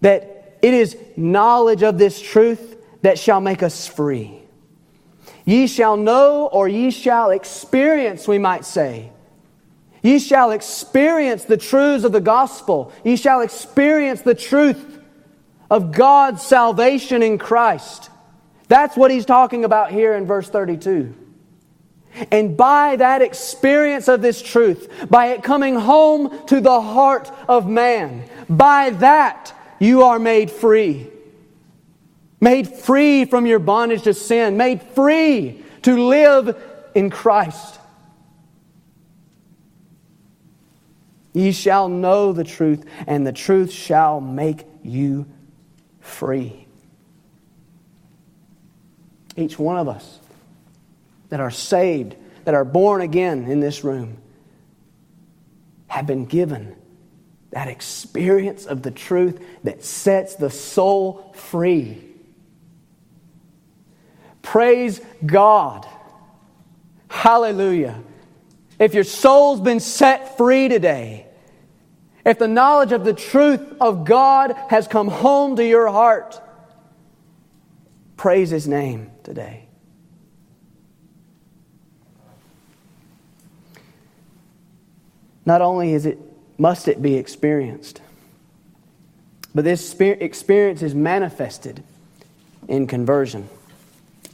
That 0.00 0.58
it 0.62 0.74
is 0.74 0.96
knowledge 1.16 1.82
of 1.82 1.98
this 1.98 2.20
truth 2.20 2.76
that 3.02 3.18
shall 3.18 3.40
make 3.40 3.62
us 3.62 3.86
free. 3.86 4.40
Ye 5.44 5.66
shall 5.66 5.96
know, 5.96 6.46
or 6.46 6.68
ye 6.68 6.90
shall 6.90 7.30
experience, 7.30 8.28
we 8.28 8.38
might 8.38 8.64
say. 8.64 9.10
Ye 10.02 10.18
shall 10.18 10.50
experience 10.50 11.44
the 11.44 11.56
truths 11.56 12.04
of 12.04 12.12
the 12.12 12.20
gospel. 12.20 12.92
Ye 13.04 13.16
shall 13.16 13.40
experience 13.40 14.22
the 14.22 14.34
truth 14.34 14.98
of 15.70 15.92
God's 15.92 16.42
salvation 16.42 17.22
in 17.22 17.38
Christ. 17.38 18.10
That's 18.68 18.96
what 18.96 19.10
he's 19.10 19.26
talking 19.26 19.64
about 19.64 19.90
here 19.90 20.14
in 20.14 20.26
verse 20.26 20.48
32. 20.48 21.14
And 22.30 22.56
by 22.56 22.96
that 22.96 23.22
experience 23.22 24.08
of 24.08 24.20
this 24.20 24.42
truth, 24.42 25.08
by 25.08 25.28
it 25.28 25.42
coming 25.42 25.76
home 25.76 26.46
to 26.46 26.60
the 26.60 26.80
heart 26.80 27.30
of 27.48 27.68
man, 27.68 28.24
by 28.48 28.90
that 28.90 29.52
you 29.80 30.04
are 30.04 30.20
made 30.20 30.50
free. 30.50 31.08
Made 32.40 32.68
free 32.68 33.24
from 33.24 33.46
your 33.46 33.58
bondage 33.58 34.02
to 34.02 34.14
sin, 34.14 34.56
made 34.56 34.82
free 34.82 35.64
to 35.82 36.08
live 36.08 36.56
in 36.94 37.10
Christ. 37.10 37.80
Ye 41.32 41.52
shall 41.52 41.88
know 41.88 42.32
the 42.32 42.44
truth, 42.44 42.84
and 43.06 43.26
the 43.26 43.32
truth 43.32 43.72
shall 43.72 44.20
make 44.20 44.66
you 44.82 45.26
free. 46.00 46.66
Each 49.36 49.58
one 49.58 49.76
of 49.76 49.88
us 49.88 50.18
that 51.28 51.40
are 51.40 51.50
saved, 51.50 52.16
that 52.44 52.54
are 52.54 52.64
born 52.64 53.00
again 53.00 53.44
in 53.44 53.60
this 53.60 53.84
room, 53.84 54.18
have 55.86 56.06
been 56.06 56.26
given 56.26 56.76
that 57.50 57.68
experience 57.68 58.64
of 58.66 58.82
the 58.82 58.90
truth 58.90 59.44
that 59.64 59.84
sets 59.84 60.36
the 60.36 60.50
soul 60.50 61.32
free. 61.34 62.02
Praise 64.42 65.00
God. 65.24 65.86
Hallelujah. 67.08 68.02
If 68.78 68.94
your 68.94 69.04
soul's 69.04 69.60
been 69.60 69.80
set 69.80 70.36
free 70.36 70.68
today, 70.68 71.26
if 72.24 72.38
the 72.38 72.48
knowledge 72.48 72.92
of 72.92 73.04
the 73.04 73.12
truth 73.12 73.60
of 73.80 74.04
God 74.04 74.54
has 74.68 74.86
come 74.86 75.08
home 75.08 75.56
to 75.56 75.66
your 75.66 75.88
heart, 75.88 76.40
praise 78.16 78.50
His 78.50 78.68
name 78.68 79.10
today. 79.22 79.66
Not 85.44 85.62
only 85.62 85.92
is 85.94 86.06
it 86.06 86.18
must 86.60 86.88
it 86.88 87.00
be 87.00 87.14
experienced, 87.14 88.02
but 89.54 89.64
this 89.64 89.98
experience 89.98 90.82
is 90.82 90.94
manifested 90.94 91.82
in 92.68 92.86
conversion. 92.86 93.48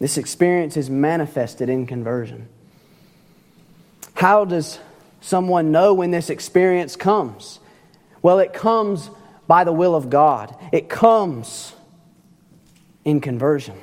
This 0.00 0.18
experience 0.18 0.76
is 0.76 0.90
manifested 0.90 1.68
in 1.68 1.86
conversion. 1.86 2.48
How 4.14 4.44
does 4.44 4.80
someone 5.20 5.70
know 5.70 5.94
when 5.94 6.10
this 6.10 6.28
experience 6.28 6.96
comes? 6.96 7.60
Well, 8.22 8.40
it 8.40 8.52
comes 8.52 9.08
by 9.46 9.62
the 9.62 9.72
will 9.72 9.94
of 9.94 10.10
God, 10.10 10.52
it 10.72 10.88
comes 10.88 11.74
in 13.04 13.20
conversion. 13.20 13.78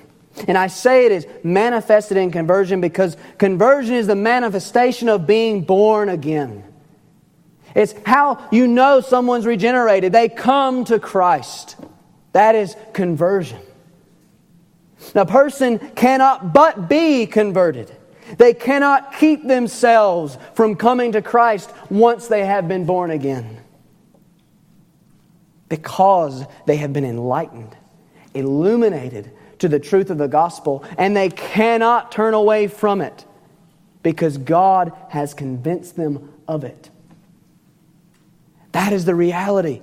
And 0.49 0.57
I 0.57 0.67
say 0.67 1.05
it 1.05 1.13
is 1.13 1.25
manifested 1.43 2.17
in 2.17 2.29
conversion 2.29 2.81
because 2.81 3.15
conversion 3.37 3.95
is 3.95 4.07
the 4.07 4.15
manifestation 4.15 5.07
of 5.07 5.25
being 5.25 5.61
born 5.61 6.09
again. 6.09 6.65
It's 7.75 7.93
how 8.05 8.47
you 8.51 8.67
know 8.67 9.01
someone's 9.01 9.45
regenerated. 9.45 10.11
They 10.11 10.29
come 10.29 10.85
to 10.85 10.99
Christ. 10.99 11.75
That 12.33 12.55
is 12.55 12.75
conversion. 12.93 13.59
A 15.15 15.25
person 15.25 15.79
cannot 15.95 16.53
but 16.53 16.87
be 16.87 17.25
converted. 17.25 17.91
They 18.37 18.53
cannot 18.53 19.17
keep 19.17 19.45
themselves 19.47 20.37
from 20.53 20.75
coming 20.75 21.11
to 21.11 21.21
Christ 21.21 21.71
once 21.89 22.27
they 22.27 22.45
have 22.45 22.67
been 22.67 22.85
born 22.85 23.11
again. 23.11 23.59
because 25.69 26.45
they 26.67 26.75
have 26.75 26.93
been 26.93 27.03
enlightened, 27.03 27.75
illuminated 28.35 29.31
to 29.57 29.67
the 29.67 29.79
truth 29.79 30.11
of 30.11 30.19
the 30.19 30.27
gospel, 30.27 30.83
and 30.99 31.17
they 31.17 31.29
cannot 31.29 32.11
turn 32.11 32.35
away 32.35 32.67
from 32.67 33.01
it 33.01 33.25
because 34.03 34.37
God 34.37 34.91
has 35.09 35.33
convinced 35.33 35.95
them 35.95 36.31
of 36.47 36.63
it. 36.63 36.91
That 38.73 38.91
is 38.91 39.05
the 39.05 39.15
reality 39.15 39.81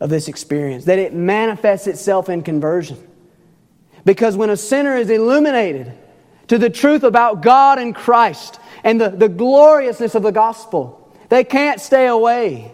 of 0.00 0.10
this 0.10 0.28
experience, 0.28 0.84
that 0.84 0.98
it 0.98 1.14
manifests 1.14 1.86
itself 1.86 2.28
in 2.28 2.42
conversion. 2.42 3.04
Because 4.04 4.36
when 4.36 4.50
a 4.50 4.56
sinner 4.56 4.96
is 4.96 5.10
illuminated 5.10 5.92
to 6.48 6.58
the 6.58 6.70
truth 6.70 7.02
about 7.02 7.42
God 7.42 7.78
and 7.78 7.94
Christ 7.94 8.60
and 8.84 9.00
the, 9.00 9.08
the 9.08 9.28
gloriousness 9.28 10.14
of 10.14 10.22
the 10.22 10.30
gospel, 10.30 11.12
they 11.28 11.42
can't 11.42 11.80
stay 11.80 12.06
away. 12.06 12.72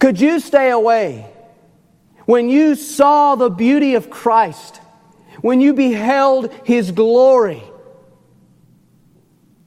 Could 0.00 0.20
you 0.20 0.40
stay 0.40 0.70
away 0.70 1.30
when 2.24 2.48
you 2.48 2.74
saw 2.74 3.36
the 3.36 3.50
beauty 3.50 3.94
of 3.94 4.10
Christ, 4.10 4.80
when 5.40 5.60
you 5.60 5.74
beheld 5.74 6.52
his 6.64 6.90
glory? 6.90 7.62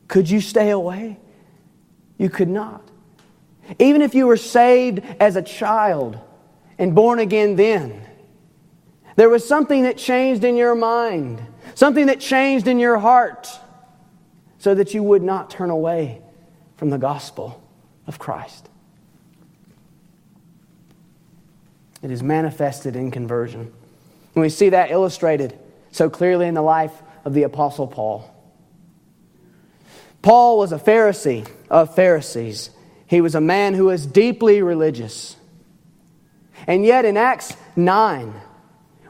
Could 0.07 0.29
you 0.29 0.41
stay 0.41 0.71
away? 0.71 1.19
You 2.17 2.29
could 2.29 2.49
not. 2.49 2.86
Even 3.79 4.01
if 4.01 4.15
you 4.15 4.27
were 4.27 4.37
saved 4.37 5.01
as 5.19 5.35
a 5.35 5.41
child 5.41 6.19
and 6.77 6.95
born 6.95 7.19
again 7.19 7.55
then, 7.55 8.01
there 9.15 9.29
was 9.29 9.47
something 9.47 9.83
that 9.83 9.97
changed 9.97 10.43
in 10.43 10.55
your 10.55 10.75
mind, 10.75 11.41
something 11.75 12.05
that 12.05 12.19
changed 12.19 12.67
in 12.67 12.79
your 12.79 12.97
heart, 12.97 13.49
so 14.59 14.75
that 14.75 14.93
you 14.93 15.03
would 15.03 15.23
not 15.23 15.49
turn 15.49 15.69
away 15.69 16.21
from 16.75 16.89
the 16.89 16.97
gospel 16.97 17.61
of 18.05 18.19
Christ. 18.19 18.69
It 22.03 22.11
is 22.11 22.21
manifested 22.21 22.95
in 22.95 23.11
conversion. 23.11 23.73
And 24.35 24.41
we 24.41 24.49
see 24.49 24.69
that 24.69 24.91
illustrated 24.91 25.57
so 25.91 26.09
clearly 26.09 26.47
in 26.47 26.53
the 26.53 26.61
life 26.61 26.93
of 27.25 27.33
the 27.33 27.43
Apostle 27.43 27.87
Paul. 27.87 28.33
Paul 30.21 30.59
was 30.59 30.71
a 30.71 30.77
Pharisee 30.77 31.49
of 31.69 31.95
Pharisees. 31.95 32.69
He 33.07 33.21
was 33.21 33.35
a 33.35 33.41
man 33.41 33.73
who 33.73 33.85
was 33.85 34.05
deeply 34.05 34.61
religious. 34.61 35.35
And 36.67 36.85
yet, 36.85 37.05
in 37.05 37.17
Acts 37.17 37.55
9, 37.75 38.33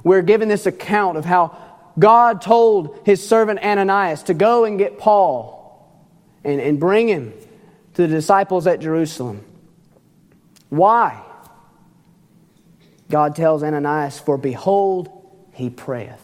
we're 0.04 0.22
given 0.22 0.48
this 0.48 0.66
account 0.66 1.18
of 1.18 1.26
how 1.26 1.58
God 1.98 2.42
told 2.42 3.00
his 3.06 3.28
servant 3.28 3.60
Ananias 3.60 4.24
to 4.24 4.34
go 4.34 4.66
and 4.66 4.78
get 4.78 5.00
Paul 5.00 5.58
and, 6.44 6.62
and 6.62 6.80
bring 6.80 7.08
him 7.08 7.34
to 7.96 8.04
the 8.04 8.08
disciples 8.08 8.68
at 8.68 8.80
Jerusalem. 8.80 9.44
Why? 10.70 11.24
God 13.10 13.36
tells 13.36 13.64
Ananias, 13.64 14.20
For 14.20 14.38
behold, 14.38 15.10
he 15.54 15.70
prayeth. 15.70 16.24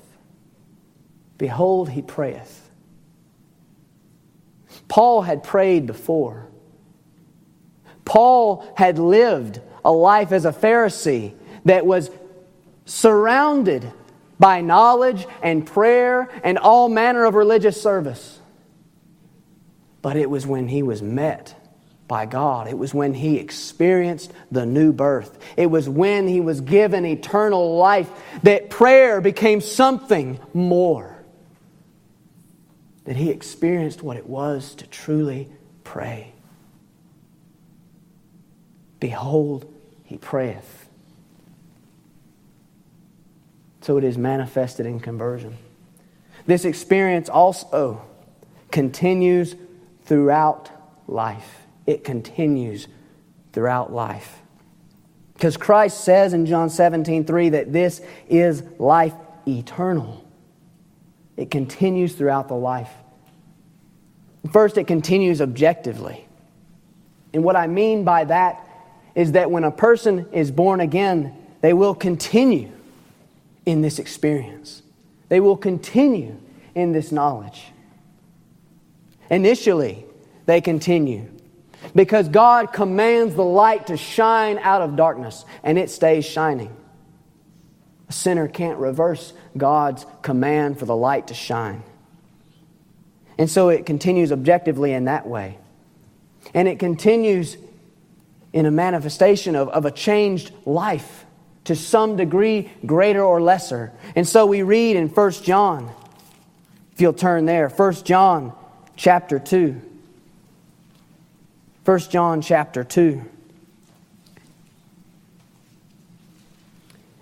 Behold, 1.38 1.90
he 1.90 2.02
prayeth. 2.02 2.70
Paul 4.88 5.24
had 5.24 5.44
prayed 5.44 5.88
before. 5.88 6.48
Paul 8.06 8.66
had 8.76 9.00
lived 9.00 9.62
a 9.86 9.92
life 9.92 10.32
as 10.32 10.46
a 10.46 10.52
Pharisee 10.52 11.34
that 11.66 11.86
was 11.86 12.10
surrounded 12.86 13.92
by 14.40 14.62
knowledge 14.62 15.26
and 15.42 15.66
prayer 15.66 16.30
and 16.44 16.58
all 16.58 16.90
manner 16.90 17.26
of 17.26 17.36
religious 17.36 17.82
service. 17.82 18.40
But 20.02 20.18
it 20.18 20.30
was 20.30 20.46
when 20.46 20.68
he 20.68 20.84
was 20.84 21.02
met 21.02 21.56
by 22.08 22.26
God. 22.26 22.68
It 22.68 22.78
was 22.78 22.94
when 22.94 23.14
he 23.14 23.38
experienced 23.38 24.34
the 24.52 24.66
new 24.66 24.92
birth. 24.92 25.38
It 25.56 25.68
was 25.68 25.88
when 25.88 26.28
he 26.28 26.42
was 26.42 26.60
given 26.60 27.06
eternal 27.06 27.78
life 27.78 28.10
that 28.44 28.70
prayer 28.70 29.22
became 29.22 29.62
something 29.62 30.40
more. 30.54 31.24
That 33.06 33.16
he 33.16 33.30
experienced 33.30 34.04
what 34.04 34.18
it 34.18 34.28
was 34.28 34.76
to 34.76 34.88
truly 34.88 35.50
pray. 35.84 36.33
Behold, 39.04 39.66
he 40.06 40.18
prayeth. 40.18 40.88
So 43.82 43.98
it 43.98 44.06
is 44.06 44.18
manifested 44.18 44.86
in 44.86 45.02
conversion. 45.02 45.58
This 46.46 46.64
experience 46.64 47.28
also 47.28 48.02
continues 48.72 49.58
throughout 50.06 50.72
life 51.06 51.64
it 51.86 52.06
continues 52.06 52.88
throughout 53.52 53.92
life. 53.92 54.40
Because 55.34 55.58
Christ 55.58 56.06
says 56.06 56.32
in 56.32 56.46
John 56.46 56.70
17, 56.70 57.26
3 57.26 57.50
that 57.50 57.74
this 57.74 58.00
is 58.30 58.64
life 58.80 59.14
eternal. 59.46 60.26
It 61.36 61.52
continues 61.52 62.16
throughout 62.16 62.48
the 62.48 62.56
life. 62.56 62.92
First, 64.54 64.78
it 64.78 64.88
continues 64.88 65.42
objectively. 65.42 66.26
And 67.34 67.44
what 67.44 67.58
I 67.58 67.68
mean 67.68 68.06
by 68.06 68.24
that 68.24 68.66
is 69.16 69.34
that 69.34 69.52
when 69.52 69.64
a 69.64 69.72
person 69.72 70.28
is 70.32 70.52
born 70.52 70.80
again, 70.80 71.36
they 71.62 71.74
will 71.74 71.96
continue 71.96 72.72
in 73.66 73.82
this 73.82 74.00
experience. 74.00 74.82
They 75.30 75.40
will 75.40 75.58
continue 75.58 76.38
in 76.76 76.92
this 76.92 77.12
knowledge. 77.12 77.64
Initially, 79.30 80.06
they 80.46 80.62
continue 80.62 81.30
because 81.96 82.30
God 82.30 82.74
commands 82.74 83.36
the 83.36 83.44
light 83.44 83.88
to 83.88 83.98
shine 83.98 84.58
out 84.60 84.82
of 84.82 84.96
darkness, 84.96 85.46
and 85.64 85.78
it 85.78 85.90
stays 85.90 86.26
shining. 86.26 86.76
A 88.10 88.14
sinner 88.14 88.48
can't 88.48 88.78
reverse 88.78 89.34
God's 89.58 90.06
command 90.22 90.80
for 90.80 90.86
the 90.86 90.96
light 90.96 91.28
to 91.28 91.34
shine. 91.34 91.84
And 93.38 93.50
so 93.50 93.70
it 93.70 93.86
continues 93.86 94.32
objectively 94.32 94.94
in 94.94 95.06
that 95.06 95.28
way. 95.28 95.58
And 96.54 96.68
it 96.68 96.80
continues 96.80 97.58
in 98.54 98.68
a 98.68 98.72
manifestation 98.72 99.56
of, 99.56 99.68
of 99.70 99.86
a 99.86 99.92
changed 99.92 100.54
life 100.66 101.26
to 101.66 101.76
some 101.76 102.16
degree, 102.16 102.70
greater 102.86 103.24
or 103.24 103.42
lesser. 103.42 103.92
And 104.16 104.28
so 104.28 104.46
we 104.46 104.62
read 104.62 104.96
in 104.96 105.10
1 105.10 105.32
John, 105.44 105.92
if 106.94 107.02
you'll 107.02 107.14
turn 107.14 107.46
there, 107.46 107.70
1 107.70 107.94
John 108.04 108.54
chapter 108.96 109.40
2. 109.40 109.82
1 111.86 112.00
John 112.00 112.42
chapter 112.42 112.84
2. 112.84 113.24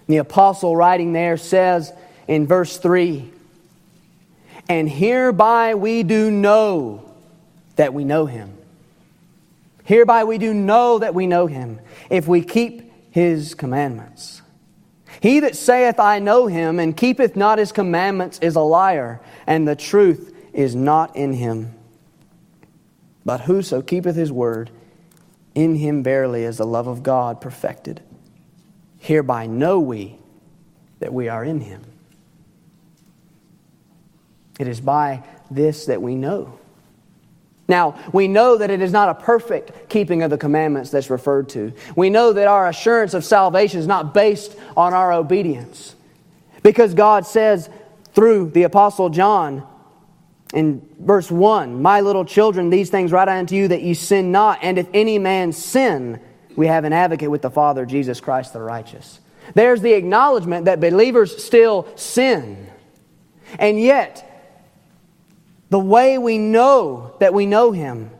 The 0.08 0.18
apostle 0.18 0.76
writing 0.76 1.14
there 1.14 1.38
says 1.38 1.94
in 2.28 2.46
verse 2.46 2.78
3 2.78 3.32
And 4.68 4.90
hereby 4.90 5.76
we 5.76 6.04
do 6.04 6.30
know 6.30 7.10
that 7.78 7.94
we 7.94 8.04
know 8.04 8.26
him. 8.26 8.58
Hereby 9.92 10.24
we 10.24 10.38
do 10.38 10.54
know 10.54 11.00
that 11.00 11.14
we 11.14 11.28
know 11.28 11.48
him, 11.48 11.82
if 12.10 12.26
we 12.26 12.42
keep 12.42 12.94
his 13.12 13.54
commandments. 13.54 14.42
He 15.20 15.42
that 15.42 15.58
saith, 15.58 16.00
I 16.00 16.20
know 16.20 16.48
him, 16.48 16.80
and 16.80 16.96
keepeth 16.96 17.36
not 17.36 17.60
his 17.60 17.74
commandments, 17.74 18.39
is 18.39 18.56
a 18.56 18.62
liar, 18.62 19.20
and 19.46 19.68
the 19.68 19.76
truth 19.76 20.34
is 20.54 20.76
not 20.76 21.18
in 21.18 21.34
him. 21.34 21.76
But 23.26 23.42
whoso 23.42 23.82
keepeth 23.82 24.16
his 24.16 24.32
word, 24.32 24.72
in 25.56 25.76
him 25.76 26.04
verily 26.04 26.44
is 26.44 26.60
the 26.60 26.66
love 26.66 26.88
of 26.88 27.04
God 27.04 27.42
perfected. 27.42 28.00
Hereby 28.98 29.46
know 29.48 29.82
we 29.82 30.18
that 31.00 31.14
we 31.14 31.28
are 31.28 31.44
in 31.44 31.60
him. 31.60 31.84
It 34.58 34.70
is 34.70 34.80
by 34.80 35.26
this 35.50 35.88
that 35.88 36.02
we 36.02 36.16
know. 36.16 36.61
Now, 37.72 37.98
we 38.12 38.28
know 38.28 38.58
that 38.58 38.70
it 38.70 38.82
is 38.82 38.92
not 38.92 39.08
a 39.08 39.16
perfect 39.16 39.90
keeping 39.90 40.24
of 40.24 40.30
the 40.30 40.38
commandments 40.38 40.92
that's 40.92 41.10
referred 41.10 41.48
to. 41.50 41.72
We 41.96 42.10
know 42.10 42.34
that 42.34 42.48
our 42.50 42.68
assurance 42.68 43.14
of 43.14 43.24
salvation 43.24 43.80
is 43.80 43.88
not 43.88 44.14
based 44.14 44.58
on 44.76 44.94
our 44.94 45.14
obedience. 45.14 45.96
Because 46.64 46.94
God 46.94 47.26
says 47.26 47.70
through 48.14 48.50
the 48.50 48.64
Apostle 48.64 49.10
John, 49.10 49.66
in 50.54 50.86
verse 51.00 51.32
1 51.32 51.82
My 51.82 52.02
little 52.02 52.26
children, 52.26 52.70
these 52.70 52.90
things 52.90 53.14
write 53.14 53.30
I 53.30 53.40
unto 53.40 53.56
you 53.56 53.70
that 53.70 53.82
ye 53.82 53.94
sin 53.94 54.34
not. 54.34 54.60
And 54.62 54.78
if 54.78 54.88
any 54.94 55.18
man 55.18 55.54
sin, 55.54 56.20
we 56.58 56.68
have 56.68 56.84
an 56.84 56.92
advocate 56.92 57.32
with 57.32 57.42
the 57.42 57.50
Father, 57.50 57.86
Jesus 57.86 58.20
Christ 58.20 58.52
the 58.52 58.60
righteous. 58.60 59.22
There's 59.56 59.82
the 59.82 59.94
acknowledgement 59.94 60.66
that 60.66 60.82
believers 60.82 61.42
still 61.42 61.88
sin. 61.96 62.68
And 63.58 63.80
yet, 63.80 64.28
the 65.72 65.80
way 65.80 66.18
we 66.18 66.38
know 66.38 67.16
that 67.20 67.34
we 67.34 67.46
know 67.46 67.72
Him 67.72 68.12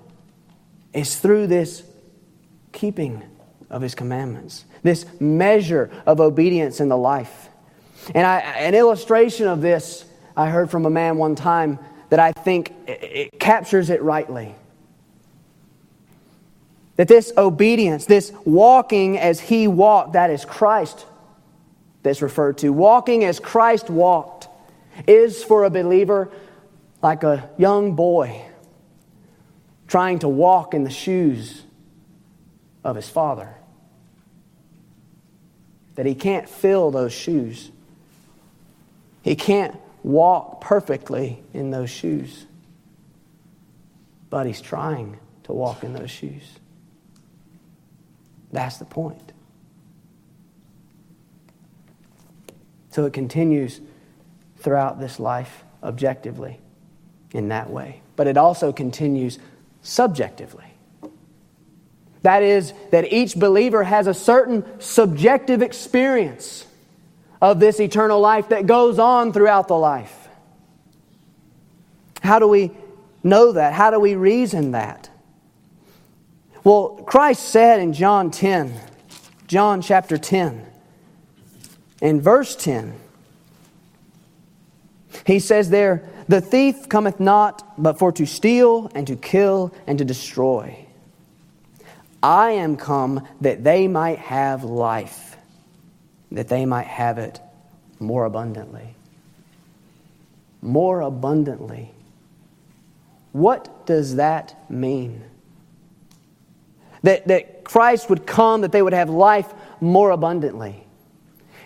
is 0.93 1.20
through 1.20 1.47
this 1.47 1.84
keeping 2.72 3.22
of 3.70 3.82
His 3.82 3.93
commandments, 3.93 4.64
this 4.84 5.06
measure 5.20 5.91
of 6.06 6.22
obedience 6.22 6.80
in 6.80 6.88
the 6.88 6.97
life. 6.97 7.49
And 8.16 8.26
I, 8.26 8.39
an 8.39 8.74
illustration 8.74 9.47
of 9.47 9.62
this 9.62 10.06
I 10.36 10.49
heard 10.49 10.72
from 10.72 10.86
a 10.86 10.89
man 10.89 11.18
one 11.18 11.36
time 11.36 11.78
that 12.10 12.20
I 12.20 12.32
think 12.32 12.74
it 12.88 13.38
captures 13.38 13.89
it 13.89 14.02
rightly. 14.02 14.56
That 16.95 17.10
this 17.10 17.34
obedience, 17.38 18.06
this 18.06 18.32
walking 18.45 19.18
as 19.18 19.41
he 19.41 19.68
walked, 19.68 20.14
that 20.14 20.30
is 20.30 20.45
Christ 20.45 21.06
that's 22.02 22.22
referred 22.22 22.60
to. 22.60 22.72
Walking 22.72 23.26
as 23.26 23.41
Christ 23.41 23.89
walked 23.89 24.47
is 25.06 25.43
for 25.43 25.66
a 25.66 25.70
believer 25.70 26.32
like 27.02 27.24
a 27.24 27.49
young 27.58 27.95
boy 27.95 28.45
trying 29.88 30.20
to 30.20 30.30
walk 30.30 30.74
in 30.74 30.84
the 30.84 30.89
shoes 30.89 31.64
of 32.84 32.95
his 32.95 33.10
father. 33.10 33.56
That 35.95 36.06
he 36.06 36.16
can't 36.16 36.47
fill 36.47 36.91
those 36.91 37.12
shoes. 37.12 37.72
He 39.22 39.36
can't 39.36 39.78
walk 40.04 40.62
perfectly 40.62 41.43
in 41.54 41.72
those 41.72 41.89
shoes. 41.89 42.45
But 44.30 44.47
he's 44.47 44.62
trying 44.62 45.20
to 45.43 45.54
walk 45.54 45.84
in 45.84 45.93
those 45.93 46.10
shoes. 46.10 46.43
That's 48.52 48.78
the 48.78 48.86
point. 48.86 49.34
So 52.91 53.06
it 53.06 53.14
continues 53.14 53.82
throughout 54.58 54.99
this 54.99 55.20
life 55.20 55.64
objectively 55.84 56.60
in 57.34 57.49
that 57.49 57.69
way. 57.69 58.01
But 58.15 58.27
it 58.27 58.38
also 58.38 58.71
continues 58.71 59.39
subjectively. 59.82 60.65
That 62.23 62.43
is, 62.43 62.73
that 62.91 63.11
each 63.11 63.36
believer 63.36 63.84
has 63.84 64.07
a 64.07 64.13
certain 64.13 64.63
subjective 64.79 65.61
experience 65.61 66.65
of 67.41 67.59
this 67.59 67.79
eternal 67.79 68.19
life 68.19 68.49
that 68.49 68.67
goes 68.67 68.99
on 68.99 69.34
throughout 69.34 69.67
the 69.67 69.77
life. 69.77 70.15
How 72.21 72.38
do 72.38 72.47
we 72.47 72.71
know 73.23 73.53
that? 73.53 73.73
How 73.73 73.89
do 73.89 73.99
we 73.99 74.13
reason 74.13 74.71
that? 74.71 75.09
Well, 76.63 76.89
Christ 77.07 77.49
said 77.49 77.79
in 77.79 77.93
John 77.93 78.29
10, 78.29 78.79
John 79.47 79.82
chapter 79.82 80.17
10, 80.19 80.63
in 82.01 82.21
verse 82.21 82.55
10, 82.55 82.93
he 85.25 85.39
says 85.39 85.71
there, 85.71 86.07
The 86.32 86.39
thief 86.39 86.88
cometh 86.88 87.19
not 87.19 87.73
but 87.77 87.99
for 87.99 88.13
to 88.13 88.25
steal 88.25 88.89
and 88.95 89.05
to 89.07 89.17
kill 89.17 89.73
and 89.86 89.97
to 89.97 90.05
destroy. 90.05 90.86
I 92.23 92.51
am 92.51 92.77
come 92.77 93.27
that 93.41 93.65
they 93.65 93.89
might 93.89 94.17
have 94.19 94.63
life, 94.63 95.36
that 96.32 96.47
they 96.47 96.65
might 96.65 96.88
have 96.88 97.17
it 97.17 97.41
more 97.99 98.23
abundantly. 98.23 98.95
More 100.61 101.01
abundantly. 101.01 101.91
What 103.34 103.86
does 103.86 104.15
that 104.15 104.71
mean? 104.71 105.21
That, 107.03 107.27
that 107.27 107.65
Christ 107.65 108.09
would 108.09 108.25
come, 108.25 108.61
that 108.61 108.71
they 108.71 108.82
would 108.82 108.93
have 108.93 109.09
life 109.09 109.53
more 109.82 110.11
abundantly. 110.11 110.82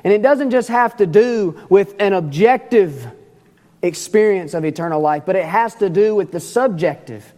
And 0.03 0.11
it 0.11 0.23
doesn't 0.23 0.49
just 0.49 0.69
have 0.69 0.97
to 0.97 1.05
do 1.05 1.61
with 1.69 1.93
an 1.99 2.13
objective 2.13 3.11
experience 3.81 4.53
of 4.53 4.65
eternal 4.65 5.01
life, 5.01 5.23
but 5.25 5.35
it 5.35 5.45
has 5.45 5.75
to 5.75 5.89
do 5.89 6.15
with 6.15 6.31
the 6.31 6.39
subjective. 6.39 7.33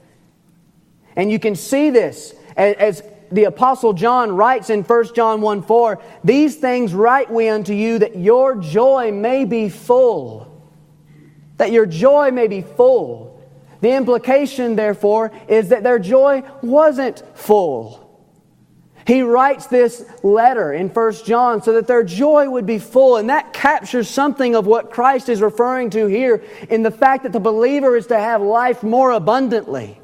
And 1.15 1.31
you 1.31 1.39
can 1.39 1.55
see 1.55 1.89
this 1.89 2.33
as, 2.55 3.03
the 3.31 3.43
Apostle 3.43 3.91
John 3.91 4.31
writes 4.31 4.69
in 4.69 4.83
1 4.83 5.13
John 5.13 5.41
1 5.41 5.63
4, 5.63 6.01
These 6.23 6.55
things 6.57 6.93
write 6.93 7.29
we 7.29 7.49
unto 7.49 7.73
you 7.73 7.99
that 7.99 8.17
your 8.17 8.55
joy 8.55 9.11
may 9.11 9.43
be 9.43 9.67
full. 9.67 10.47
That 11.57 11.71
your 11.71 11.85
joy 11.85 12.31
may 12.31 12.47
be 12.47 12.61
full. 12.61 13.43
The 13.81 13.91
implication, 13.91 14.75
therefore, 14.75 15.31
is 15.47 15.69
that 15.69 15.83
their 15.83 15.99
joy 15.99 16.43
wasn't 16.61 17.21
full. 17.38 18.07
He 19.08 19.22
writes 19.22 19.68
this 19.68 20.03
letter 20.22 20.74
in 20.74 20.89
1 20.89 21.14
John 21.24 21.64
so 21.64 21.72
that 21.72 21.88
their 21.88 22.03
joy 22.03 22.49
would 22.49 22.66
be 22.66 22.78
full. 22.78 23.16
And 23.16 23.30
that 23.30 23.53
captures 23.53 24.10
something 24.10 24.53
of 24.53 24.68
what 24.68 24.91
Christ 24.91 25.30
is 25.30 25.41
referring 25.41 25.91
to 25.91 26.08
here 26.08 26.43
in 26.70 26.84
the 26.84 26.91
fact 26.91 27.24
that 27.24 27.32
the 27.32 27.39
believer 27.39 27.95
is 27.95 28.08
to 28.08 28.20
have 28.20 28.41
life 28.41 28.84
more 28.84 29.12
abundantly. 29.12 30.01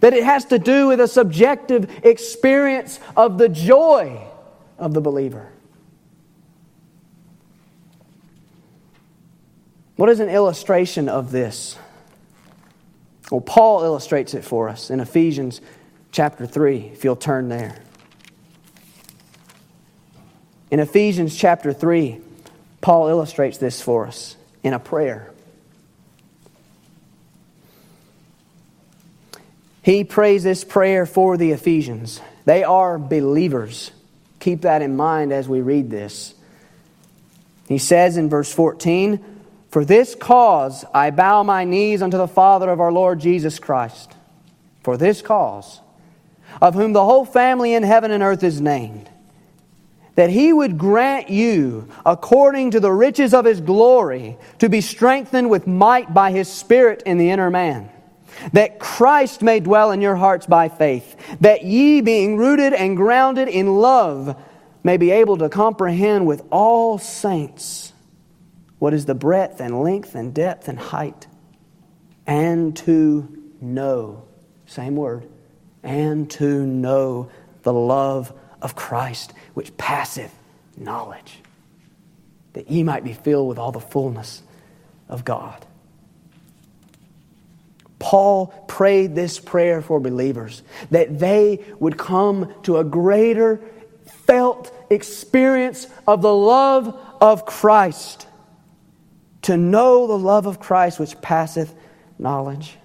That 0.00 0.14
it 0.14 0.24
has 0.24 0.46
to 0.46 0.58
do 0.58 0.88
with 0.88 1.00
a 1.00 1.06
subjective 1.06 2.02
experience 2.02 2.98
of 3.14 3.36
the 3.36 3.50
joy 3.50 4.26
of 4.78 4.94
the 4.94 5.02
believer. 5.02 5.52
What 9.96 10.08
is 10.08 10.20
an 10.20 10.30
illustration 10.30 11.10
of 11.10 11.30
this? 11.30 11.76
Well, 13.30 13.42
Paul 13.42 13.84
illustrates 13.84 14.32
it 14.32 14.46
for 14.46 14.70
us 14.70 14.88
in 14.88 15.00
Ephesians 15.00 15.60
chapter 16.10 16.46
3, 16.46 16.90
if 16.94 17.04
you'll 17.04 17.14
turn 17.14 17.50
there. 17.50 17.76
In 20.70 20.80
Ephesians 20.80 21.36
chapter 21.36 21.72
3, 21.72 22.20
Paul 22.80 23.08
illustrates 23.08 23.58
this 23.58 23.80
for 23.80 24.06
us 24.06 24.36
in 24.62 24.74
a 24.74 24.78
prayer. 24.78 25.30
He 29.82 30.04
prays 30.04 30.42
this 30.44 30.64
prayer 30.64 31.06
for 31.06 31.38
the 31.38 31.52
Ephesians. 31.52 32.20
They 32.44 32.64
are 32.64 32.98
believers. 32.98 33.90
Keep 34.40 34.62
that 34.62 34.82
in 34.82 34.96
mind 34.96 35.32
as 35.32 35.48
we 35.48 35.62
read 35.62 35.90
this. 35.90 36.34
He 37.68 37.78
says 37.78 38.18
in 38.18 38.28
verse 38.28 38.52
14, 38.52 39.24
For 39.70 39.84
this 39.84 40.14
cause 40.14 40.84
I 40.92 41.10
bow 41.10 41.42
my 41.42 41.64
knees 41.64 42.02
unto 42.02 42.18
the 42.18 42.28
Father 42.28 42.68
of 42.68 42.80
our 42.80 42.92
Lord 42.92 43.20
Jesus 43.20 43.58
Christ. 43.58 44.12
For 44.82 44.98
this 44.98 45.22
cause, 45.22 45.80
of 46.60 46.74
whom 46.74 46.92
the 46.92 47.04
whole 47.04 47.24
family 47.24 47.72
in 47.72 47.82
heaven 47.82 48.10
and 48.10 48.22
earth 48.22 48.42
is 48.42 48.60
named 48.60 49.08
that 50.18 50.30
he 50.30 50.52
would 50.52 50.76
grant 50.76 51.30
you, 51.30 51.86
according 52.04 52.72
to 52.72 52.80
the 52.80 52.90
riches 52.90 53.32
of 53.32 53.44
his 53.44 53.60
glory, 53.60 54.36
to 54.58 54.68
be 54.68 54.80
strengthened 54.80 55.48
with 55.48 55.68
might 55.68 56.12
by 56.12 56.32
his 56.32 56.52
Spirit 56.52 57.04
in 57.06 57.18
the 57.18 57.30
inner 57.30 57.50
man. 57.50 57.88
That 58.52 58.80
Christ 58.80 59.42
may 59.42 59.60
dwell 59.60 59.92
in 59.92 60.00
your 60.00 60.16
hearts 60.16 60.44
by 60.44 60.70
faith, 60.70 61.14
that 61.40 61.62
ye, 61.62 62.00
being 62.00 62.36
rooted 62.36 62.72
and 62.72 62.96
grounded 62.96 63.46
in 63.46 63.76
love, 63.76 64.34
may 64.82 64.96
be 64.96 65.12
able 65.12 65.38
to 65.38 65.48
comprehend 65.48 66.26
with 66.26 66.42
all 66.50 66.98
saints 66.98 67.92
what 68.80 68.92
is 68.92 69.06
the 69.06 69.14
breadth 69.14 69.60
and 69.60 69.84
length 69.84 70.16
and 70.16 70.34
depth 70.34 70.66
and 70.66 70.80
height, 70.80 71.28
and 72.26 72.76
to 72.78 73.52
know, 73.60 74.24
same 74.66 74.96
word, 74.96 75.28
and 75.84 76.28
to 76.32 76.66
know 76.66 77.30
the 77.62 77.72
love 77.72 78.32
of 78.62 78.74
Christ, 78.74 79.32
which 79.54 79.76
passeth 79.76 80.34
knowledge, 80.76 81.40
that 82.52 82.70
ye 82.70 82.82
might 82.82 83.04
be 83.04 83.12
filled 83.12 83.48
with 83.48 83.58
all 83.58 83.72
the 83.72 83.80
fullness 83.80 84.42
of 85.08 85.24
God. 85.24 85.64
Paul 87.98 88.46
prayed 88.68 89.14
this 89.14 89.40
prayer 89.40 89.82
for 89.82 89.98
believers 90.00 90.62
that 90.90 91.18
they 91.18 91.64
would 91.80 91.98
come 91.98 92.52
to 92.62 92.76
a 92.76 92.84
greater 92.84 93.60
felt 94.06 94.72
experience 94.90 95.86
of 96.06 96.22
the 96.22 96.34
love 96.34 96.98
of 97.20 97.44
Christ, 97.44 98.26
to 99.42 99.56
know 99.56 100.06
the 100.06 100.18
love 100.18 100.46
of 100.46 100.60
Christ 100.60 101.00
which 101.00 101.20
passeth 101.20 101.74
knowledge. 102.18 102.76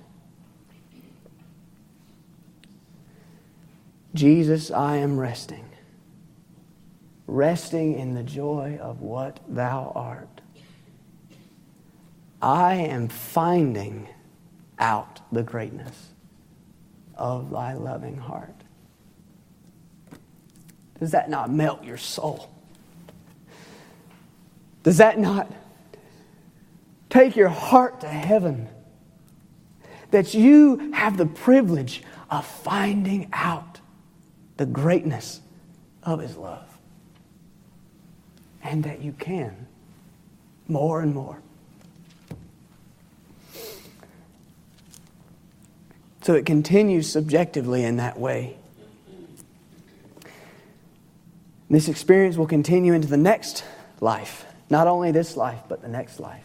Jesus, 4.13 4.69
I 4.69 4.97
am 4.97 5.19
resting, 5.19 5.67
resting 7.25 7.97
in 7.97 8.13
the 8.13 8.23
joy 8.23 8.77
of 8.81 9.01
what 9.01 9.39
thou 9.47 9.91
art. 9.95 10.41
I 12.41 12.75
am 12.75 13.07
finding 13.07 14.07
out 14.77 15.21
the 15.31 15.43
greatness 15.43 16.09
of 17.15 17.49
thy 17.49 17.73
loving 17.73 18.17
heart. 18.17 18.53
Does 20.99 21.11
that 21.11 21.29
not 21.29 21.51
melt 21.51 21.83
your 21.83 21.97
soul? 21.97 22.49
Does 24.83 24.97
that 24.97 25.17
not 25.17 25.51
take 27.09 27.35
your 27.35 27.49
heart 27.49 28.01
to 28.01 28.07
heaven? 28.07 28.67
That 30.11 30.33
you 30.33 30.91
have 30.93 31.17
the 31.17 31.25
privilege 31.25 32.03
of 32.29 32.45
finding 32.45 33.29
out 33.33 33.72
the 34.57 34.65
greatness 34.65 35.41
of 36.03 36.19
His 36.19 36.37
love. 36.37 36.67
And 38.63 38.83
that 38.85 39.01
you 39.01 39.11
can 39.11 39.67
more 40.67 41.01
and 41.01 41.13
more. 41.13 41.39
So 46.21 46.35
it 46.35 46.45
continues 46.45 47.11
subjectively 47.11 47.83
in 47.83 47.97
that 47.97 48.17
way. 48.17 48.55
This 51.69 51.89
experience 51.89 52.37
will 52.37 52.47
continue 52.47 52.93
into 52.93 53.07
the 53.07 53.17
next 53.17 53.65
life, 53.99 54.45
not 54.69 54.87
only 54.87 55.11
this 55.11 55.35
life, 55.35 55.59
but 55.67 55.81
the 55.81 55.87
next 55.87 56.19
life. 56.19 56.43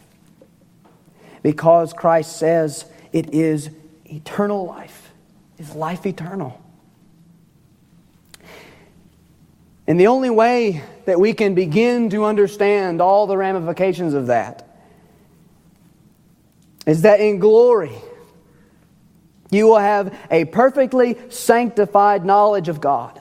Because 1.42 1.92
Christ 1.92 2.36
says 2.38 2.86
it 3.12 3.32
is 3.32 3.70
eternal 4.06 4.66
life, 4.66 5.10
is 5.58 5.74
life 5.74 6.06
eternal. 6.06 6.60
And 9.88 9.98
the 9.98 10.08
only 10.08 10.28
way 10.28 10.82
that 11.06 11.18
we 11.18 11.32
can 11.32 11.54
begin 11.54 12.10
to 12.10 12.26
understand 12.26 13.00
all 13.00 13.26
the 13.26 13.38
ramifications 13.38 14.12
of 14.12 14.26
that 14.26 14.68
is 16.86 17.02
that 17.02 17.20
in 17.20 17.38
glory, 17.38 17.94
you 19.50 19.66
will 19.66 19.78
have 19.78 20.14
a 20.30 20.44
perfectly 20.44 21.16
sanctified 21.30 22.26
knowledge 22.26 22.68
of 22.68 22.82
God. 22.82 23.18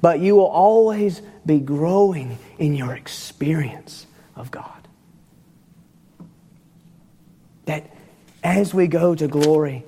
But 0.00 0.18
you 0.18 0.34
will 0.34 0.46
always 0.46 1.22
be 1.46 1.60
growing 1.60 2.36
in 2.58 2.74
your 2.74 2.92
experience 2.96 4.04
of 4.34 4.50
God. 4.50 4.88
That 7.66 7.88
as 8.42 8.74
we 8.74 8.88
go 8.88 9.14
to 9.14 9.28
glory, 9.28 9.84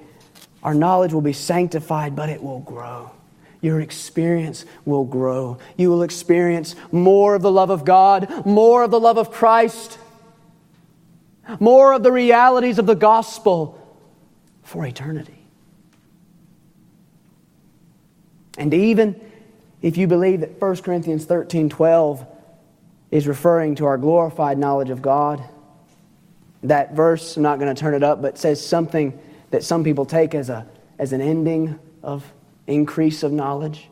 our 0.63 0.73
knowledge 0.73 1.13
will 1.13 1.21
be 1.21 1.33
sanctified, 1.33 2.15
but 2.15 2.29
it 2.29 2.41
will 2.41 2.61
grow. 2.61 3.11
Your 3.61 3.81
experience 3.81 4.65
will 4.85 5.05
grow. 5.05 5.59
You 5.77 5.91
will 5.91 6.03
experience 6.03 6.75
more 6.93 7.35
of 7.35 7.43
the 7.43 7.51
love 7.51 7.71
of 7.71 7.85
God, 7.85 8.47
more 8.47 8.85
of 8.85 8.91
the 8.91 9.01
love 9.01 9.19
of 9.19 9.31
Christ, 9.31 9.99
more 11.61 11.93
of 11.93 12.03
the 12.03 12.13
realities 12.13 12.79
of 12.79 12.87
the 12.87 12.95
gospel 12.95 13.83
for 14.63 14.87
eternity. 14.87 15.39
And 18.59 18.73
even 18.73 19.21
if 19.83 19.97
you 19.97 20.07
believe 20.07 20.41
that 20.41 20.61
1 20.61 20.77
Corinthians 20.79 21.25
13 21.25 21.69
12 21.69 22.27
is 23.11 23.27
referring 23.27 23.77
to 23.77 23.87
our 23.87 23.99
glorified 23.99 24.59
knowledge 24.59 24.91
of 24.91 25.01
God, 25.01 25.43
that 26.63 26.95
verse, 26.95 27.37
I'm 27.37 27.43
not 27.43 27.59
going 27.59 27.75
to 27.75 27.79
turn 27.79 27.95
it 27.95 28.03
up, 28.03 28.21
but 28.21 28.39
says 28.39 28.65
something 28.65 29.19
that 29.51 29.63
some 29.63 29.85
people 29.85 30.05
take 30.05 30.35
as, 30.35 30.51
a, 30.51 30.67
as 30.99 31.13
an 31.13 31.21
ending 31.21 31.79
of 32.03 32.25
increase 32.67 33.23
of 33.23 33.33
knowledge. 33.33 33.89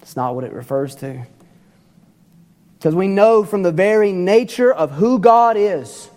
It's 0.00 0.16
not 0.16 0.34
what 0.34 0.44
it 0.44 0.52
refers 0.52 0.94
to. 0.96 1.26
Because 2.78 2.94
we 2.94 3.06
know 3.06 3.44
from 3.44 3.62
the 3.62 3.72
very 3.72 4.12
nature 4.12 4.72
of 4.72 4.92
who 4.92 5.18
God 5.18 5.56
is 5.56 6.10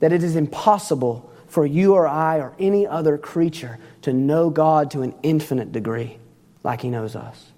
that 0.00 0.12
it 0.12 0.22
is 0.22 0.34
impossible 0.34 1.30
for 1.46 1.66
you 1.66 1.94
or 1.94 2.08
I 2.08 2.38
or 2.38 2.54
any 2.58 2.86
other 2.86 3.18
creature 3.18 3.78
to 4.02 4.12
know 4.12 4.50
God 4.50 4.90
to 4.92 5.02
an 5.02 5.14
infinite 5.22 5.72
degree 5.72 6.18
like 6.64 6.80
He 6.80 6.88
knows 6.88 7.14
us. 7.14 7.52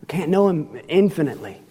We 0.00 0.06
can't 0.06 0.30
know 0.30 0.48
Him 0.48 0.80
infinitely. 0.88 1.62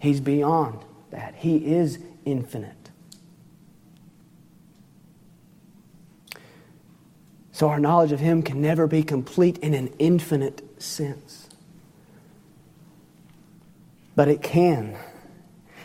He's 0.00 0.20
beyond 0.20 0.80
that, 1.10 1.34
He 1.36 1.74
is 1.74 1.98
infinite. 2.24 2.77
So 7.58 7.68
our 7.70 7.80
knowledge 7.80 8.12
of 8.12 8.20
Him 8.20 8.44
can 8.44 8.62
never 8.62 8.86
be 8.86 9.02
complete 9.02 9.58
in 9.58 9.74
an 9.74 9.88
infinite 9.98 10.62
sense. 10.80 11.48
But 14.14 14.28
it 14.28 14.42
can 14.42 14.96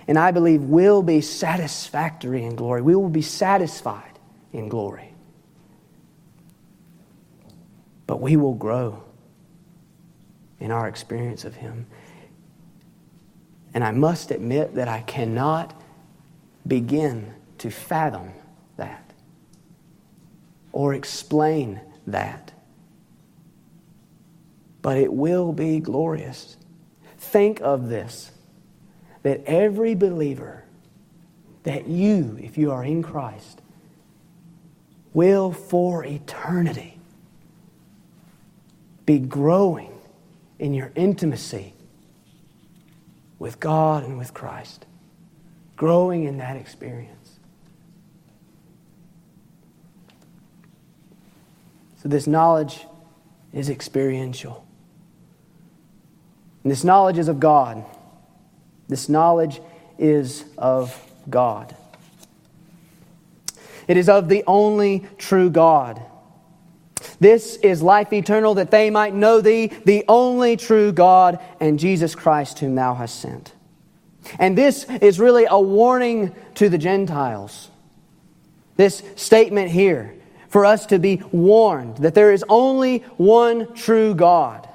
and 0.07 0.19
I 0.19 0.30
believe 0.32 0.61
will 0.61 1.01
be 1.01 1.21
satisfactory 1.21 2.43
in 2.43 2.55
glory. 2.55 2.82
We 2.84 2.95
will 2.95 3.09
be 3.09 3.24
satisfied 3.24 4.19
in 4.51 4.69
glory. 4.69 5.13
But 8.05 8.19
we 8.19 8.36
will 8.36 8.53
grow 8.53 9.03
in 10.59 10.71
our 10.71 10.88
experience 10.88 11.43
of 11.43 11.55
Him. 11.55 11.88
And 13.74 13.84
I 13.84 13.91
must 13.91 14.30
admit 14.30 14.76
that 14.76 14.88
I 14.88 15.01
cannot 15.01 15.82
begin 16.67 17.34
to 17.59 17.71
fathom 17.71 18.34
or 20.74 20.93
explain 20.93 21.80
that. 22.05 22.51
But 24.82 24.97
it 24.97 25.13
will 25.13 25.53
be 25.53 25.80
glorious. 25.80 26.57
Think 27.17 27.61
of 27.61 27.88
this 27.88 28.32
that 29.21 29.41
every 29.45 29.95
believer, 29.95 30.65
that 31.63 31.88
you, 31.88 32.38
if 32.41 32.57
you 32.57 32.71
are 32.71 32.84
in 32.84 33.01
Christ, 33.01 33.61
will 35.13 35.53
for 35.53 36.03
eternity 36.03 36.99
be 39.05 39.19
growing 39.19 39.93
in 40.59 40.74
your 40.74 40.91
intimacy 40.95 41.74
with 43.39 43.59
God 43.61 44.03
and 44.03 44.17
with 44.17 44.34
Christ, 44.34 44.86
growing 45.78 46.26
in 46.26 46.38
that 46.38 46.57
experience. 46.57 47.22
So, 52.04 52.10
this 52.10 52.28
knowledge 52.28 52.86
is 53.54 53.70
experiential. 53.70 54.66
And 56.64 56.72
this 56.72 56.84
knowledge 56.84 57.18
is 57.18 57.30
of 57.30 57.39
God. 57.39 57.84
This 58.89 59.08
knowledge 59.08 59.62
is 59.97 60.43
of 60.58 61.01
God. 61.30 61.74
It 63.88 63.95
is 63.95 64.10
of 64.10 64.28
the 64.28 64.43
only 64.47 65.06
true 65.18 65.49
God. 65.49 66.01
This 67.20 67.56
is 67.58 67.82
life 67.82 68.12
eternal, 68.12 68.56
that 68.56 68.72
they 68.72 68.89
might 68.89 69.14
know 69.14 69.39
thee, 69.39 69.68
the 69.86 70.04
only 70.10 70.58
true 70.58 70.91
God, 70.91 71.39
and 71.62 71.80
Jesus 71.80 72.16
Christ, 72.16 72.60
whom 72.60 72.76
thou 72.76 72.93
hast 72.93 73.22
sent. 73.22 73.54
And 74.39 74.58
this 74.58 74.86
is 75.01 75.20
really 75.20 75.45
a 75.49 75.60
warning 75.60 76.34
to 76.56 76.68
the 76.68 76.78
Gentiles. 76.78 77.70
This 78.76 79.04
statement 79.16 79.72
here, 79.72 80.16
for 80.54 80.68
us 80.68 80.86
to 80.86 80.99
be 80.99 81.20
warned 81.32 81.97
that 81.97 82.14
there 82.14 82.32
is 82.32 82.45
only 82.47 82.99
one 83.18 83.74
true 83.74 84.14
God. 84.14 84.70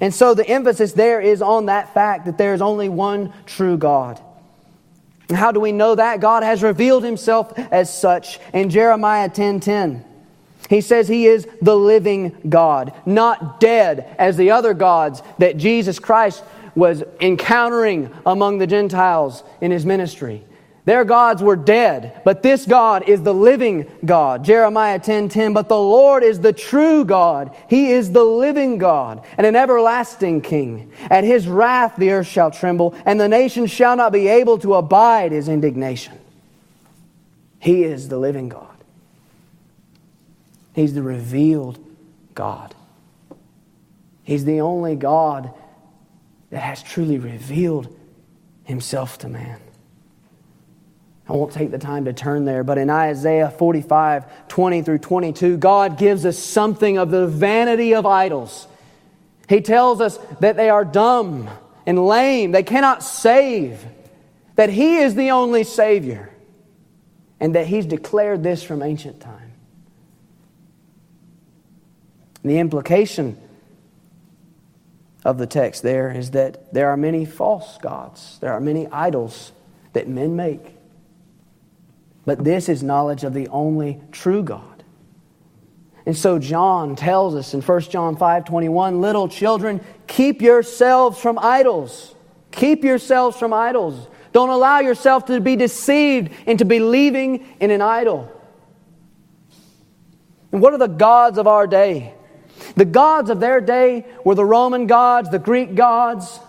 And 0.00 0.14
so 0.14 0.32
the 0.32 0.48
emphasis 0.48 0.94
there 0.94 1.20
is 1.20 1.42
on 1.42 1.66
that 1.66 1.92
fact 1.92 2.24
that 2.24 2.38
there 2.38 2.54
is 2.54 2.62
only 2.62 2.88
one 2.88 3.34
true 3.44 3.76
God. 3.76 4.18
And 5.28 5.36
how 5.36 5.52
do 5.52 5.60
we 5.60 5.72
know 5.72 5.94
that? 5.94 6.20
God 6.20 6.42
has 6.42 6.62
revealed 6.62 7.04
himself 7.04 7.52
as 7.70 7.92
such 7.92 8.40
in 8.54 8.70
Jeremiah 8.70 9.28
10:10. 9.28 9.60
10, 9.60 9.60
10. 9.60 10.04
He 10.70 10.80
says 10.80 11.06
he 11.06 11.26
is 11.26 11.46
the 11.60 11.76
living 11.76 12.34
God, 12.48 12.94
not 13.04 13.60
dead 13.60 14.06
as 14.18 14.38
the 14.38 14.52
other 14.52 14.72
gods 14.72 15.22
that 15.36 15.58
Jesus 15.58 15.98
Christ 15.98 16.42
was 16.74 17.04
encountering 17.20 18.10
among 18.24 18.56
the 18.56 18.66
Gentiles 18.66 19.44
in 19.60 19.70
his 19.70 19.84
ministry. 19.84 20.44
Their 20.88 21.04
gods 21.04 21.42
were 21.42 21.54
dead, 21.54 22.18
but 22.24 22.42
this 22.42 22.64
God 22.64 23.06
is 23.10 23.22
the 23.22 23.34
living 23.34 23.86
God. 24.06 24.42
Jeremiah 24.42 24.98
10:10, 24.98 25.04
10, 25.04 25.28
10, 25.28 25.52
but 25.52 25.68
the 25.68 25.78
Lord 25.78 26.22
is 26.22 26.40
the 26.40 26.54
true 26.54 27.04
God. 27.04 27.54
He 27.68 27.90
is 27.90 28.12
the 28.12 28.24
living 28.24 28.78
God 28.78 29.22
and 29.36 29.46
an 29.46 29.54
everlasting 29.54 30.40
king. 30.40 30.90
At 31.10 31.24
his 31.24 31.46
wrath 31.46 31.96
the 31.98 32.12
earth 32.12 32.26
shall 32.26 32.50
tremble, 32.50 32.94
and 33.04 33.20
the 33.20 33.28
nations 33.28 33.70
shall 33.70 33.96
not 33.96 34.12
be 34.12 34.28
able 34.28 34.56
to 34.60 34.76
abide 34.76 35.30
his 35.30 35.46
indignation. 35.46 36.18
He 37.58 37.84
is 37.84 38.08
the 38.08 38.16
living 38.16 38.48
God. 38.48 38.78
He's 40.72 40.94
the 40.94 41.02
revealed 41.02 41.78
God. 42.34 42.74
He's 44.22 44.46
the 44.46 44.62
only 44.62 44.96
God 44.96 45.52
that 46.48 46.62
has 46.62 46.82
truly 46.82 47.18
revealed 47.18 47.94
himself 48.64 49.18
to 49.18 49.28
man. 49.28 49.60
I 51.28 51.34
won't 51.34 51.52
take 51.52 51.70
the 51.70 51.78
time 51.78 52.06
to 52.06 52.14
turn 52.14 52.46
there, 52.46 52.64
but 52.64 52.78
in 52.78 52.88
Isaiah 52.88 53.50
45, 53.50 54.48
20 54.48 54.82
through 54.82 54.98
22, 54.98 55.58
God 55.58 55.98
gives 55.98 56.24
us 56.24 56.38
something 56.38 56.96
of 56.96 57.10
the 57.10 57.26
vanity 57.26 57.94
of 57.94 58.06
idols. 58.06 58.66
He 59.46 59.60
tells 59.60 60.00
us 60.00 60.18
that 60.40 60.56
they 60.56 60.70
are 60.70 60.86
dumb 60.86 61.50
and 61.86 62.06
lame, 62.06 62.52
they 62.52 62.62
cannot 62.62 63.02
save, 63.02 63.84
that 64.56 64.70
He 64.70 64.96
is 64.96 65.14
the 65.14 65.30
only 65.30 65.64
Savior, 65.64 66.30
and 67.40 67.54
that 67.54 67.66
He's 67.66 67.84
declared 67.84 68.42
this 68.42 68.62
from 68.62 68.82
ancient 68.82 69.20
time. 69.20 69.52
The 72.42 72.58
implication 72.58 73.36
of 75.26 75.36
the 75.36 75.46
text 75.46 75.82
there 75.82 76.10
is 76.10 76.30
that 76.30 76.72
there 76.72 76.88
are 76.88 76.96
many 76.96 77.26
false 77.26 77.76
gods, 77.78 78.38
there 78.40 78.52
are 78.54 78.60
many 78.60 78.86
idols 78.86 79.52
that 79.92 80.08
men 80.08 80.34
make. 80.34 80.77
But 82.28 82.44
this 82.44 82.68
is 82.68 82.82
knowledge 82.82 83.24
of 83.24 83.32
the 83.32 83.48
only 83.48 84.02
true 84.12 84.42
God. 84.42 84.84
And 86.04 86.14
so 86.14 86.38
John 86.38 86.94
tells 86.94 87.34
us 87.34 87.54
in 87.54 87.62
1 87.62 87.80
John 87.80 88.16
5 88.16 88.44
21, 88.44 89.00
little 89.00 89.28
children, 89.28 89.80
keep 90.06 90.42
yourselves 90.42 91.18
from 91.18 91.38
idols. 91.38 92.14
Keep 92.50 92.84
yourselves 92.84 93.38
from 93.38 93.54
idols. 93.54 94.08
Don't 94.32 94.50
allow 94.50 94.80
yourself 94.80 95.24
to 95.24 95.40
be 95.40 95.56
deceived 95.56 96.30
into 96.46 96.66
believing 96.66 97.46
in 97.60 97.70
an 97.70 97.80
idol. 97.80 98.30
And 100.52 100.60
what 100.60 100.74
are 100.74 100.78
the 100.78 100.86
gods 100.86 101.38
of 101.38 101.46
our 101.46 101.66
day? 101.66 102.12
The 102.76 102.84
gods 102.84 103.30
of 103.30 103.40
their 103.40 103.62
day 103.62 104.04
were 104.22 104.34
the 104.34 104.44
Roman 104.44 104.86
gods, 104.86 105.30
the 105.30 105.38
Greek 105.38 105.74
gods, 105.74 106.40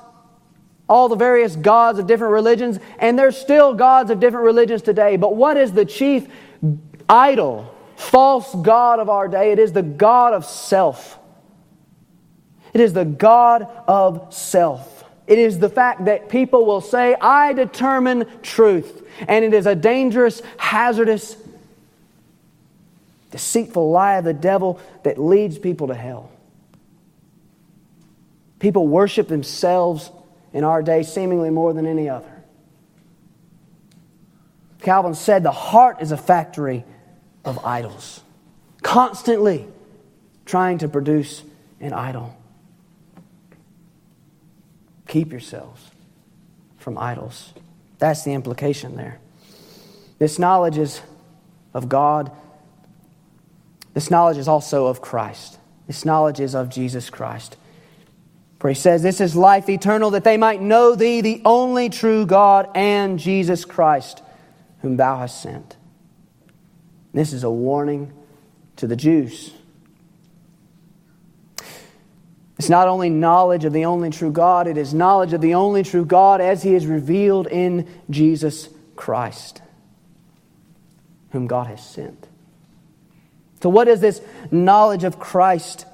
all 0.89 1.07
the 1.07 1.15
various 1.15 1.55
gods 1.55 1.99
of 1.99 2.07
different 2.07 2.33
religions, 2.33 2.79
and 2.97 3.17
there's 3.17 3.37
still 3.37 3.75
gods 3.75 4.09
of 4.09 4.19
different 4.19 4.45
religions 4.45 4.81
today. 4.81 5.17
But 5.17 5.35
what 5.35 5.55
is 5.55 5.71
the 5.71 5.85
chief 5.85 6.27
idol, 7.07 7.73
false 7.95 8.53
god 8.55 8.99
of 8.99 9.07
our 9.07 9.27
day? 9.27 9.51
It 9.51 9.59
is 9.59 9.71
the 9.71 9.83
God 9.83 10.33
of 10.33 10.45
self. 10.45 11.19
It 12.73 12.81
is 12.81 12.93
the 12.93 13.05
God 13.05 13.67
of 13.87 14.33
self. 14.33 15.05
It 15.27 15.37
is 15.37 15.59
the 15.59 15.69
fact 15.69 16.05
that 16.05 16.27
people 16.27 16.65
will 16.65 16.81
say, 16.81 17.15
I 17.15 17.53
determine 17.53 18.25
truth. 18.41 19.07
And 19.27 19.45
it 19.45 19.53
is 19.53 19.67
a 19.67 19.75
dangerous, 19.75 20.41
hazardous, 20.57 21.35
deceitful 23.29 23.91
lie 23.91 24.15
of 24.15 24.23
the 24.23 24.33
devil 24.33 24.79
that 25.03 25.19
leads 25.19 25.59
people 25.59 25.87
to 25.87 25.93
hell. 25.93 26.31
People 28.57 28.87
worship 28.87 29.27
themselves 29.27 30.09
in 30.53 30.63
our 30.63 30.81
day 30.81 31.03
seemingly 31.03 31.49
more 31.49 31.73
than 31.73 31.85
any 31.85 32.09
other. 32.09 32.43
Calvin 34.81 35.13
said 35.13 35.43
the 35.43 35.51
heart 35.51 36.01
is 36.01 36.11
a 36.11 36.17
factory 36.17 36.85
of 37.43 37.63
idols, 37.65 38.21
constantly 38.81 39.67
trying 40.45 40.77
to 40.79 40.87
produce 40.87 41.43
an 41.79 41.93
idol. 41.93 42.35
Keep 45.07 45.31
yourselves 45.31 45.89
from 46.77 46.97
idols. 46.97 47.53
That's 47.97 48.23
the 48.23 48.33
implication 48.33 48.95
there. 48.95 49.19
This 50.17 50.39
knowledge 50.39 50.77
is 50.77 51.01
of 51.73 51.89
God. 51.89 52.31
This 53.93 54.09
knowledge 54.09 54.37
is 54.37 54.47
also 54.47 54.87
of 54.87 55.01
Christ. 55.01 55.59
This 55.87 56.05
knowledge 56.05 56.39
is 56.39 56.55
of 56.55 56.69
Jesus 56.69 57.09
Christ. 57.09 57.57
For 58.59 58.67
he 58.67 58.75
says, 58.75 59.01
This 59.01 59.21
is 59.21 59.35
life 59.35 59.69
eternal, 59.69 60.11
that 60.11 60.25
they 60.25 60.37
might 60.37 60.61
know 60.61 60.93
thee, 60.93 61.21
the 61.21 61.41
only 61.45 61.89
true 61.89 62.25
God, 62.25 62.69
and 62.75 63.17
Jesus 63.17 63.65
Christ, 63.65 64.21
whom 64.81 64.97
thou 64.97 65.17
hast 65.17 65.41
sent. 65.41 65.77
This 67.13 67.33
is 67.33 67.43
a 67.43 67.49
warning 67.49 68.13
to 68.75 68.85
the 68.85 68.95
Jews. 68.95 69.53
It's 72.57 72.69
not 72.69 72.89
only 72.89 73.09
knowledge 73.09 73.63
of 73.63 73.71
the 73.71 73.85
only 73.85 74.09
true 74.09 74.31
God, 74.31 74.67
it 74.67 74.77
is 74.77 74.93
knowledge 74.93 75.31
of 75.31 75.39
the 75.39 75.55
only 75.55 75.81
true 75.81 76.03
God 76.03 76.41
as 76.41 76.61
he 76.61 76.75
is 76.75 76.85
revealed 76.85 77.47
in 77.47 77.87
Jesus 78.09 78.67
Christ, 78.97 79.61
whom 81.31 81.47
God 81.47 81.67
has 81.67 81.81
sent. 81.81 82.27
So, 83.61 83.69
what 83.69 83.87
is 83.87 84.01
this 84.01 84.21
knowledge 84.51 85.05
of 85.05 85.19
Christ 85.19 85.85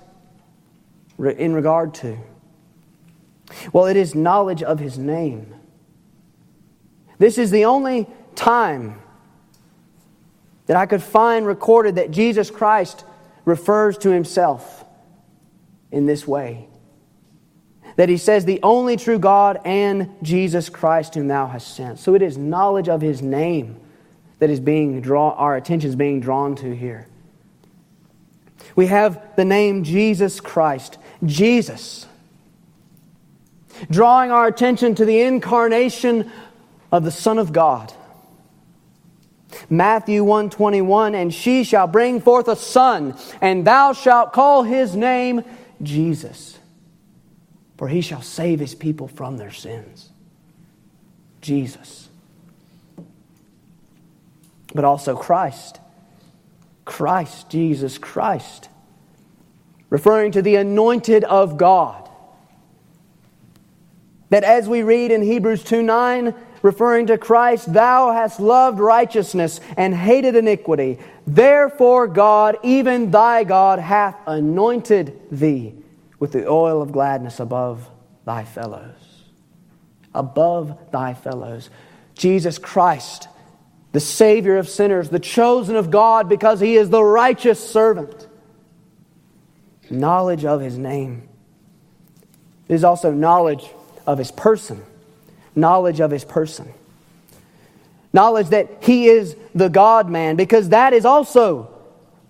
in 1.20 1.53
regard 1.53 1.93
to? 1.95 2.18
Well, 3.74 3.86
it 3.86 3.97
is 3.97 4.16
knowledge 4.16 4.64
of 4.64 4.80
his 4.80 4.97
name. 4.97 5.53
This 7.18 7.38
is 7.38 7.51
the 7.51 7.66
only 7.66 8.08
time 8.36 9.01
that 10.66 10.78
I 10.78 10.86
could 10.86 11.03
find 11.03 11.45
recorded 11.45 11.95
that 11.95 12.12
Jesus 12.12 12.51
Christ 12.51 13.06
refers 13.45 13.97
to 13.99 14.10
himself 14.10 14.84
in 15.91 16.06
this 16.06 16.28
way. 16.28 16.68
That 17.95 18.10
he 18.10 18.18
says, 18.18 18.43
the 18.43 18.60
only 18.64 18.97
true 18.97 19.20
God 19.20 19.62
and 19.64 20.10
Jesus 20.22 20.68
Christ 20.70 21.16
whom 21.16 21.28
thou 21.28 21.47
hast 21.47 21.76
sent. 21.76 21.99
So 21.99 22.16
it 22.16 22.22
is 22.22 22.38
knowledge 22.38 22.89
of 22.89 23.01
his 23.01 23.22
name 23.22 23.80
that 24.39 24.49
is 24.49 24.60
being 24.60 24.99
drawn, 24.99 25.34
our 25.38 25.56
attention 25.56 25.89
is 25.89 25.95
being 25.95 26.20
drawn 26.20 26.56
to 26.58 26.76
here. 26.76 27.08
We 28.76 28.88
have 28.88 29.36
the 29.38 29.45
name 29.45 29.84
Jesus 29.84 30.41
Christ. 30.41 30.97
Jesus. 31.24 32.06
Drawing 33.89 34.32
our 34.32 34.47
attention 34.47 34.95
to 34.95 35.05
the 35.05 35.21
incarnation 35.21 36.32
of 36.91 37.03
the 37.03 37.11
Son 37.11 37.38
of 37.38 37.53
God. 37.53 37.93
Matthew 39.69 40.23
121 40.23 41.15
and 41.15 41.34
she 41.34 41.63
shall 41.63 41.88
bring 41.88 42.19
forth 42.19 42.47
a 42.47 42.55
son 42.55 43.17
and 43.41 43.65
thou 43.65 43.93
shalt 43.93 44.34
call 44.34 44.63
his 44.63 44.95
name 44.95 45.43
Jesus 45.82 46.55
for 47.78 47.88
he 47.88 48.01
shall 48.01 48.21
save 48.21 48.59
his 48.59 48.76
people 48.76 49.07
from 49.07 49.38
their 49.38 49.51
sins. 49.51 50.09
Jesus. 51.41 52.09
But 54.73 54.86
also 54.86 55.15
Christ. 55.15 55.80
Christ 56.86 57.49
Jesus 57.49 57.97
Christ. 57.97 58.69
Referring 59.89 60.32
to 60.34 60.41
the 60.41 60.55
anointed 60.55 61.23
of 61.23 61.57
God 61.57 62.05
that 64.36 64.44
as 64.44 64.68
we 64.68 64.84
read 64.84 65.12
in 65.12 65.22
Hebrews 65.22 65.64
2 65.64 65.82
9 65.82 66.36
referring 66.62 67.08
to 67.08 67.18
Christ, 67.18 67.72
Thou 67.72 68.12
hast 68.12 68.38
loved 68.38 68.80
righteousness 68.82 69.62
and 69.78 69.96
hated 69.96 70.36
iniquity. 70.36 71.00
Therefore, 71.26 72.06
God, 72.06 72.58
even 72.62 73.12
thy 73.12 73.46
God, 73.46 73.80
hath 73.80 74.18
anointed 74.28 75.18
thee 75.32 75.74
with 76.20 76.34
the 76.34 76.50
oil 76.50 76.82
of 76.82 76.92
gladness 76.92 77.40
above 77.40 77.90
thy 78.26 78.44
fellows. 78.44 79.24
Above 80.14 80.92
thy 80.92 81.14
fellows. 81.14 81.70
Jesus 82.14 82.58
Christ, 82.58 83.30
the 83.94 84.02
Savior 84.02 84.58
of 84.58 84.68
sinners, 84.68 85.10
the 85.10 85.18
chosen 85.18 85.78
of 85.78 85.92
God 85.92 86.28
because 86.28 86.60
he 86.60 86.76
is 86.76 86.90
the 86.90 87.02
righteous 87.02 87.66
servant. 87.66 88.28
Knowledge 89.90 90.44
of 90.44 90.60
his 90.60 90.78
name. 90.78 91.30
It 92.68 92.74
is 92.74 92.84
also 92.84 93.14
knowledge 93.14 93.70
of 94.06 94.18
his 94.18 94.32
person 94.32 94.84
knowledge 95.56 95.99
of 95.99 96.12
his 96.12 96.26
person. 96.26 96.72
Knowledge 98.14 98.49
that 98.49 98.70
he 98.82 99.08
is 99.08 99.36
the 99.53 99.70
God 99.70 100.10
man, 100.10 100.36
because 100.36 100.70
that 100.70 100.93
is 100.93 101.06
also 101.06 101.72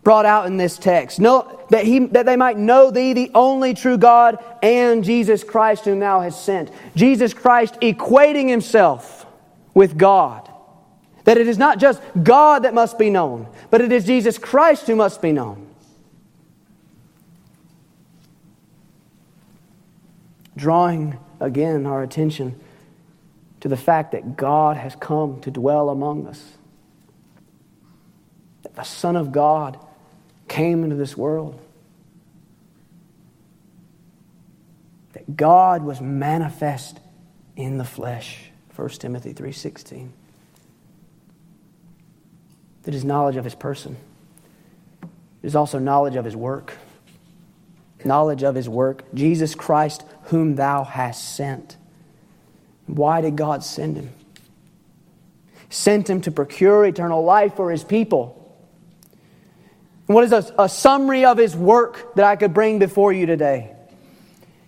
brought 0.04 0.26
out 0.26 0.46
in 0.46 0.58
this 0.58 0.78
text. 0.78 1.20
Know, 1.20 1.60
that, 1.70 1.86
he, 1.86 2.00
that 2.08 2.26
they 2.26 2.36
might 2.36 2.58
know 2.58 2.92
thee, 2.92 3.14
the 3.14 3.32
only 3.34 3.74
true 3.74 3.98
God, 3.98 4.44
and 4.62 5.04
Jesus 5.04 5.44
Christ, 5.44 5.86
whom 5.86 6.00
thou 6.00 6.22
hast 6.22 6.44
sent. 6.44 6.72
Jesus 6.96 7.34
Christ 7.34 7.76
equating 7.82 8.50
himself 8.50 9.26
with 9.74 9.98
God. 9.98 10.50
That 11.24 11.38
it 11.38 11.48
is 11.48 11.58
not 11.58 11.80
just 11.80 12.02
God 12.22 12.64
that 12.64 12.76
must 12.76 13.00
be 13.00 13.10
known, 13.10 13.48
but 13.72 13.82
it 13.82 13.92
is 13.92 14.06
Jesus 14.06 14.38
Christ 14.38 14.86
who 14.86 14.96
must 14.96 15.22
be 15.24 15.32
known. 15.32 15.68
Drawing 20.56 21.18
again 21.40 21.86
our 21.86 22.02
attention 22.02 22.60
to 23.62 23.68
the 23.68 23.78
fact 23.78 24.12
that 24.12 24.38
God 24.38 24.78
has 24.78 24.96
come 24.96 25.42
to 25.42 25.52
dwell 25.52 25.90
among 25.90 26.28
us. 26.28 26.58
That 28.64 28.76
the 28.76 28.84
Son 28.84 29.16
of 29.16 29.32
God 29.32 29.80
came 30.48 30.84
into 30.84 30.96
this 30.96 31.18
world. 31.18 31.60
That 35.14 35.36
God 35.36 35.84
was 35.84 36.02
manifest 36.02 37.00
in 37.56 37.78
the 37.78 37.86
flesh. 37.86 38.52
1 38.76 39.00
Timothy 39.00 39.34
3:16. 39.34 40.12
That 42.84 42.94
is 42.94 43.04
knowledge 43.04 43.36
of 43.36 43.44
his 43.44 43.56
person. 43.56 43.98
It 45.02 45.48
is 45.48 45.56
also 45.56 45.80
knowledge 45.80 46.16
of 46.16 46.26
his 46.26 46.36
work. 46.36 46.74
Knowledge 48.06 48.44
of 48.44 48.56
his 48.56 48.70
work. 48.70 49.04
Jesus 49.14 49.56
Christ, 49.56 50.06
whom 50.26 50.56
thou 50.56 50.84
hast 50.84 51.36
sent. 51.36 51.76
Why 52.88 53.22
did 53.22 53.36
God 53.36 53.64
send 53.64 53.98
him? 53.98 54.12
Sent 55.70 56.10
him 56.10 56.22
to 56.22 56.32
procure 56.32 56.86
eternal 56.86 57.24
life 57.24 57.56
for 57.56 57.72
his 57.72 57.84
people. 57.84 58.42
What 60.06 60.24
is 60.24 60.32
a, 60.32 60.54
a 60.60 60.70
summary 60.70 61.26
of 61.26 61.38
his 61.38 61.56
work 61.56 62.16
that 62.16 62.26
I 62.26 62.36
could 62.36 62.54
bring 62.54 62.78
before 62.80 63.12
you 63.12 63.26
today? 63.26 63.76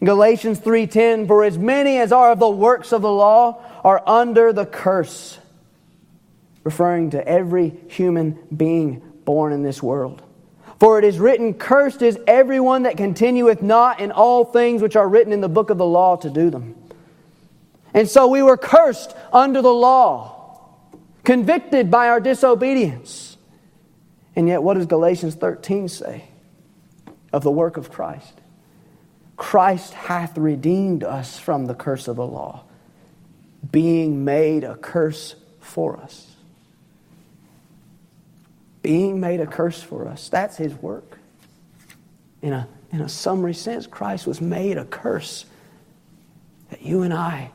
Galatians 0.03 0.59
3:10 0.59 1.27
for 1.27 1.43
as 1.43 1.57
many 1.57 1.97
as 1.97 2.11
are 2.11 2.31
of 2.31 2.39
the 2.39 2.49
works 2.49 2.91
of 2.91 3.01
the 3.01 3.11
law 3.11 3.63
are 3.83 4.01
under 4.05 4.53
the 4.53 4.65
curse 4.65 5.39
referring 6.63 7.11
to 7.11 7.27
every 7.27 7.73
human 7.87 8.37
being 8.55 9.01
born 9.25 9.53
in 9.53 9.63
this 9.63 9.81
world. 9.81 10.21
For 10.79 10.99
it 10.99 11.05
is 11.05 11.19
written, 11.19 11.53
Cursed 11.53 12.01
is 12.01 12.19
everyone 12.27 12.83
that 12.83 12.97
continueth 12.97 13.61
not 13.61 13.99
in 13.99 14.11
all 14.11 14.45
things 14.45 14.81
which 14.81 14.95
are 14.95 15.07
written 15.07 15.33
in 15.33 15.41
the 15.41 15.49
book 15.49 15.69
of 15.69 15.77
the 15.77 15.85
law 15.85 16.17
to 16.17 16.29
do 16.29 16.49
them. 16.49 16.75
And 17.93 18.07
so 18.07 18.27
we 18.27 18.43
were 18.43 18.57
cursed 18.57 19.15
under 19.33 19.61
the 19.61 19.73
law, 19.73 20.69
convicted 21.23 21.89
by 21.89 22.09
our 22.09 22.19
disobedience. 22.19 23.37
And 24.35 24.47
yet, 24.47 24.61
what 24.61 24.75
does 24.75 24.85
Galatians 24.85 25.33
13 25.33 25.87
say 25.87 26.25
of 27.33 27.43
the 27.43 27.49
work 27.49 27.77
of 27.77 27.91
Christ? 27.91 28.39
Christ 29.35 29.93
hath 29.93 30.37
redeemed 30.37 31.03
us 31.03 31.39
from 31.39 31.65
the 31.65 31.73
curse 31.73 32.07
of 32.07 32.17
the 32.17 32.25
law, 32.25 32.65
being 33.71 34.25
made 34.25 34.63
a 34.63 34.75
curse 34.75 35.35
for 35.59 35.97
us. 35.97 36.36
Being 38.87 39.19
made 39.19 39.41
a 39.41 39.45
curse 39.45 39.83
for 39.83 40.07
us. 40.07 40.29
That's 40.29 40.55
his 40.55 40.73
work. 40.75 41.19
In 42.41 42.53
a, 42.53 42.69
in 42.93 43.01
a 43.01 43.09
summary 43.09 43.53
sense, 43.53 43.85
Christ 43.85 44.25
was 44.25 44.39
made 44.39 44.77
a 44.77 44.85
curse 44.85 45.43
that 46.69 46.83
you 46.83 47.01
and 47.01 47.13
I 47.13 47.51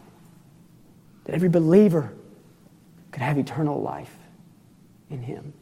that 1.25 1.35
every 1.35 1.49
believer 1.49 2.13
could 3.13 3.23
have 3.23 3.39
eternal 3.39 3.81
life 3.81 4.15
in 5.09 5.23
Him. 5.23 5.55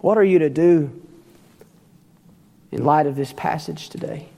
What 0.00 0.16
are 0.16 0.22
you 0.22 0.38
to 0.38 0.48
do 0.48 1.02
in 2.70 2.84
light 2.84 3.06
of 3.08 3.16
this 3.16 3.32
passage 3.32 3.88
today? 3.88 4.28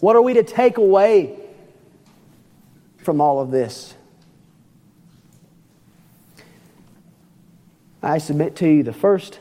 What 0.00 0.16
are 0.16 0.22
we 0.22 0.32
to 0.32 0.42
take 0.42 0.78
away 0.78 1.38
from 2.96 3.20
all 3.20 3.40
of 3.40 3.50
this? 3.50 3.92
I 8.04 8.18
submit 8.18 8.56
to 8.56 8.68
you 8.68 8.82
the 8.82 8.92
first 8.92 9.40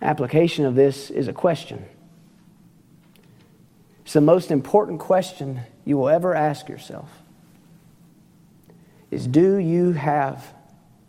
application 0.00 0.64
of 0.64 0.74
this 0.74 1.10
is 1.10 1.28
a 1.28 1.32
question. 1.32 1.84
It's 4.02 4.14
the 4.14 4.20
most 4.20 4.50
important 4.50 5.00
question 5.00 5.60
you 5.84 5.98
will 5.98 6.08
ever 6.08 6.34
ask 6.34 6.68
yourself. 6.68 7.10
Is 9.10 9.26
do 9.26 9.56
you 9.56 9.92
have 9.92 10.54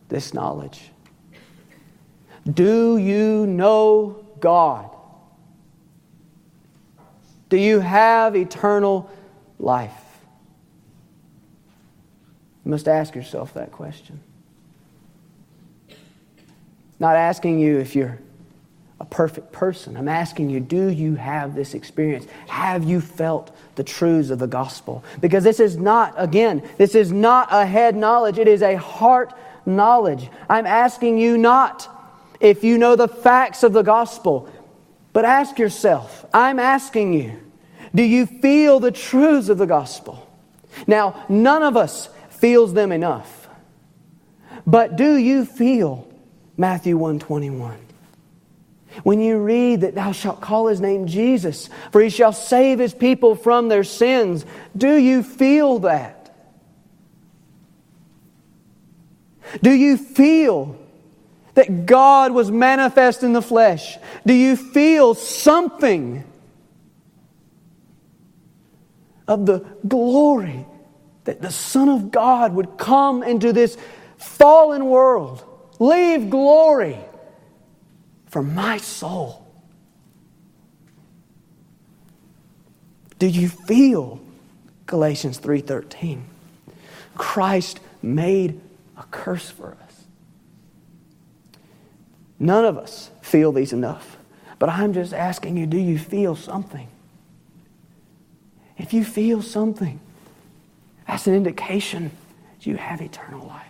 this 0.09 0.33
knowledge? 0.33 0.91
Do 2.49 2.97
you 2.97 3.45
know 3.45 4.25
God? 4.39 4.89
Do 7.47 7.57
you 7.57 7.79
have 7.79 8.35
eternal 8.35 9.09
life? 9.57 9.93
You 12.65 12.71
must 12.71 12.87
ask 12.87 13.15
yourself 13.15 13.53
that 13.53 13.71
question. 13.71 14.21
Not 16.99 17.15
asking 17.15 17.59
you 17.59 17.79
if 17.79 17.95
you're 17.95 18.19
a 18.99 19.05
perfect 19.05 19.53
person. 19.53 19.95
I'm 19.95 20.09
asking 20.09 20.49
you, 20.49 20.59
do 20.59 20.89
you 20.89 21.15
have 21.15 21.55
this 21.55 21.73
experience? 21.73 22.27
Have 22.47 22.83
you 22.83 22.99
felt 22.99 23.55
the 23.75 23.83
truths 23.83 24.29
of 24.29 24.39
the 24.39 24.47
gospel? 24.47 25.03
Because 25.21 25.43
this 25.43 25.59
is 25.59 25.77
not, 25.77 26.13
again, 26.17 26.61
this 26.77 26.95
is 26.95 27.11
not 27.11 27.47
a 27.51 27.65
head 27.65 27.95
knowledge, 27.95 28.37
it 28.37 28.47
is 28.47 28.61
a 28.61 28.75
heart 28.75 29.33
knowledge. 29.65 30.29
I'm 30.49 30.65
asking 30.65 31.17
you 31.17 31.37
not 31.37 31.87
if 32.41 32.63
you 32.63 32.77
know 32.77 32.95
the 32.95 33.07
facts 33.07 33.63
of 33.63 33.73
the 33.73 33.81
gospel, 33.81 34.49
but 35.13 35.25
ask 35.25 35.57
yourself, 35.57 36.25
I'm 36.33 36.59
asking 36.59 37.13
you, 37.13 37.39
do 37.95 38.03
you 38.03 38.25
feel 38.25 38.79
the 38.79 38.91
truths 38.91 39.49
of 39.49 39.57
the 39.57 39.65
gospel? 39.65 40.29
Now, 40.87 41.25
none 41.29 41.63
of 41.63 41.75
us 41.75 42.09
feels 42.29 42.73
them 42.73 42.91
enough. 42.91 43.47
But 44.67 44.95
do 44.95 45.15
you 45.15 45.45
feel 45.45 46.08
Matthew 46.59 46.97
121? 46.97 47.77
When 49.03 49.21
you 49.21 49.37
read 49.39 49.81
that 49.81 49.95
thou 49.95 50.11
shalt 50.11 50.41
call 50.41 50.67
his 50.67 50.81
name 50.81 51.07
Jesus, 51.07 51.69
for 51.91 52.01
he 52.01 52.09
shall 52.09 52.33
save 52.33 52.79
his 52.79 52.93
people 52.93 53.35
from 53.35 53.69
their 53.69 53.85
sins, 53.85 54.45
do 54.75 54.97
you 54.97 55.23
feel 55.23 55.79
that? 55.79 56.35
Do 59.63 59.71
you 59.71 59.95
feel 59.95 60.77
that 61.53 61.85
God 61.85 62.33
was 62.33 62.51
manifest 62.51 63.23
in 63.23 63.31
the 63.31 63.41
flesh? 63.41 63.97
Do 64.25 64.33
you 64.33 64.57
feel 64.57 65.13
something 65.13 66.25
of 69.29 69.45
the 69.45 69.59
glory 69.87 70.65
that 71.23 71.41
the 71.41 71.51
Son 71.51 71.87
of 71.87 72.11
God 72.11 72.53
would 72.53 72.77
come 72.77 73.23
into 73.23 73.53
this 73.53 73.77
fallen 74.17 74.85
world, 74.85 75.45
leave 75.79 76.29
glory? 76.29 76.97
for 78.29 78.43
my 78.43 78.77
soul. 78.77 79.45
Do 83.17 83.27
you 83.27 83.49
feel 83.49 84.21
Galatians 84.85 85.39
3:13? 85.39 86.23
Christ 87.15 87.81
made 88.01 88.61
a 88.97 89.03
curse 89.11 89.49
for 89.49 89.75
us. 89.83 90.05
None 92.39 92.63
of 92.63 92.77
us 92.77 93.09
feel 93.21 93.51
these 93.51 93.73
enough. 93.73 94.17
But 94.57 94.69
I'm 94.69 94.93
just 94.93 95.13
asking 95.13 95.57
you, 95.57 95.65
do 95.65 95.77
you 95.77 95.97
feel 95.97 96.35
something? 96.35 96.87
If 98.77 98.93
you 98.93 99.03
feel 99.03 99.41
something, 99.41 99.99
that's 101.07 101.27
an 101.27 101.33
indication 101.33 102.11
you 102.61 102.75
have 102.75 103.01
eternal 103.01 103.45
life. 103.47 103.68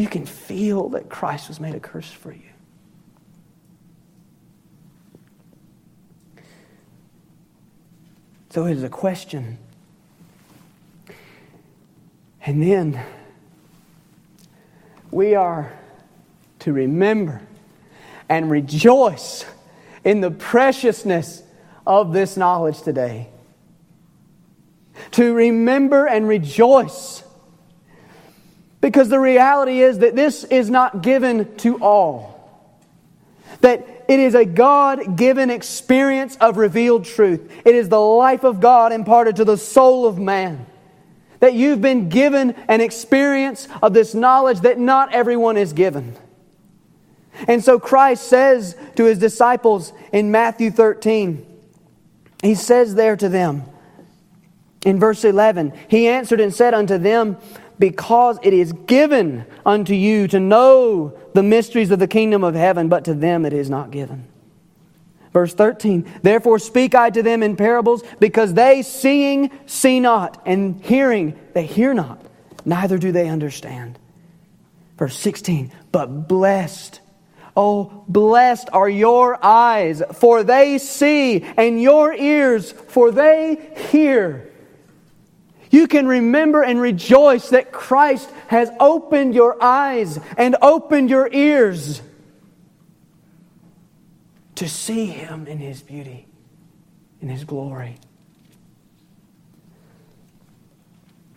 You 0.00 0.08
can 0.08 0.24
feel 0.24 0.88
that 0.90 1.10
Christ 1.10 1.48
was 1.48 1.60
made 1.60 1.74
a 1.74 1.78
curse 1.78 2.10
for 2.10 2.32
you. 2.32 2.40
So 8.48 8.64
it 8.64 8.78
is 8.78 8.82
a 8.82 8.88
question. 8.88 9.58
And 12.46 12.62
then 12.62 13.04
we 15.10 15.34
are 15.34 15.70
to 16.60 16.72
remember 16.72 17.42
and 18.30 18.50
rejoice 18.50 19.44
in 20.02 20.22
the 20.22 20.30
preciousness 20.30 21.42
of 21.86 22.14
this 22.14 22.38
knowledge 22.38 22.80
today. 22.80 23.28
To 25.10 25.34
remember 25.34 26.06
and 26.06 26.26
rejoice. 26.26 27.22
Because 28.80 29.08
the 29.08 29.20
reality 29.20 29.80
is 29.80 29.98
that 29.98 30.16
this 30.16 30.44
is 30.44 30.70
not 30.70 31.02
given 31.02 31.54
to 31.58 31.82
all. 31.82 32.36
That 33.60 34.04
it 34.08 34.18
is 34.18 34.34
a 34.34 34.44
God 34.44 35.16
given 35.16 35.50
experience 35.50 36.36
of 36.40 36.56
revealed 36.56 37.04
truth. 37.04 37.52
It 37.64 37.74
is 37.74 37.88
the 37.88 38.00
life 38.00 38.42
of 38.42 38.60
God 38.60 38.92
imparted 38.92 39.36
to 39.36 39.44
the 39.44 39.58
soul 39.58 40.06
of 40.06 40.18
man. 40.18 40.66
That 41.40 41.54
you've 41.54 41.80
been 41.80 42.08
given 42.08 42.52
an 42.68 42.80
experience 42.80 43.68
of 43.82 43.92
this 43.92 44.14
knowledge 44.14 44.60
that 44.60 44.78
not 44.78 45.12
everyone 45.12 45.56
is 45.56 45.72
given. 45.72 46.16
And 47.46 47.62
so 47.62 47.78
Christ 47.78 48.28
says 48.28 48.76
to 48.96 49.04
his 49.04 49.18
disciples 49.18 49.92
in 50.12 50.30
Matthew 50.30 50.70
13, 50.70 51.46
he 52.42 52.54
says 52.54 52.94
there 52.94 53.16
to 53.16 53.28
them 53.28 53.64
in 54.84 54.98
verse 54.98 55.24
11, 55.24 55.72
He 55.88 56.08
answered 56.08 56.40
and 56.40 56.54
said 56.54 56.74
unto 56.74 56.98
them, 56.98 57.36
because 57.80 58.38
it 58.42 58.52
is 58.52 58.72
given 58.72 59.46
unto 59.64 59.94
you 59.94 60.28
to 60.28 60.38
know 60.38 61.18
the 61.32 61.42
mysteries 61.42 61.90
of 61.90 61.98
the 61.98 62.06
kingdom 62.06 62.44
of 62.44 62.54
heaven, 62.54 62.88
but 62.88 63.06
to 63.06 63.14
them 63.14 63.44
it 63.46 63.54
is 63.54 63.70
not 63.70 63.90
given. 63.90 64.28
Verse 65.32 65.54
13, 65.54 66.06
therefore 66.22 66.58
speak 66.58 66.94
I 66.94 67.08
to 67.10 67.22
them 67.22 67.42
in 67.42 67.56
parables, 67.56 68.02
because 68.18 68.52
they 68.52 68.82
seeing 68.82 69.50
see 69.64 69.98
not, 69.98 70.42
and 70.44 70.84
hearing 70.84 71.38
they 71.54 71.64
hear 71.64 71.94
not, 71.94 72.20
neither 72.64 72.98
do 72.98 73.12
they 73.12 73.28
understand. 73.28 73.98
Verse 74.98 75.18
16, 75.18 75.72
but 75.90 76.28
blessed, 76.28 77.00
oh, 77.56 78.04
blessed 78.08 78.68
are 78.74 78.90
your 78.90 79.42
eyes, 79.42 80.02
for 80.12 80.42
they 80.42 80.76
see, 80.76 81.42
and 81.56 81.80
your 81.80 82.12
ears, 82.12 82.72
for 82.72 83.10
they 83.10 83.72
hear. 83.90 84.49
You 85.70 85.86
can 85.86 86.06
remember 86.06 86.62
and 86.62 86.80
rejoice 86.80 87.50
that 87.50 87.70
Christ 87.70 88.28
has 88.48 88.70
opened 88.80 89.34
your 89.34 89.62
eyes 89.62 90.18
and 90.36 90.56
opened 90.60 91.10
your 91.10 91.28
ears 91.32 92.02
to 94.56 94.68
see 94.68 95.06
Him 95.06 95.46
in 95.46 95.58
His 95.58 95.80
beauty, 95.80 96.26
in 97.22 97.28
His 97.28 97.44
glory. 97.44 97.96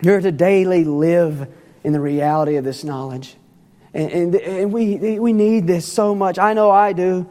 You're 0.02 0.20
to 0.20 0.32
daily 0.32 0.84
live 0.84 1.48
in 1.84 1.92
the 1.92 2.00
reality 2.00 2.56
of 2.56 2.64
this 2.64 2.82
knowledge. 2.82 3.36
And, 3.94 4.10
and, 4.10 4.34
and, 4.34 4.72
we, 4.72 5.20
we 5.20 5.32
need 5.32 5.68
this 5.68 5.90
so 5.90 6.14
much. 6.14 6.40
I 6.40 6.54
know 6.54 6.70
I 6.70 6.92
do. 6.92 7.30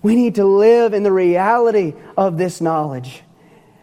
We 0.00 0.16
need 0.16 0.36
to 0.36 0.44
live 0.44 0.94
in 0.94 1.02
the 1.02 1.12
reality 1.12 1.92
of 2.16 2.38
this 2.38 2.62
knowledge 2.62 3.22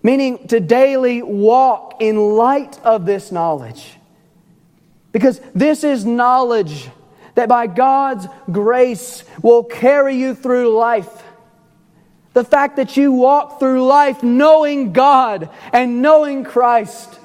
meaning 0.04 0.47
to 0.47 0.60
daily 0.60 1.22
walk 1.22 1.95
in 2.00 2.18
light 2.36 2.80
of 2.84 3.06
this 3.06 3.32
knowledge. 3.32 3.93
Because 5.12 5.41
this 5.56 5.84
is 5.84 6.06
knowledge 6.06 6.89
that 7.36 7.50
by 7.50 7.68
God's 7.68 8.28
grace 8.52 9.24
will 9.41 9.64
carry 9.64 10.16
you 10.16 10.36
through 10.36 10.76
life. 10.76 11.24
The 12.34 12.43
fact 12.43 12.76
that 12.76 12.95
you 12.95 13.12
walk 13.12 13.60
through 13.60 13.86
life 13.86 14.24
knowing 14.24 14.93
God 14.93 15.50
and 15.74 16.02
knowing 16.02 16.43
Christ. 16.43 17.20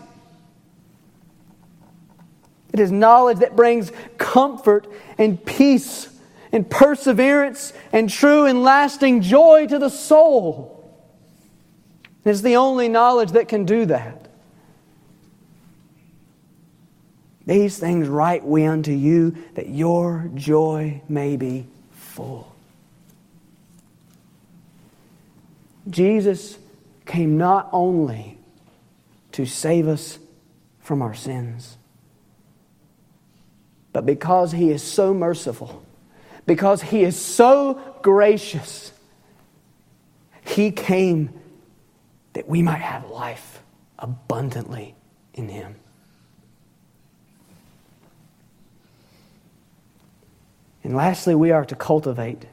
It 2.72 2.80
is 2.80 2.90
knowledge 2.90 3.38
that 3.38 3.54
brings 3.54 3.92
comfort 4.18 4.88
and 5.16 5.44
peace 5.44 6.08
and 6.50 6.68
perseverance 6.68 7.72
and 7.92 8.08
true 8.08 8.46
and 8.46 8.62
lasting 8.62 9.20
joy 9.20 9.66
to 9.66 9.78
the 9.78 9.90
soul. 9.90 10.73
It's 12.24 12.40
the 12.40 12.56
only 12.56 12.88
knowledge 12.88 13.32
that 13.32 13.48
can 13.48 13.64
do 13.64 13.86
that. 13.86 14.28
These 17.46 17.78
things 17.78 18.08
write 18.08 18.44
we 18.44 18.64
unto 18.64 18.92
you 18.92 19.36
that 19.54 19.68
your 19.68 20.30
joy 20.34 21.02
may 21.08 21.36
be 21.36 21.66
full. 21.92 22.54
Jesus 25.90 26.58
came 27.04 27.36
not 27.36 27.68
only 27.70 28.38
to 29.32 29.44
save 29.44 29.86
us 29.86 30.18
from 30.80 31.02
our 31.02 31.12
sins, 31.12 31.76
but 33.92 34.06
because 34.06 34.52
he 34.52 34.70
is 34.70 34.82
so 34.82 35.12
merciful, 35.12 35.84
because 36.46 36.80
he 36.80 37.02
is 37.02 37.16
so 37.20 37.98
gracious, 38.02 38.92
He 40.44 40.70
came 40.70 41.30
that 42.34 42.48
we 42.48 42.62
might 42.62 42.80
have 42.80 43.08
life 43.10 43.62
abundantly 43.98 44.94
in 45.32 45.48
Him. 45.48 45.76
And 50.82 50.94
lastly, 50.94 51.34
we 51.34 51.50
are 51.50 51.64
to 51.64 51.74
cultivate 51.74 52.44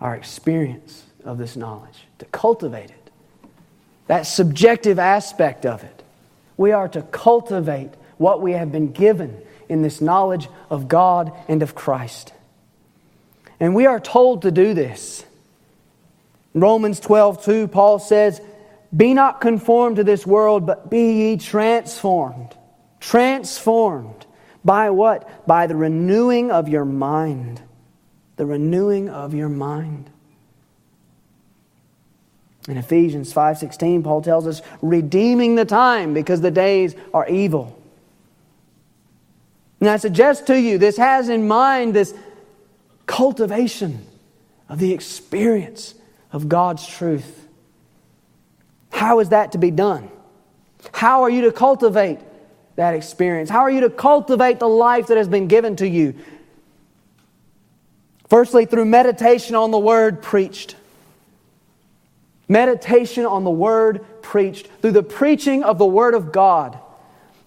our 0.00 0.14
experience 0.14 1.04
of 1.24 1.38
this 1.38 1.56
knowledge, 1.56 2.06
to 2.18 2.24
cultivate 2.26 2.90
it. 2.90 3.10
That 4.08 4.22
subjective 4.22 4.98
aspect 4.98 5.64
of 5.64 5.82
it. 5.84 6.02
We 6.56 6.72
are 6.72 6.88
to 6.88 7.02
cultivate 7.02 7.90
what 8.18 8.40
we 8.40 8.52
have 8.52 8.72
been 8.72 8.92
given 8.92 9.42
in 9.68 9.82
this 9.82 10.00
knowledge 10.00 10.48
of 10.70 10.88
God 10.88 11.32
and 11.48 11.62
of 11.62 11.74
Christ. 11.74 12.32
And 13.58 13.74
we 13.74 13.86
are 13.86 14.00
told 14.00 14.42
to 14.42 14.50
do 14.50 14.74
this. 14.74 15.24
Romans 16.56 17.00
12, 17.00 17.44
2, 17.44 17.68
Paul 17.68 17.98
says, 17.98 18.40
Be 18.96 19.12
not 19.12 19.42
conformed 19.42 19.96
to 19.96 20.04
this 20.04 20.26
world, 20.26 20.66
but 20.66 20.90
be 20.90 21.12
ye 21.12 21.36
transformed. 21.36 22.56
Transformed. 22.98 24.24
By 24.64 24.90
what? 24.90 25.46
By 25.46 25.66
the 25.66 25.76
renewing 25.76 26.50
of 26.50 26.68
your 26.68 26.86
mind. 26.86 27.60
The 28.36 28.46
renewing 28.46 29.10
of 29.10 29.34
your 29.34 29.50
mind. 29.50 30.10
In 32.68 32.78
Ephesians 32.78 33.32
5:16 33.32 34.02
Paul 34.02 34.22
tells 34.22 34.46
us 34.46 34.60
redeeming 34.82 35.54
the 35.54 35.64
time 35.64 36.14
because 36.14 36.40
the 36.40 36.50
days 36.50 36.96
are 37.14 37.28
evil. 37.28 37.78
And 39.78 39.88
I 39.88 39.98
suggest 39.98 40.46
to 40.48 40.60
you 40.60 40.78
this 40.78 40.96
has 40.96 41.28
in 41.28 41.46
mind 41.46 41.94
this 41.94 42.12
cultivation 43.06 44.04
of 44.68 44.80
the 44.80 44.92
experience 44.92 45.94
of 46.32 46.48
God's 46.48 46.86
truth. 46.86 47.46
How 48.90 49.20
is 49.20 49.30
that 49.30 49.52
to 49.52 49.58
be 49.58 49.70
done? 49.70 50.10
How 50.92 51.22
are 51.22 51.30
you 51.30 51.42
to 51.42 51.52
cultivate 51.52 52.20
that 52.76 52.94
experience? 52.94 53.50
How 53.50 53.60
are 53.60 53.70
you 53.70 53.82
to 53.82 53.90
cultivate 53.90 54.58
the 54.58 54.68
life 54.68 55.08
that 55.08 55.16
has 55.16 55.28
been 55.28 55.48
given 55.48 55.76
to 55.76 55.88
you? 55.88 56.14
Firstly, 58.28 58.66
through 58.66 58.86
meditation 58.86 59.54
on 59.54 59.70
the 59.70 59.78
word 59.78 60.22
preached. 60.22 60.76
Meditation 62.48 63.24
on 63.24 63.44
the 63.44 63.50
word 63.50 64.04
preached, 64.22 64.68
through 64.80 64.92
the 64.92 65.02
preaching 65.02 65.62
of 65.62 65.78
the 65.78 65.86
word 65.86 66.14
of 66.14 66.32
God. 66.32 66.78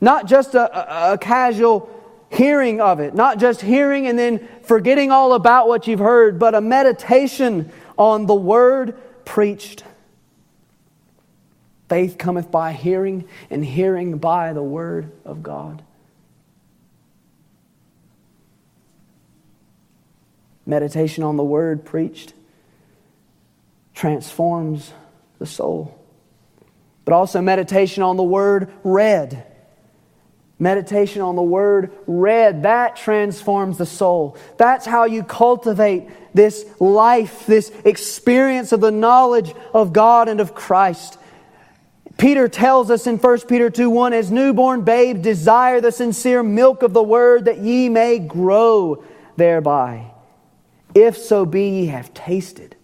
Not 0.02 0.28
just 0.28 0.56
a, 0.56 1.10
a, 1.10 1.14
a 1.14 1.18
casual 1.18 1.90
hearing 2.30 2.80
of 2.80 3.00
it, 3.00 3.16
not 3.16 3.40
just 3.40 3.62
hearing 3.62 4.08
and 4.08 4.18
then 4.18 4.48
forgetting 4.64 5.12
all 5.12 5.34
about 5.34 5.68
what 5.68 5.88
you've 5.88 6.00
heard, 6.00 6.40
but 6.40 6.56
a 6.56 6.62
meditation 6.62 7.72
on 8.00 8.26
the 8.26 8.34
word 8.34 8.98
preached. 9.26 9.84
Faith 11.90 12.18
cometh 12.18 12.50
by 12.50 12.72
hearing, 12.72 13.28
and 13.50 13.64
hearing 13.64 14.18
by 14.18 14.54
the 14.54 14.64
word 14.64 15.12
of 15.26 15.44
God. 15.44 15.84
Meditation 20.66 21.24
on 21.24 21.36
the 21.36 21.44
word 21.44 21.84
preached 21.84 22.34
transforms 23.94 24.94
the 25.40 25.46
soul. 25.46 26.00
But 27.04 27.14
also 27.14 27.42
meditation 27.42 28.02
on 28.02 28.18
the 28.18 28.24
word 28.24 28.72
read 28.84 29.46
Meditation 30.60 31.22
on 31.22 31.38
the 31.38 31.42
word 31.42 31.92
read, 32.06 32.64
that 32.64 32.98
transforms 32.98 33.78
the 33.78 33.86
soul. 33.86 34.38
That's 34.58 34.86
how 34.86 35.06
you 35.06 35.24
cultivate 35.24 36.10
this 36.34 36.66
life, 36.80 37.46
this 37.46 37.72
experience 37.86 38.74
of 38.74 38.82
the 38.82 38.92
knowledge 38.92 39.54
of 39.74 39.94
God 39.94 40.28
and 40.28 40.42
of 40.42 40.54
Christ. 40.54 41.18
Peter 42.18 42.50
tells 42.50 42.92
us 42.92 43.08
in 43.08 43.18
1 43.18 43.40
Peter 43.48 43.70
2 43.70 43.90
1, 43.90 44.12
as 44.12 44.30
newborn 44.30 44.84
babes, 44.84 45.22
desire 45.22 45.80
the 45.80 45.94
sincere 45.94 46.44
milk 46.44 46.84
of 46.84 46.92
the 46.92 47.02
word 47.02 47.46
that 47.46 47.60
ye 47.60 47.88
may 47.88 48.20
grow 48.20 49.02
thereby. 49.38 50.12
If 50.94 51.18
so 51.18 51.46
be 51.46 51.70
ye 51.70 51.86
have 51.86 52.14
tasted, 52.14 52.76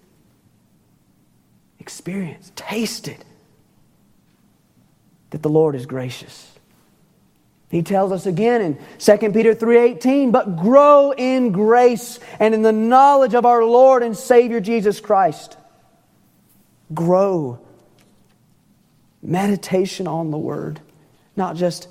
experienced, 1.78 2.56
tasted 2.56 3.26
that 5.32 5.44
the 5.44 5.50
Lord 5.50 5.76
is 5.76 5.86
gracious. 5.86 6.55
He 7.70 7.82
tells 7.82 8.12
us 8.12 8.26
again 8.26 8.62
in 8.62 8.78
2 9.00 9.34
Peter 9.34 9.54
3:18, 9.54 10.32
"But 10.32 10.56
grow 10.56 11.12
in 11.12 11.52
grace 11.52 12.20
and 12.40 12.54
in 12.54 12.62
the 12.62 12.72
knowledge 12.72 13.34
of 13.34 13.46
our 13.46 13.64
Lord 13.64 14.04
and 14.04 14.16
Savior 14.16 14.60
Jesus 14.60 15.00
Christ." 15.00 15.58
Grow. 16.94 17.60
Meditation 19.22 20.08
on 20.08 20.30
the 20.30 20.38
word, 20.38 20.80
not 21.36 21.56
just 21.56 21.88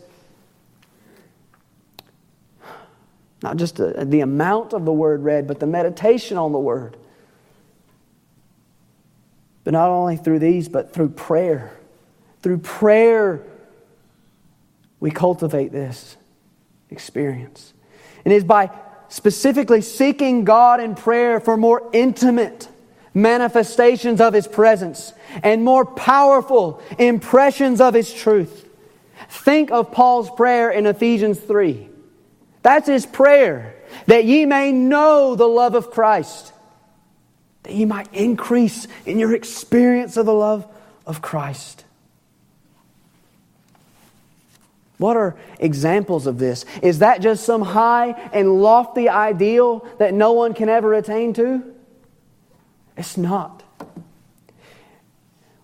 not 3.42 3.58
just 3.58 3.76
the, 3.76 4.06
the 4.06 4.20
amount 4.20 4.72
of 4.72 4.86
the 4.86 4.92
word 4.92 5.22
read, 5.22 5.46
but 5.46 5.60
the 5.60 5.66
meditation 5.66 6.38
on 6.38 6.52
the 6.52 6.58
word. 6.58 6.96
But 9.64 9.74
not 9.74 9.90
only 9.90 10.16
through 10.16 10.38
these, 10.38 10.66
but 10.66 10.94
through 10.94 11.10
prayer. 11.10 11.70
Through 12.40 12.58
prayer 12.58 13.44
we 15.04 15.10
cultivate 15.10 15.70
this 15.70 16.16
experience. 16.88 17.74
And 18.24 18.32
it 18.32 18.36
is 18.36 18.44
by 18.44 18.70
specifically 19.08 19.82
seeking 19.82 20.46
God 20.46 20.80
in 20.80 20.94
prayer 20.94 21.40
for 21.40 21.58
more 21.58 21.90
intimate 21.92 22.70
manifestations 23.12 24.18
of 24.22 24.32
His 24.32 24.48
presence 24.48 25.12
and 25.42 25.62
more 25.62 25.84
powerful 25.84 26.82
impressions 26.98 27.82
of 27.82 27.92
His 27.92 28.14
truth. 28.14 28.66
Think 29.28 29.70
of 29.70 29.92
Paul's 29.92 30.30
prayer 30.30 30.70
in 30.70 30.86
Ephesians 30.86 31.38
3. 31.38 31.86
That's 32.62 32.88
his 32.88 33.04
prayer, 33.04 33.76
that 34.06 34.24
ye 34.24 34.46
may 34.46 34.72
know 34.72 35.34
the 35.34 35.46
love 35.46 35.74
of 35.74 35.90
Christ, 35.90 36.54
that 37.64 37.74
ye 37.74 37.84
might 37.84 38.08
increase 38.14 38.88
in 39.04 39.18
your 39.18 39.34
experience 39.34 40.16
of 40.16 40.24
the 40.24 40.32
love 40.32 40.66
of 41.06 41.20
Christ. 41.20 41.83
What 44.98 45.16
are 45.16 45.36
examples 45.58 46.26
of 46.26 46.38
this? 46.38 46.64
Is 46.82 47.00
that 47.00 47.20
just 47.20 47.44
some 47.44 47.62
high 47.62 48.10
and 48.32 48.62
lofty 48.62 49.08
ideal 49.08 49.86
that 49.98 50.14
no 50.14 50.32
one 50.32 50.54
can 50.54 50.68
ever 50.68 50.94
attain 50.94 51.32
to? 51.34 51.74
It's 52.96 53.16
not. 53.16 53.62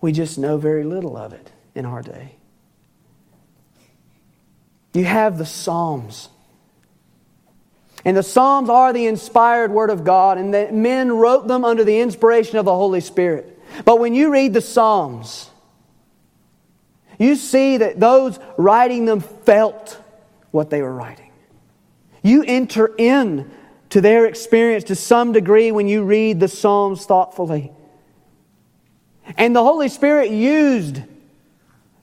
We 0.01 0.11
just 0.11 0.37
know 0.37 0.57
very 0.57 0.83
little 0.83 1.15
of 1.15 1.31
it 1.31 1.51
in 1.75 1.85
our 1.85 2.01
day. 2.01 2.35
You 4.93 5.05
have 5.05 5.37
the 5.37 5.45
Psalms. 5.45 6.27
And 8.03 8.17
the 8.17 8.23
Psalms 8.23 8.69
are 8.69 8.91
the 8.91 9.05
inspired 9.05 9.71
Word 9.71 9.91
of 9.91 10.03
God, 10.03 10.37
and 10.39 10.53
that 10.53 10.73
men 10.73 11.11
wrote 11.11 11.47
them 11.47 11.63
under 11.63 11.83
the 11.83 11.99
inspiration 11.99 12.57
of 12.57 12.65
the 12.65 12.73
Holy 12.73 12.99
Spirit. 12.99 13.59
But 13.85 13.99
when 13.99 14.13
you 14.13 14.31
read 14.31 14.53
the 14.53 14.61
Psalms, 14.61 15.50
you 17.23 17.35
see 17.35 17.77
that 17.77 17.99
those 17.99 18.39
writing 18.57 19.05
them 19.05 19.19
felt 19.19 20.01
what 20.51 20.69
they 20.69 20.81
were 20.81 20.93
writing. 20.93 21.31
You 22.23 22.43
enter 22.43 22.93
in 22.97 23.51
to 23.89 24.01
their 24.01 24.25
experience 24.25 24.85
to 24.85 24.95
some 24.95 25.31
degree 25.31 25.71
when 25.71 25.87
you 25.87 26.03
read 26.03 26.39
the 26.39 26.47
Psalms 26.47 27.05
thoughtfully. 27.05 27.71
And 29.37 29.55
the 29.55 29.63
Holy 29.63 29.89
Spirit 29.89 30.31
used 30.31 31.01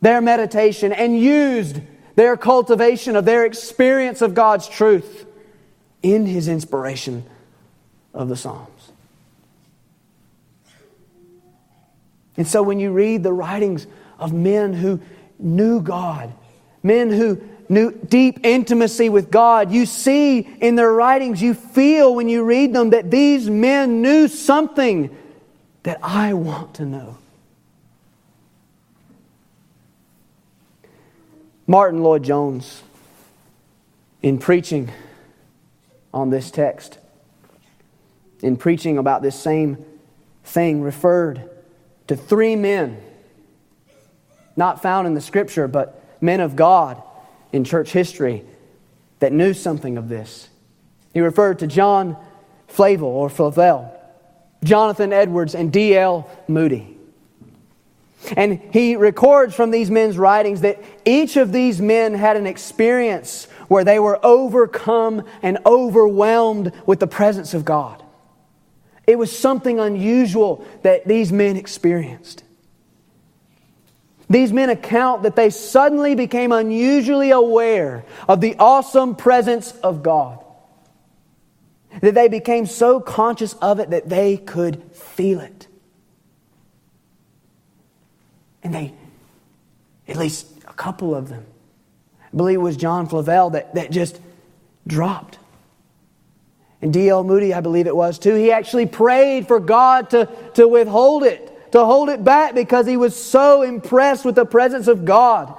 their 0.00 0.20
meditation 0.20 0.92
and 0.92 1.18
used 1.18 1.80
their 2.14 2.36
cultivation 2.36 3.16
of 3.16 3.24
their 3.24 3.44
experience 3.44 4.22
of 4.22 4.34
God's 4.34 4.68
truth 4.68 5.26
in 6.02 6.26
His 6.26 6.48
inspiration 6.48 7.24
of 8.12 8.28
the 8.28 8.36
Psalms. 8.36 8.92
And 12.36 12.46
so 12.46 12.62
when 12.62 12.78
you 12.78 12.92
read 12.92 13.22
the 13.22 13.32
writings 13.32 13.86
of 14.18 14.32
men 14.32 14.72
who 14.72 15.00
knew 15.38 15.80
God, 15.80 16.32
men 16.82 17.10
who 17.10 17.40
knew 17.68 17.92
deep 17.92 18.40
intimacy 18.44 19.08
with 19.08 19.30
God. 19.30 19.70
You 19.70 19.86
see 19.86 20.40
in 20.40 20.74
their 20.74 20.92
writings, 20.92 21.42
you 21.42 21.54
feel 21.54 22.14
when 22.14 22.28
you 22.28 22.42
read 22.42 22.72
them 22.72 22.90
that 22.90 23.10
these 23.10 23.48
men 23.48 24.02
knew 24.02 24.26
something 24.28 25.14
that 25.82 25.98
I 26.02 26.34
want 26.34 26.74
to 26.74 26.86
know. 26.86 27.18
Martyn 31.66 32.02
Lloyd-Jones, 32.02 32.82
in 34.22 34.38
preaching 34.38 34.90
on 36.14 36.30
this 36.30 36.50
text, 36.50 36.98
in 38.40 38.56
preaching 38.56 38.96
about 38.96 39.20
this 39.20 39.38
same 39.38 39.84
thing, 40.44 40.80
referred 40.80 41.48
to 42.06 42.16
three 42.16 42.56
men 42.56 43.02
not 44.58 44.82
found 44.82 45.06
in 45.06 45.14
the 45.14 45.20
scripture, 45.20 45.68
but 45.68 46.02
men 46.20 46.40
of 46.40 46.56
God 46.56 47.02
in 47.52 47.64
church 47.64 47.92
history 47.92 48.44
that 49.20 49.32
knew 49.32 49.54
something 49.54 49.96
of 49.96 50.08
this. 50.08 50.48
He 51.14 51.20
referred 51.20 51.60
to 51.60 51.66
John 51.66 52.16
Flavel 52.66 53.08
or 53.08 53.30
Flavel, 53.30 53.94
Jonathan 54.62 55.12
Edwards 55.12 55.54
and 55.54 55.72
D.L. 55.72 56.28
Moody. 56.48 56.96
And 58.36 58.60
he 58.72 58.96
records 58.96 59.54
from 59.54 59.70
these 59.70 59.90
men's 59.90 60.18
writings 60.18 60.62
that 60.62 60.82
each 61.04 61.36
of 61.36 61.52
these 61.52 61.80
men 61.80 62.14
had 62.14 62.36
an 62.36 62.46
experience 62.46 63.44
where 63.68 63.84
they 63.84 63.98
were 63.98 64.18
overcome 64.26 65.24
and 65.40 65.58
overwhelmed 65.64 66.72
with 66.84 66.98
the 66.98 67.06
presence 67.06 67.54
of 67.54 67.64
God. 67.64 68.02
It 69.06 69.18
was 69.18 69.36
something 69.36 69.78
unusual 69.78 70.66
that 70.82 71.06
these 71.06 71.32
men 71.32 71.56
experienced. 71.56 72.42
These 74.30 74.52
men 74.52 74.68
account 74.68 75.22
that 75.22 75.36
they 75.36 75.50
suddenly 75.50 76.14
became 76.14 76.52
unusually 76.52 77.30
aware 77.30 78.04
of 78.28 78.40
the 78.40 78.56
awesome 78.58 79.16
presence 79.16 79.72
of 79.82 80.02
God. 80.02 80.44
That 82.02 82.14
they 82.14 82.28
became 82.28 82.66
so 82.66 83.00
conscious 83.00 83.54
of 83.54 83.80
it 83.80 83.90
that 83.90 84.08
they 84.08 84.36
could 84.36 84.82
feel 84.92 85.40
it. 85.40 85.66
And 88.62 88.74
they, 88.74 88.92
at 90.06 90.16
least 90.16 90.46
a 90.66 90.74
couple 90.74 91.14
of 91.14 91.28
them, 91.28 91.46
I 92.32 92.36
believe 92.36 92.56
it 92.56 92.62
was 92.62 92.76
John 92.76 93.08
Flavel 93.08 93.50
that, 93.50 93.74
that 93.74 93.90
just 93.90 94.20
dropped. 94.86 95.38
And 96.82 96.92
D.L. 96.92 97.24
Moody, 97.24 97.54
I 97.54 97.60
believe 97.60 97.86
it 97.86 97.96
was 97.96 98.18
too, 98.18 98.34
he 98.34 98.52
actually 98.52 98.86
prayed 98.86 99.48
for 99.48 99.58
God 99.58 100.10
to, 100.10 100.28
to 100.54 100.68
withhold 100.68 101.24
it, 101.24 101.47
to 101.72 101.84
hold 101.84 102.08
it 102.08 102.24
back 102.24 102.54
because 102.54 102.86
he 102.86 102.96
was 102.96 103.14
so 103.14 103.62
impressed 103.62 104.24
with 104.24 104.34
the 104.34 104.46
presence 104.46 104.88
of 104.88 105.04
God. 105.04 105.54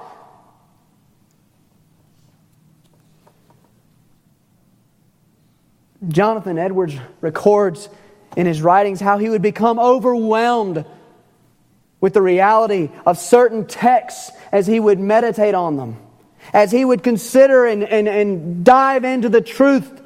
Jonathan 6.08 6.58
Edwards 6.58 6.96
records 7.20 7.88
in 8.36 8.46
his 8.46 8.62
writings 8.62 9.00
how 9.00 9.18
he 9.18 9.28
would 9.28 9.42
become 9.42 9.78
overwhelmed 9.78 10.84
with 12.00 12.14
the 12.14 12.22
reality 12.22 12.90
of 13.04 13.18
certain 13.18 13.66
texts 13.66 14.30
as 14.50 14.66
he 14.66 14.80
would 14.80 14.98
meditate 14.98 15.54
on 15.54 15.76
them, 15.76 15.96
as 16.52 16.72
he 16.72 16.84
would 16.84 17.02
consider 17.02 17.66
and, 17.66 17.84
and, 17.84 18.08
and 18.08 18.64
dive 18.64 19.04
into 19.04 19.28
the 19.28 19.42
truth 19.42 20.00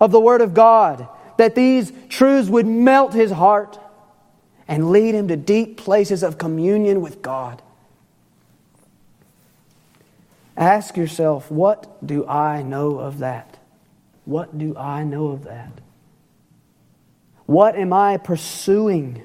of 0.00 0.12
the 0.12 0.20
Word 0.20 0.40
of 0.40 0.54
God, 0.54 1.08
that 1.36 1.54
these 1.54 1.92
truths 2.08 2.48
would 2.48 2.66
melt 2.66 3.12
his 3.12 3.32
heart 3.32 3.78
and 4.70 4.92
lead 4.92 5.16
him 5.16 5.26
to 5.26 5.36
deep 5.36 5.76
places 5.76 6.22
of 6.22 6.38
communion 6.38 7.00
with 7.00 7.20
God. 7.20 7.60
Ask 10.56 10.96
yourself, 10.96 11.50
what 11.50 12.06
do 12.06 12.24
I 12.28 12.62
know 12.62 12.98
of 12.98 13.18
that? 13.18 13.58
What 14.24 14.56
do 14.56 14.76
I 14.76 15.02
know 15.02 15.28
of 15.28 15.42
that? 15.44 15.72
What 17.46 17.74
am 17.74 17.92
I 17.92 18.16
pursuing 18.16 19.24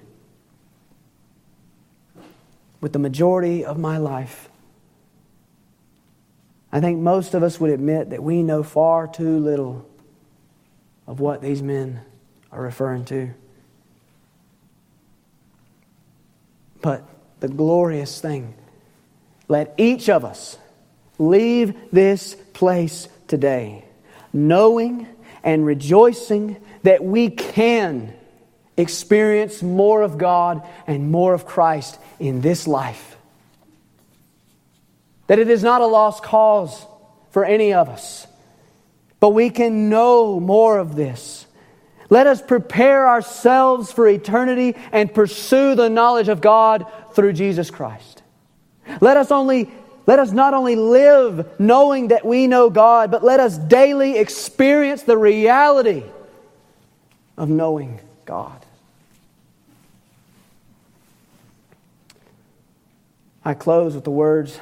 with 2.81 2.91
the 2.91 2.99
majority 2.99 3.63
of 3.63 3.77
my 3.77 3.99
life? 3.99 4.49
I 6.71 6.81
think 6.81 6.99
most 6.99 7.35
of 7.35 7.43
us 7.43 7.59
would 7.59 7.69
admit 7.69 8.09
that 8.09 8.23
we 8.23 8.41
know 8.41 8.63
far 8.63 9.07
too 9.07 9.37
little 9.37 9.87
of 11.05 11.19
what 11.19 11.43
these 11.43 11.61
men 11.61 12.01
are 12.51 12.63
referring 12.63 13.05
to. 13.05 13.31
But 16.85 17.03
the 17.39 17.47
glorious 17.47 18.21
thing, 18.21 18.53
let 19.47 19.73
each 19.75 20.07
of 20.07 20.23
us 20.23 20.55
leave 21.17 21.73
this 21.91 22.35
place 22.53 23.09
today 23.27 23.85
knowing 24.31 25.07
and 25.43 25.65
rejoicing 25.65 26.57
that 26.83 27.03
we 27.03 27.31
can 27.31 28.13
experience 28.77 29.63
more 29.63 30.03
of 30.03 30.19
God 30.19 30.61
and 30.85 31.09
more 31.09 31.33
of 31.33 31.47
Christ 31.47 31.97
in 32.19 32.41
this 32.41 32.67
life. 32.67 33.17
That 35.25 35.39
it 35.39 35.49
is 35.49 35.63
not 35.63 35.81
a 35.81 35.87
lost 35.87 36.21
cause 36.21 36.85
for 37.31 37.43
any 37.43 37.73
of 37.73 37.89
us, 37.89 38.27
but 39.19 39.29
we 39.29 39.49
can 39.49 39.89
know 39.89 40.39
more 40.39 40.77
of 40.77 40.95
this. 40.95 41.44
Let 42.09 42.27
us 42.27 42.41
prepare 42.41 43.07
ourselves 43.07 43.91
for 43.91 44.07
eternity 44.07 44.75
and 44.91 45.13
pursue 45.13 45.75
the 45.75 45.89
knowledge 45.89 46.27
of 46.29 46.41
God 46.41 46.85
through 47.13 47.33
Jesus 47.33 47.71
Christ. 47.71 48.21
Let 49.01 49.17
us 49.17 49.31
only 49.31 49.69
let 50.07 50.19
us 50.19 50.31
not 50.31 50.53
only 50.53 50.75
live 50.75 51.59
knowing 51.59 52.09
that 52.09 52.23
we 52.23 52.45
know 52.45 52.69
God, 52.69 53.09
but 53.09 53.23
let 53.23 53.39
us 53.39 53.57
daily 53.57 54.19
experience 54.19 55.01
the 55.01 55.17
reality 55.17 56.03
of 57.37 57.49
knowing 57.49 57.99
God. 58.25 58.63
I 63.43 63.55
close 63.55 63.95
with 63.95 64.03
the 64.03 64.11
words 64.11 64.59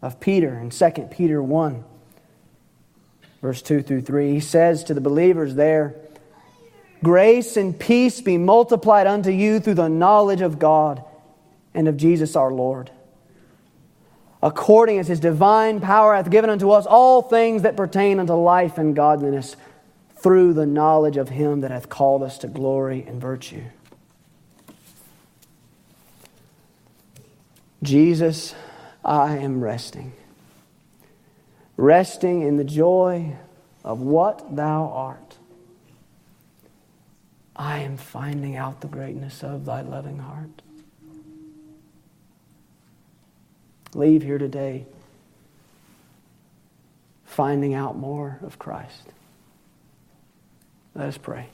of 0.00 0.18
Peter 0.18 0.58
in 0.58 0.70
2 0.70 0.90
Peter 1.10 1.40
1, 1.42 1.84
verse 3.40 3.62
2 3.62 3.82
through 3.82 4.02
3. 4.02 4.32
He 4.32 4.40
says 4.40 4.82
to 4.84 4.94
the 4.94 5.00
believers 5.00 5.54
there, 5.54 5.94
Grace 7.02 7.56
and 7.56 7.78
peace 7.78 8.20
be 8.20 8.38
multiplied 8.38 9.06
unto 9.06 9.30
you 9.30 9.60
through 9.60 9.74
the 9.74 9.88
knowledge 9.88 10.40
of 10.40 10.58
God 10.58 11.04
and 11.74 11.88
of 11.88 11.96
Jesus 11.96 12.36
our 12.36 12.52
Lord 12.52 12.90
according 14.42 14.98
as 14.98 15.06
his 15.06 15.20
divine 15.20 15.80
power 15.80 16.16
hath 16.16 16.28
given 16.28 16.50
unto 16.50 16.70
us 16.70 16.84
all 16.84 17.22
things 17.22 17.62
that 17.62 17.76
pertain 17.76 18.18
unto 18.18 18.32
life 18.34 18.76
and 18.76 18.96
godliness, 18.96 19.56
through 20.16 20.52
the 20.52 20.66
knowledge 20.66 21.16
of 21.16 21.28
him 21.28 21.60
that 21.60 21.70
hath 21.70 21.88
called 21.88 22.22
us 22.22 22.38
to 22.38 22.46
glory 22.46 23.04
and 23.06 23.20
virtue. 23.20 23.62
Jesus, 27.82 28.54
I 29.04 29.36
am 29.38 29.62
resting. 29.62 30.12
Resting 31.76 32.42
in 32.42 32.56
the 32.56 32.64
joy 32.64 33.36
of 33.84 34.00
what 34.00 34.54
thou 34.54 34.84
art. 34.94 35.38
I 37.54 37.80
am 37.80 37.96
finding 37.96 38.56
out 38.56 38.80
the 38.80 38.88
greatness 38.88 39.42
of 39.42 39.64
thy 39.64 39.82
loving 39.82 40.18
heart. 40.18 40.62
leave 43.94 44.22
here 44.22 44.38
today 44.38 44.86
finding 47.24 47.74
out 47.74 47.96
more 47.96 48.38
of 48.42 48.58
Christ. 48.58 49.08
Let 50.94 51.08
us 51.08 51.18
pray. 51.18 51.48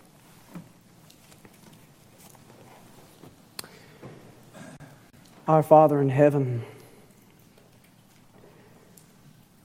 Our 5.46 5.62
Father 5.62 6.00
in 6.00 6.10
heaven, 6.10 6.64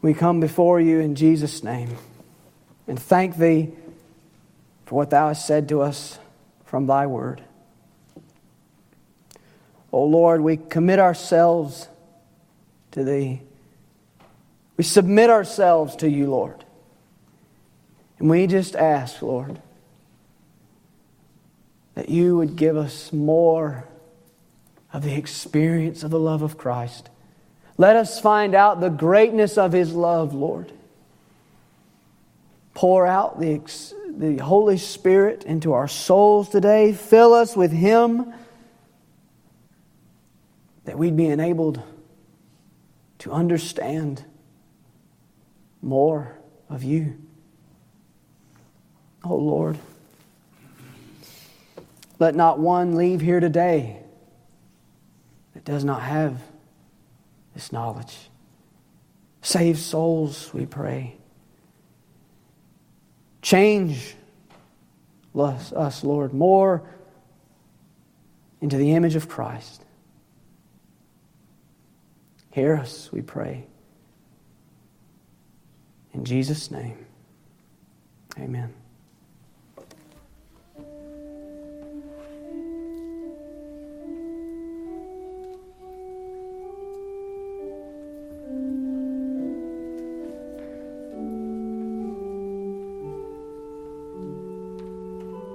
we 0.02 0.14
come 0.14 0.40
before 0.40 0.80
you 0.80 1.00
in 1.00 1.16
Jesus' 1.16 1.64
name 1.64 1.98
and 2.88 3.00
thank 3.00 3.38
Thee 3.38 3.72
for 4.86 4.96
what 4.96 5.10
Thou 5.10 5.30
hast 5.30 5.48
said 5.48 5.68
to 5.70 5.82
us 5.82 6.20
from 6.74 6.88
Thy 6.88 7.06
word. 7.06 7.40
O 9.36 10.00
oh 10.00 10.06
Lord, 10.06 10.42
we 10.42 10.58
commit 10.58 10.98
ourselves 10.98 11.88
to 12.94 13.04
Thee. 13.04 13.44
We 14.76 14.84
submit 14.84 15.30
ourselves 15.30 15.96
to 15.98 16.10
you, 16.10 16.32
Lord. 16.32 16.66
And 18.18 18.28
we 18.28 18.48
just 18.48 18.76
ask, 18.76 19.22
Lord, 19.22 19.62
that 21.94 22.10
you 22.10 22.38
would 22.38 22.56
give 22.56 22.76
us 22.76 23.14
more 23.14 23.88
of 24.92 25.04
the 25.04 25.14
experience 25.14 26.02
of 26.02 26.10
the 26.10 26.20
love 26.20 26.42
of 26.42 26.58
Christ. 26.58 27.08
Let 27.78 27.96
us 27.96 28.20
find 28.20 28.56
out 28.56 28.82
the 28.82 28.90
greatness 28.90 29.60
of 29.60 29.74
His 29.74 29.94
love, 29.94 30.34
Lord. 30.34 30.72
Pour 32.74 33.06
out 33.06 33.40
the, 33.40 33.62
the 34.18 34.38
Holy 34.38 34.78
Spirit 34.78 35.44
into 35.44 35.74
our 35.74 35.88
souls 35.88 36.50
today. 36.50 36.94
Fill 36.94 37.34
us 37.34 37.56
with 37.56 37.72
Him 37.72 38.34
that 40.86 40.98
we'd 40.98 41.16
be 41.16 41.28
enabled 41.28 41.82
to 43.20 43.32
understand 43.32 44.24
more 45.82 46.38
of 46.70 46.84
you. 46.84 47.18
Oh 49.24 49.36
Lord, 49.36 49.78
let 52.20 52.36
not 52.36 52.60
one 52.60 52.96
leave 52.96 53.22
here 53.22 53.40
today 53.40 54.00
that 55.54 55.64
does 55.64 55.84
not 55.84 56.02
have 56.02 56.42
this 57.54 57.72
knowledge. 57.72 58.30
Save 59.42 59.78
souls, 59.78 60.54
we 60.54 60.66
pray. 60.66 61.18
Change 63.44 64.16
us, 65.36 66.04
Lord, 66.04 66.34
more 66.34 66.82
into 68.62 68.78
the 68.78 68.94
image 68.94 69.16
of 69.16 69.28
Christ. 69.28 69.84
Hear 72.52 72.78
us, 72.78 73.12
we 73.12 73.22
pray. 73.22 73.66
In 76.14 76.24
Jesus' 76.24 76.72
name, 76.72 77.06
amen. 78.40 78.74